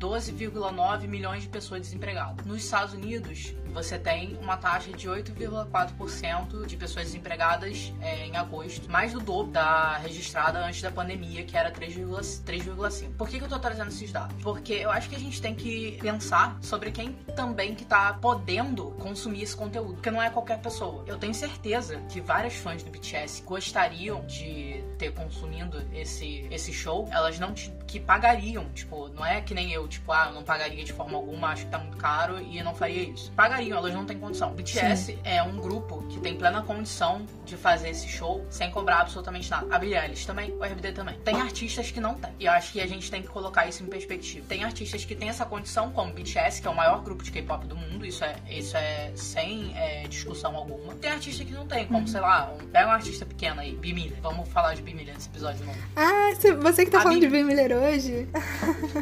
12,9 0.50 1.07
milhões 1.07 1.42
de 1.42 1.48
pessoas 1.48 1.83
desempregadas. 1.83 2.44
Nos 2.46 2.64
Estados 2.64 2.94
Unidos, 2.94 3.55
você 3.72 3.98
tem 3.98 4.37
uma 4.40 4.56
taxa 4.56 4.92
de 4.92 5.08
8,4% 5.08 6.66
de 6.66 6.76
pessoas 6.76 7.06
desempregadas 7.06 7.92
é, 8.00 8.26
em 8.26 8.37
agosto, 8.37 8.90
mais 8.90 9.12
do 9.12 9.20
dobro 9.20 9.52
da 9.52 9.96
registrada 9.98 10.64
antes 10.64 10.82
da 10.82 10.90
pandemia, 10.90 11.44
que 11.44 11.56
era 11.56 11.70
3,5. 11.70 13.16
Por 13.16 13.28
que, 13.28 13.38
que 13.38 13.44
eu 13.44 13.48
tô 13.48 13.58
trazendo 13.58 13.88
esses 13.88 14.12
dados? 14.12 14.37
Porque 14.42 14.74
eu 14.74 14.90
acho 14.90 15.08
que 15.08 15.16
a 15.16 15.18
gente 15.18 15.40
tem 15.40 15.54
que 15.54 15.98
pensar 16.00 16.58
sobre 16.61 16.90
quem 16.90 17.12
também 17.35 17.74
que 17.74 17.85
tá 17.85 18.18
podendo 18.20 18.90
consumir 18.92 19.42
esse 19.42 19.56
conteúdo, 19.56 19.94
porque 19.94 20.11
não 20.11 20.22
é 20.22 20.30
qualquer 20.30 20.61
pessoa. 20.61 21.04
Eu 21.06 21.18
tenho 21.18 21.35
certeza 21.35 21.98
que 22.08 22.20
várias 22.20 22.54
fãs 22.54 22.82
do 22.82 22.90
BTS 22.90 23.42
gostariam 23.42 24.24
de 24.26 24.82
ter 24.98 25.12
consumindo 25.12 25.82
esse, 25.92 26.46
esse 26.50 26.72
show, 26.72 27.08
elas 27.11 27.38
não 27.38 27.52
que 27.92 28.00
pagariam, 28.00 28.64
tipo, 28.70 29.08
não 29.08 29.24
é 29.24 29.42
que 29.42 29.52
nem 29.52 29.70
eu, 29.70 29.87
tipo, 29.87 30.11
ah, 30.12 30.30
não 30.30 30.42
pagaria 30.42 30.82
de 30.82 30.94
forma 30.94 31.16
alguma, 31.18 31.48
acho 31.48 31.66
que 31.66 31.70
tá 31.70 31.78
muito 31.78 31.98
caro 31.98 32.40
e 32.40 32.62
não 32.62 32.74
faria 32.74 33.02
isso. 33.02 33.30
Pagaria 33.32 33.62
fariam, 33.62 33.79
elas 33.79 33.94
não 33.94 34.05
têm 34.05 34.18
condição. 34.18 34.53
BTS 34.53 35.05
Sim. 35.12 35.18
é 35.25 35.42
um 35.42 35.57
grupo 35.57 36.03
que 36.09 36.18
tem 36.20 36.37
plena 36.37 36.62
condição 36.62 37.25
de 37.44 37.57
fazer 37.57 37.90
esse 37.90 38.09
show 38.09 38.44
sem 38.51 38.70
cobrar 38.70 39.01
absolutamente 39.01 39.51
nada. 39.51 39.66
A 39.75 39.79
Billie 39.79 39.96
Eilish 39.96 40.27
também, 40.27 40.53
o 40.53 40.64
RBD 40.64 40.92
também. 40.92 41.18
Tem 41.20 41.40
artistas 41.40 41.90
que 41.90 42.01
não 42.01 42.14
tem. 42.14 42.31
E 42.38 42.46
eu 42.46 42.53
acho 42.53 42.72
que 42.72 42.81
a 42.81 42.87
gente 42.87 43.11
tem 43.11 43.22
que 43.22 43.29
colocar 43.29 43.66
isso 43.66 43.83
em 43.83 43.87
perspectiva. 43.87 44.44
Tem 44.48 44.64
artistas 44.64 45.05
que 45.05 45.14
têm 45.14 45.29
essa 45.29 45.44
condição, 45.44 45.90
como 45.92 46.12
BTS, 46.12 46.61
que 46.61 46.66
é 46.66 46.70
o 46.70 46.75
maior 46.75 47.03
grupo 47.03 47.22
de 47.22 47.31
K-pop 47.31 47.66
do 47.66 47.77
mundo, 47.77 48.05
isso 48.05 48.25
é, 48.25 48.37
isso 48.48 48.77
é 48.77 49.12
sem 49.14 49.77
é, 49.77 50.07
discussão 50.09 50.57
alguma. 50.57 50.94
Tem 50.94 51.11
artistas 51.11 51.46
que 51.46 51.53
não 51.53 51.66
tem, 51.66 51.87
como, 51.87 52.01
uhum. 52.01 52.07
sei 52.07 52.20
lá, 52.20 52.53
um, 52.53 52.66
pega 52.66 52.88
um 52.88 52.92
artista 52.92 53.25
pequeno 53.25 53.61
aí, 53.61 53.75
B. 53.75 53.92
Miller. 53.92 54.18
Vamos 54.20 54.48
falar 54.48 54.75
de 54.75 54.83
B. 54.83 54.92
Miller 54.92 55.14
nesse 55.14 55.29
episódio 55.29 55.64
novo. 55.64 55.79
Ah, 55.96 56.31
você 56.61 56.85
que 56.85 56.90
tá 56.90 56.98
a 56.98 57.03
falando 57.03 57.20
B... 57.20 57.27
de 57.27 57.33
B. 57.33 57.42
Miller 57.42 57.72
hoje? 57.77 58.29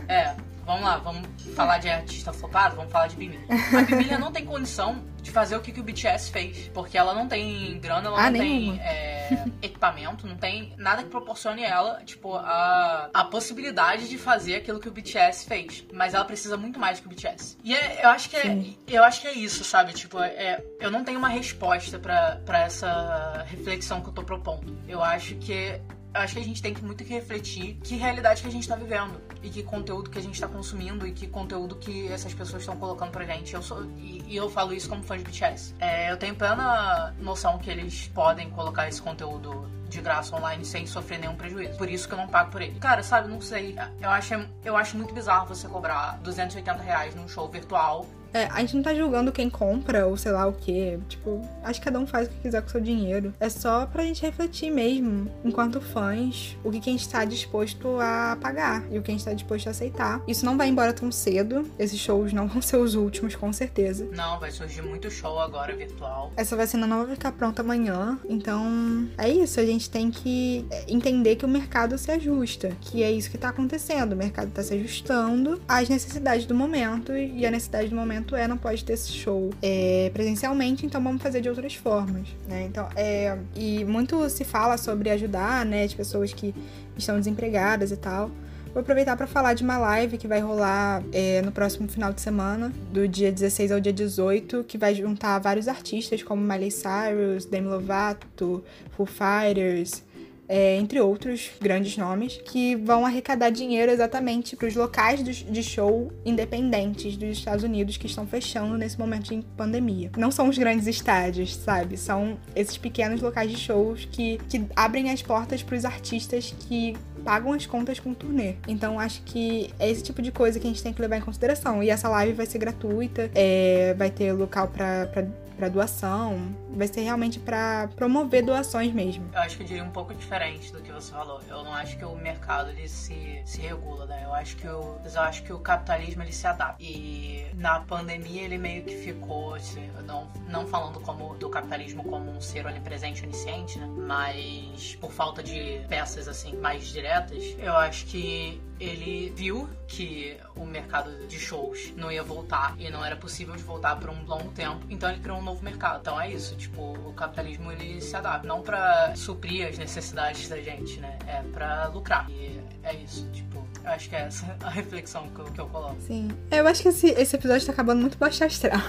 É, 0.09 0.35
vamos 0.70 0.85
lá, 0.85 0.96
vamos 0.98 1.28
falar 1.56 1.78
de 1.78 1.88
artista 1.88 2.33
flopado, 2.33 2.76
vamos 2.76 2.92
falar 2.92 3.09
de 3.09 3.16
Bimilha. 3.16 3.40
A 3.76 3.83
Bimilha 3.83 4.18
não 4.18 4.30
tem 4.30 4.44
condição 4.44 5.04
de 5.20 5.30
fazer 5.30 5.56
o 5.56 5.61
que, 5.61 5.72
que 5.72 5.80
o 5.80 5.83
BTS 5.83 6.30
fez, 6.30 6.68
porque 6.72 6.96
ela 6.96 7.12
não 7.12 7.26
tem 7.26 7.78
grana, 7.80 8.06
ela 8.06 8.18
ah, 8.18 8.30
não 8.30 8.38
nenhuma. 8.38 8.78
tem 8.78 8.83
é, 8.83 9.44
equipamento, 9.62 10.26
não 10.26 10.37
tem 10.37 10.72
nada 10.78 11.02
que 11.02 11.09
proporcione 11.11 11.62
ela, 11.62 12.00
tipo, 12.04 12.35
a, 12.37 13.11
a 13.12 13.24
possibilidade 13.24 14.09
de 14.09 14.16
fazer 14.16 14.54
aquilo 14.54 14.78
que 14.78 14.88
o 14.88 14.92
BTS 14.92 15.44
fez. 15.44 15.85
Mas 15.92 16.14
ela 16.14 16.24
precisa 16.24 16.56
muito 16.56 16.78
mais 16.78 16.98
do 16.98 17.02
que 17.02 17.09
o 17.09 17.16
BTS. 17.16 17.59
E 17.62 17.74
é, 17.74 18.04
eu 18.04 18.09
acho 18.09 18.30
que 18.30 18.37
é, 18.37 18.64
eu 18.87 19.04
acho 19.04 19.20
que 19.20 19.28
é 19.28 19.33
isso, 19.33 19.64
sabe? 19.64 19.92
Tipo, 19.92 20.20
é, 20.20 20.62
eu 20.78 20.90
não 20.90 21.04
tenho 21.04 21.18
uma 21.18 21.28
resposta 21.28 21.98
para 21.98 22.61
essa 22.61 23.44
reflexão 23.48 24.00
que 24.00 24.09
eu 24.09 24.12
tô 24.12 24.22
propondo. 24.22 24.78
Eu 24.88 25.02
acho 25.02 25.35
que 25.35 25.80
acho 26.12 26.35
que 26.35 26.40
a 26.40 26.44
gente 26.44 26.62
tem 26.62 26.75
que 26.75 26.85
muito 26.85 27.05
que 27.05 27.12
refletir 27.12 27.79
que 27.83 27.96
realidade 27.96 28.42
que 28.42 28.49
a 28.49 28.51
gente 28.51 28.66
tá 28.66 28.77
vivendo 28.77 29.20
e 29.42 29.49
que 29.49 29.62
conteúdo 29.62 30.11
que 30.11 30.18
a 30.18 30.23
gente 30.23 30.40
tá 30.40 30.49
consumindo 30.49 31.07
e 31.07 31.12
que 31.12 31.27
conteúdo 31.27 31.77
que 31.77 32.09
essas 32.09 32.35
pessoas 32.35 32.62
estão 32.62 32.77
colocando 32.77 33.11
pra 33.11 33.25
gente. 33.25 33.55
Eu 33.55 33.62
sou, 33.62 33.85
e, 33.96 34.23
e, 34.29 34.37
eu 34.37 34.51
falo 34.51 34.73
isso 34.73 34.88
como 34.88 35.03
fã 35.03 35.16
de 35.16 35.25
BTS. 35.25 35.75
É, 35.79 36.11
eu 36.11 36.16
tenho 36.16 36.35
plena 36.35 37.14
noção 37.18 37.59
que 37.59 37.70
eles 37.70 38.09
podem 38.09 38.51
colocar 38.51 38.88
esse 38.88 39.01
conteúdo 39.01 39.70
de 39.88 40.01
graça 40.01 40.37
online 40.37 40.64
sem 40.64 40.87
sofrer 40.87 41.18
nenhum 41.18 41.35
prejuízo. 41.35 41.77
Por 41.77 41.88
isso 41.88 42.07
que 42.07 42.14
eu 42.14 42.18
não 42.18 42.29
pago 42.29 42.51
por 42.51 42.62
ele. 42.62 42.79
Cara, 42.79 43.03
sabe, 43.03 43.29
não 43.29 43.40
sei. 43.40 43.77
Eu 44.01 44.11
acho, 44.11 44.35
eu 44.64 44.77
acho 44.77 44.96
muito 44.96 45.12
bizarro 45.12 45.46
você 45.46 45.68
cobrar 45.68 46.18
280 46.23 46.83
reais 46.83 47.14
num 47.14 47.29
show 47.29 47.49
virtual 47.49 48.07
é, 48.33 48.45
a 48.47 48.61
gente 48.61 48.77
não 48.77 48.83
tá 48.83 48.95
julgando 48.95 49.33
quem 49.33 49.51
compra 49.51 50.07
ou 50.07 50.16
sei 50.16 50.33
lá 50.33 50.47
o 50.47 50.53
que. 50.53 50.99
Tipo, 51.09 51.40
acho 51.62 51.81
que 51.81 51.85
cada 51.85 51.99
um 51.99 52.07
faz 52.07 52.27
o 52.27 52.31
que 52.31 52.40
quiser 52.40 52.61
com 52.62 52.69
o 52.69 52.71
seu 52.71 52.81
dinheiro. 52.81 53.35
É 53.40 53.49
só 53.49 53.87
pra 53.87 54.05
gente 54.05 54.23
refletir 54.23 54.71
mesmo, 54.71 55.31
enquanto 55.45 55.81
fãs, 55.81 56.57
o 56.62 56.71
que, 56.71 56.81
que 56.81 56.90
a 56.90 56.93
gente 56.93 57.09
tá 57.09 57.25
disposto 57.25 57.99
a 58.01 58.37
pagar 58.40 58.85
e 58.90 58.99
o 58.99 59.03
que 59.03 59.11
a 59.11 59.14
gente 59.14 59.25
tá 59.25 59.33
disposto 59.33 59.66
a 59.66 59.71
aceitar. 59.71 60.23
Isso 60.29 60.45
não 60.45 60.57
vai 60.57 60.69
embora 60.69 60.93
tão 60.93 61.11
cedo. 61.11 61.69
Esses 61.79 61.99
shows 61.99 62.33
não 62.33 62.47
vão 62.49 62.62
ser 62.62 62.77
os 62.77 62.95
últimos, 62.95 63.35
com 63.35 63.53
certeza. 63.53 64.09
Não, 64.12 64.38
vai 64.38 64.51
surgir 64.51 64.83
muito 64.83 65.11
show 65.11 65.38
agora 65.40 65.75
virtual. 65.75 66.33
Essa 66.37 66.57
vacina 66.57 66.87
não 66.87 67.05
vai 67.07 67.14
ficar 67.14 67.33
pronta 67.33 67.62
amanhã. 67.62 68.19
Então, 68.29 69.09
é 69.19 69.29
isso. 69.29 69.59
A 69.59 69.66
gente 69.66 69.90
tem 69.90 70.11
que 70.11 70.64
entender 70.88 71.37
que 71.37 71.45
o 71.45 71.49
mercado 71.49 71.99
se 71.99 72.11
ajusta. 72.11 72.77
Que 72.81 73.03
é 73.03 73.11
isso 73.11 73.31
que 73.31 73.38
tá 73.38 73.49
acontecendo. 73.49 74.12
O 74.12 74.16
mercado 74.16 74.51
tá 74.51 74.62
se 74.62 74.75
ajustando 74.75 75.61
às 75.66 75.88
necessidades 75.88 76.47
do 76.47 76.55
momento. 76.55 77.16
E 77.16 77.45
a 77.45 77.51
necessidade 77.51 77.88
do 77.88 77.97
momento 77.97 78.19
é, 78.37 78.46
não 78.46 78.56
pode 78.56 78.85
ter 78.85 78.94
esse 78.94 79.12
show 79.12 79.50
é, 79.62 80.11
presencialmente, 80.12 80.87
então 80.87 81.02
vamos 81.02 81.22
fazer 81.22 81.40
de 81.40 81.48
outras 81.48 81.74
formas, 81.74 82.28
né? 82.48 82.64
Então, 82.64 82.88
é, 82.96 83.37
e 83.54 83.85
muito 83.85 84.28
se 84.28 84.44
fala 84.44 84.76
sobre 84.76 85.11
ajudar, 85.11 85.64
né, 85.64 85.85
as 85.85 85.94
pessoas 85.94 86.33
que 86.33 86.54
estão 86.96 87.18
desempregadas 87.18 87.90
e 87.90 87.96
tal. 87.96 88.30
Vou 88.72 88.83
aproveitar 88.83 89.16
para 89.16 89.26
falar 89.26 89.54
de 89.54 89.64
uma 89.64 89.78
live 89.78 90.16
que 90.16 90.28
vai 90.28 90.38
rolar 90.38 91.02
é, 91.12 91.42
no 91.42 91.50
próximo 91.50 91.88
final 91.88 92.12
de 92.12 92.20
semana, 92.20 92.72
do 92.92 93.09
dia 93.09 93.33
16 93.33 93.72
ao 93.72 93.80
dia 93.80 93.92
18, 93.92 94.62
que 94.62 94.78
vai 94.78 94.94
juntar 94.94 95.40
vários 95.40 95.66
artistas 95.66 96.22
como 96.22 96.40
Miley 96.40 96.70
Cyrus, 96.70 97.46
Demi 97.46 97.66
Lovato, 97.66 98.62
Foo 98.92 99.06
Fighters, 99.06 100.04
é, 100.50 100.76
entre 100.76 101.00
outros 101.00 101.52
grandes 101.60 101.96
nomes, 101.96 102.40
que 102.44 102.74
vão 102.74 103.06
arrecadar 103.06 103.50
dinheiro 103.50 103.92
exatamente 103.92 104.56
para 104.56 104.66
os 104.66 104.74
locais 104.74 105.22
de 105.22 105.62
show 105.62 106.12
independentes 106.24 107.16
dos 107.16 107.38
Estados 107.38 107.62
Unidos 107.62 107.96
que 107.96 108.06
estão 108.06 108.26
fechando 108.26 108.76
nesse 108.76 108.98
momento 108.98 109.32
de 109.32 109.46
pandemia. 109.56 110.10
Não 110.16 110.32
são 110.32 110.48
os 110.48 110.58
grandes 110.58 110.88
estádios, 110.88 111.54
sabe? 111.54 111.96
São 111.96 112.36
esses 112.56 112.76
pequenos 112.76 113.22
locais 113.22 113.48
de 113.48 113.56
shows 113.56 114.08
que, 114.10 114.38
que 114.48 114.64
abrem 114.74 115.12
as 115.12 115.22
portas 115.22 115.62
para 115.62 115.76
os 115.76 115.84
artistas 115.84 116.52
que 116.68 116.96
pagam 117.24 117.52
as 117.52 117.64
contas 117.64 118.00
com 118.00 118.12
turnê. 118.12 118.56
Então 118.66 118.98
acho 118.98 119.22
que 119.22 119.70
é 119.78 119.88
esse 119.88 120.02
tipo 120.02 120.20
de 120.20 120.32
coisa 120.32 120.58
que 120.58 120.66
a 120.66 120.70
gente 120.70 120.82
tem 120.82 120.92
que 120.92 121.00
levar 121.00 121.18
em 121.18 121.20
consideração. 121.20 121.80
E 121.80 121.90
essa 121.90 122.08
live 122.08 122.32
vai 122.32 122.46
ser 122.46 122.58
gratuita, 122.58 123.30
é, 123.36 123.94
vai 123.96 124.10
ter 124.10 124.32
local 124.32 124.68
para 124.68 125.68
doação, 125.68 126.40
vai 126.72 126.87
ser 126.87 127.02
realmente 127.02 127.38
para 127.38 127.88
promover 127.96 128.44
doações 128.44 128.92
mesmo. 128.92 129.28
Eu 129.33 129.40
acho 129.40 129.56
que 129.56 129.62
eu 129.62 129.66
diria 129.66 129.85
um 129.85 129.90
pouco 129.90 130.14
diferente 130.14 130.72
do 130.72 130.80
que 130.80 130.92
você 130.92 131.12
falou. 131.12 131.40
Eu 131.48 131.64
não 131.64 131.74
acho 131.74 131.96
que 131.96 132.04
o 132.04 132.14
mercado 132.16 132.70
ele 132.70 132.88
se, 132.88 133.42
se 133.44 133.61
regula, 133.61 134.06
né? 134.06 134.22
Eu 134.24 134.35
acho 134.35 134.56
que 134.56 134.66
o 134.66 134.98
eu 135.04 135.20
acho 135.22 135.42
que 135.42 135.52
o 135.52 135.59
capitalismo 135.59 136.22
ele 136.22 136.33
se 136.33 136.46
adapta. 136.46 136.83
E 136.83 137.46
na 137.54 137.80
pandemia 137.80 138.42
ele 138.42 138.59
meio 138.59 138.85
que 138.85 138.96
ficou, 138.96 139.54
assim, 139.54 139.90
não 140.06 140.28
não 140.48 140.66
falando 140.66 141.00
como 141.00 141.35
do 141.37 141.48
capitalismo 141.48 142.04
como 142.04 142.30
um 142.30 142.40
ser 142.40 142.66
onipresente, 142.66 143.24
onisciente, 143.24 143.78
né? 143.78 143.87
Mas 143.87 144.96
por 145.00 145.12
falta 145.12 145.42
de 145.42 145.80
peças 145.88 146.28
assim 146.28 146.56
mais 146.56 146.87
diretas, 146.88 147.42
eu 147.59 147.76
acho 147.76 148.06
que 148.06 148.61
ele 148.80 149.30
viu 149.37 149.68
que 149.87 150.37
o 150.56 150.64
mercado 150.64 151.26
de 151.26 151.38
shows 151.38 151.92
não 151.96 152.11
ia 152.11 152.22
voltar 152.22 152.74
e 152.78 152.88
não 152.90 153.04
era 153.04 153.14
possível 153.14 153.54
de 153.54 153.62
voltar 153.62 153.96
por 153.96 154.09
um 154.09 154.24
longo 154.24 154.50
tempo, 154.52 154.87
então 154.88 155.11
ele 155.11 155.20
criou 155.20 155.38
um 155.38 155.42
novo 155.42 155.62
mercado. 155.62 156.00
Então 156.00 156.18
é 156.18 156.33
isso, 156.33 156.56
tipo, 156.61 156.92
o 157.09 157.12
capitalismo 157.14 157.73
ele 157.73 158.01
se 158.01 158.14
adapta, 158.14 158.46
não 158.46 158.61
para 158.61 159.14
suprir 159.16 159.66
as 159.66 159.79
necessidades 159.79 160.49
da 160.49 160.61
gente, 160.61 161.01
né? 161.01 161.18
É 161.27 161.42
para 161.42 161.87
lucrar. 161.87 162.29
E 162.31 162.61
é 162.83 162.94
isso, 162.94 163.29
tipo, 163.33 163.66
acho 163.85 164.09
que 164.09 164.16
é 164.16 164.20
essa 164.20 164.57
a 164.62 164.70
reflexão 164.70 165.29
que 165.31 165.40
eu, 165.40 165.44
que 165.46 165.61
eu 165.61 165.66
coloco. 165.68 166.01
Sim. 166.03 166.29
Eu 166.51 166.66
acho 166.68 166.83
que 166.83 166.88
esse, 166.88 167.09
esse 167.09 167.37
episódio 167.37 167.66
tá 167.66 167.73
acabando 167.73 168.01
muito 168.01 168.18
baixo 168.18 168.44
astral. 168.44 168.81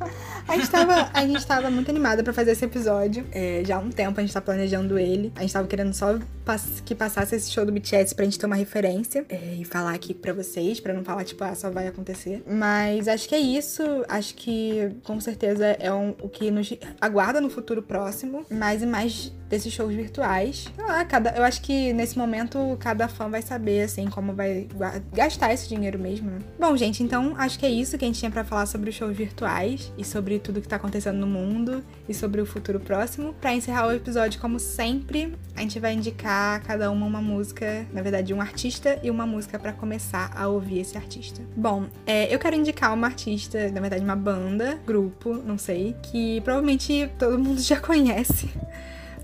A 0.46 0.56
gente 0.56 0.70
tava, 0.70 1.10
a 1.12 1.26
gente 1.26 1.46
tava 1.46 1.70
muito 1.70 1.90
animada 1.90 2.22
para 2.22 2.32
fazer 2.32 2.52
esse 2.52 2.64
episódio. 2.64 3.26
É, 3.32 3.62
já 3.64 3.76
há 3.76 3.78
um 3.78 3.90
tempo 3.90 4.20
a 4.20 4.22
gente 4.22 4.32
tá 4.32 4.40
planejando 4.40 4.98
ele. 4.98 5.32
A 5.36 5.40
gente 5.40 5.52
tava 5.52 5.66
querendo 5.66 5.94
só 5.94 6.18
pass 6.44 6.82
que 6.84 6.94
passasse 6.94 7.34
esse 7.34 7.50
show 7.50 7.64
do 7.64 7.72
BTS 7.72 8.14
pra 8.14 8.24
gente 8.26 8.38
ter 8.38 8.44
uma 8.44 8.54
referência 8.54 9.24
é, 9.30 9.56
e 9.58 9.64
falar 9.64 9.94
aqui 9.94 10.12
pra 10.12 10.34
vocês, 10.34 10.78
pra 10.80 10.92
não 10.92 11.02
falar, 11.02 11.24
tipo, 11.24 11.42
ah, 11.42 11.54
só 11.54 11.70
vai 11.70 11.88
acontecer. 11.88 12.42
Mas 12.46 13.08
acho 13.08 13.26
que 13.26 13.34
é 13.34 13.40
isso. 13.40 13.82
Acho 14.06 14.34
que 14.34 14.94
com 15.02 15.18
certeza 15.18 15.64
é 15.64 15.92
um, 15.92 16.14
o 16.20 16.28
que 16.28 16.50
nos 16.50 16.72
aguarda 17.00 17.40
no 17.40 17.48
futuro 17.48 17.82
próximo. 17.82 18.44
Mais 18.50 18.82
e 18.82 18.86
mais 18.86 19.32
desses 19.48 19.72
shows 19.72 19.94
virtuais. 19.94 20.66
Ah, 20.78 21.04
cada, 21.04 21.30
eu 21.30 21.44
acho 21.44 21.62
que 21.62 21.92
nesse 21.92 22.18
momento 22.18 22.76
cada 22.80 23.08
fã 23.08 23.28
vai 23.28 23.40
saber, 23.40 23.82
assim, 23.82 24.08
como 24.08 24.34
vai 24.34 24.68
gastar 25.12 25.54
esse 25.54 25.68
dinheiro 25.68 25.98
mesmo. 25.98 26.30
Né? 26.30 26.38
Bom, 26.58 26.76
gente, 26.76 27.02
então 27.02 27.34
acho 27.38 27.58
que 27.58 27.64
é 27.64 27.70
isso 27.70 27.96
que 27.96 28.04
a 28.04 28.08
gente 28.08 28.18
tinha 28.18 28.30
para 28.30 28.44
falar 28.44 28.66
sobre 28.66 28.90
os 28.90 28.96
shows 28.96 29.16
virtuais 29.16 29.83
e 29.96 30.04
sobre 30.04 30.38
tudo 30.38 30.60
que 30.60 30.68
tá 30.68 30.76
acontecendo 30.76 31.18
no 31.18 31.26
mundo 31.26 31.84
e 32.08 32.14
sobre 32.14 32.40
o 32.40 32.46
futuro 32.46 32.80
próximo. 32.80 33.34
Para 33.40 33.54
encerrar 33.54 33.86
o 33.88 33.92
episódio, 33.92 34.40
como 34.40 34.58
sempre, 34.58 35.34
a 35.56 35.60
gente 35.60 35.78
vai 35.78 35.94
indicar 35.94 36.62
cada 36.62 36.90
uma 36.90 37.06
uma 37.06 37.20
música, 37.20 37.86
na 37.92 38.02
verdade, 38.02 38.32
um 38.32 38.40
artista 38.40 38.98
e 39.02 39.10
uma 39.10 39.26
música 39.26 39.58
para 39.58 39.72
começar 39.72 40.32
a 40.34 40.48
ouvir 40.48 40.80
esse 40.80 40.96
artista. 40.96 41.42
Bom, 41.56 41.86
é, 42.06 42.32
eu 42.34 42.38
quero 42.38 42.56
indicar 42.56 42.92
uma 42.92 43.06
artista, 43.06 43.70
na 43.70 43.80
verdade, 43.80 44.02
uma 44.02 44.16
banda, 44.16 44.78
grupo, 44.86 45.34
não 45.34 45.58
sei, 45.58 45.94
que 46.02 46.40
provavelmente 46.40 47.10
todo 47.18 47.38
mundo 47.38 47.60
já 47.60 47.78
conhece 47.80 48.50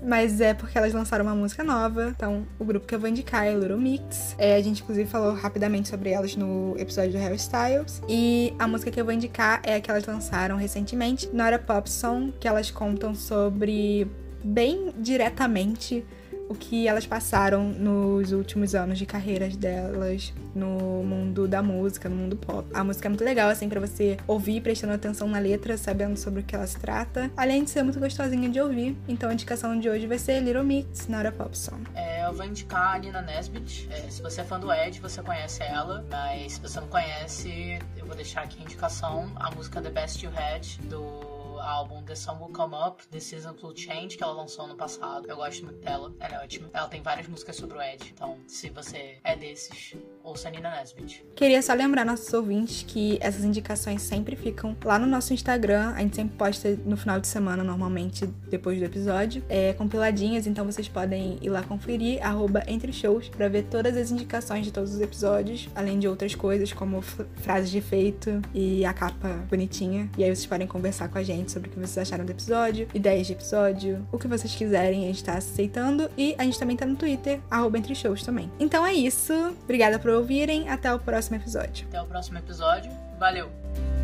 mas 0.01 0.41
é 0.41 0.53
porque 0.53 0.77
elas 0.77 0.93
lançaram 0.93 1.25
uma 1.25 1.35
música 1.35 1.63
nova. 1.63 2.13
Então, 2.15 2.45
o 2.59 2.65
grupo 2.65 2.87
que 2.87 2.95
eu 2.95 2.99
vou 2.99 3.09
indicar 3.09 3.45
é 3.45 3.53
Little 3.53 3.77
Mix. 3.77 4.35
É, 4.37 4.55
a 4.55 4.61
gente, 4.61 4.81
inclusive, 4.81 5.09
falou 5.09 5.33
rapidamente 5.33 5.89
sobre 5.89 6.09
elas 6.09 6.35
no 6.35 6.75
episódio 6.77 7.11
do 7.11 7.17
Harry 7.17 7.35
Styles. 7.35 8.01
E 8.09 8.53
a 8.57 8.67
música 8.67 8.89
que 8.89 8.99
eu 8.99 9.05
vou 9.05 9.13
indicar 9.13 9.61
é 9.63 9.75
a 9.75 9.81
que 9.81 9.91
elas 9.91 10.05
lançaram 10.05 10.57
recentemente, 10.57 11.29
Not 11.31 11.53
a 11.53 11.59
Pop 11.59 11.89
Song, 11.89 12.33
que 12.39 12.47
elas 12.47 12.71
contam 12.71 13.13
sobre, 13.13 14.09
bem 14.43 14.93
diretamente, 14.97 16.03
o 16.51 16.55
que 16.55 16.85
elas 16.85 17.05
passaram 17.05 17.63
nos 17.69 18.33
últimos 18.33 18.75
anos 18.75 18.99
de 18.99 19.05
carreiras 19.05 19.55
delas 19.55 20.33
no 20.53 21.01
mundo 21.01 21.47
da 21.47 21.63
música, 21.63 22.09
no 22.09 22.15
mundo 22.15 22.35
pop. 22.35 22.67
A 22.73 22.83
música 22.83 23.07
é 23.07 23.09
muito 23.09 23.23
legal, 23.23 23.49
assim, 23.49 23.69
para 23.69 23.79
você 23.79 24.17
ouvir 24.27 24.59
prestando 24.59 24.91
atenção 24.91 25.29
na 25.29 25.39
letra, 25.39 25.77
sabendo 25.77 26.17
sobre 26.17 26.41
o 26.41 26.43
que 26.43 26.53
ela 26.53 26.67
se 26.67 26.77
trata, 26.77 27.31
além 27.37 27.63
de 27.63 27.69
ser 27.69 27.83
muito 27.83 27.99
gostosinha 27.99 28.49
de 28.49 28.59
ouvir. 28.59 28.97
Então 29.07 29.29
a 29.29 29.33
indicação 29.33 29.79
de 29.79 29.89
hoje 29.89 30.05
vai 30.07 30.19
ser 30.19 30.41
Little 30.41 30.65
Mix, 30.65 31.07
Not 31.07 31.25
a 31.25 31.31
Pop 31.31 31.57
Song. 31.57 31.83
É, 31.95 32.25
eu 32.25 32.33
vou 32.33 32.45
indicar 32.45 32.95
a 32.95 32.99
Nina 32.99 33.21
Nesbitt. 33.21 33.87
É, 33.89 34.09
se 34.09 34.21
você 34.21 34.41
é 34.41 34.43
fã 34.43 34.59
do 34.59 34.73
Ed, 34.73 34.99
você 34.99 35.21
conhece 35.21 35.63
ela, 35.63 36.05
mas 36.09 36.53
se 36.53 36.59
você 36.59 36.81
não 36.81 36.87
conhece, 36.87 37.79
eu 37.95 38.05
vou 38.05 38.15
deixar 38.15 38.41
aqui 38.41 38.59
a 38.59 38.63
indicação, 38.63 39.31
a 39.35 39.49
música 39.51 39.81
The 39.81 39.89
Best 39.89 40.25
You 40.25 40.31
Had, 40.35 40.89
do 40.89 41.30
álbum 41.61 42.03
The 42.03 42.15
Sun 42.15 42.37
Will 42.39 42.53
Come 42.53 42.75
Up, 42.75 43.07
The 43.07 43.19
Season 43.19 43.55
Will 43.63 43.75
Change, 43.75 44.17
que 44.17 44.23
ela 44.23 44.33
lançou 44.33 44.65
ano 44.65 44.75
passado. 44.75 45.27
Eu 45.27 45.35
gosto 45.35 45.65
muito 45.65 45.79
dela, 45.79 46.13
ela 46.19 46.35
é 46.35 46.43
ótima. 46.43 46.69
Ela 46.73 46.87
tem 46.87 47.01
várias 47.01 47.27
músicas 47.27 47.55
sobre 47.55 47.77
o 47.77 47.81
Ed, 47.81 48.11
então 48.13 48.37
se 48.47 48.69
você 48.69 49.17
é 49.23 49.35
desses, 49.35 49.95
ouça 50.23 50.49
Nina 50.49 50.71
Nesbitt. 50.71 51.25
Queria 51.35 51.61
só 51.61 51.73
lembrar 51.73 52.05
nossos 52.05 52.31
ouvintes 52.33 52.83
que 52.83 53.17
essas 53.21 53.43
indicações 53.43 54.01
sempre 54.01 54.35
ficam 54.35 54.75
lá 54.83 54.97
no 54.97 55.05
nosso 55.05 55.33
Instagram. 55.33 55.93
A 55.95 55.99
gente 55.99 56.15
sempre 56.15 56.37
posta 56.37 56.77
no 56.85 56.97
final 56.97 57.19
de 57.19 57.27
semana, 57.27 57.63
normalmente, 57.63 58.25
depois 58.49 58.79
do 58.79 58.85
episódio, 58.85 59.43
é, 59.49 59.73
compiladinhas, 59.73 60.47
então 60.47 60.65
vocês 60.65 60.87
podem 60.87 61.37
ir 61.41 61.49
lá 61.49 61.63
conferir, 61.63 62.25
arroba 62.25 62.63
entre 62.67 62.91
shows, 62.91 63.29
pra 63.29 63.47
ver 63.47 63.63
todas 63.63 63.95
as 63.97 64.11
indicações 64.11 64.65
de 64.65 64.71
todos 64.71 64.93
os 64.93 65.01
episódios, 65.01 65.69
além 65.75 65.99
de 65.99 66.07
outras 66.07 66.35
coisas, 66.35 66.71
como 66.73 67.01
frases 67.01 67.69
de 67.69 67.77
efeito 67.77 68.41
e 68.53 68.85
a 68.85 68.93
capa 68.93 69.29
bonitinha. 69.49 70.09
E 70.17 70.23
aí 70.23 70.35
vocês 70.35 70.45
podem 70.45 70.67
conversar 70.67 71.09
com 71.09 71.17
a 71.17 71.23
gente 71.23 71.50
sobre 71.51 71.69
o 71.69 71.71
que 71.71 71.79
vocês 71.79 71.97
acharam 71.97 72.25
do 72.25 72.31
episódio, 72.31 72.87
ideias 72.93 73.27
de 73.27 73.33
episódio, 73.33 74.07
o 74.11 74.17
que 74.17 74.27
vocês 74.27 74.53
quiserem, 74.53 75.03
a 75.03 75.07
gente 75.07 75.23
tá 75.23 75.33
aceitando. 75.33 76.09
E 76.17 76.35
a 76.37 76.43
gente 76.43 76.59
também 76.59 76.75
tá 76.75 76.85
no 76.85 76.95
Twitter, 76.95 77.39
arroba 77.49 77.77
entre 77.77 77.93
shows 77.95 78.23
também. 78.23 78.51
Então 78.59 78.85
é 78.85 78.93
isso. 78.93 79.33
Obrigada 79.63 79.99
por 79.99 80.11
ouvirem. 80.11 80.69
Até 80.69 80.93
o 80.93 80.99
próximo 80.99 81.35
episódio. 81.35 81.87
Até 81.87 82.01
o 82.01 82.05
próximo 82.05 82.37
episódio. 82.37 82.91
Valeu! 83.19 84.00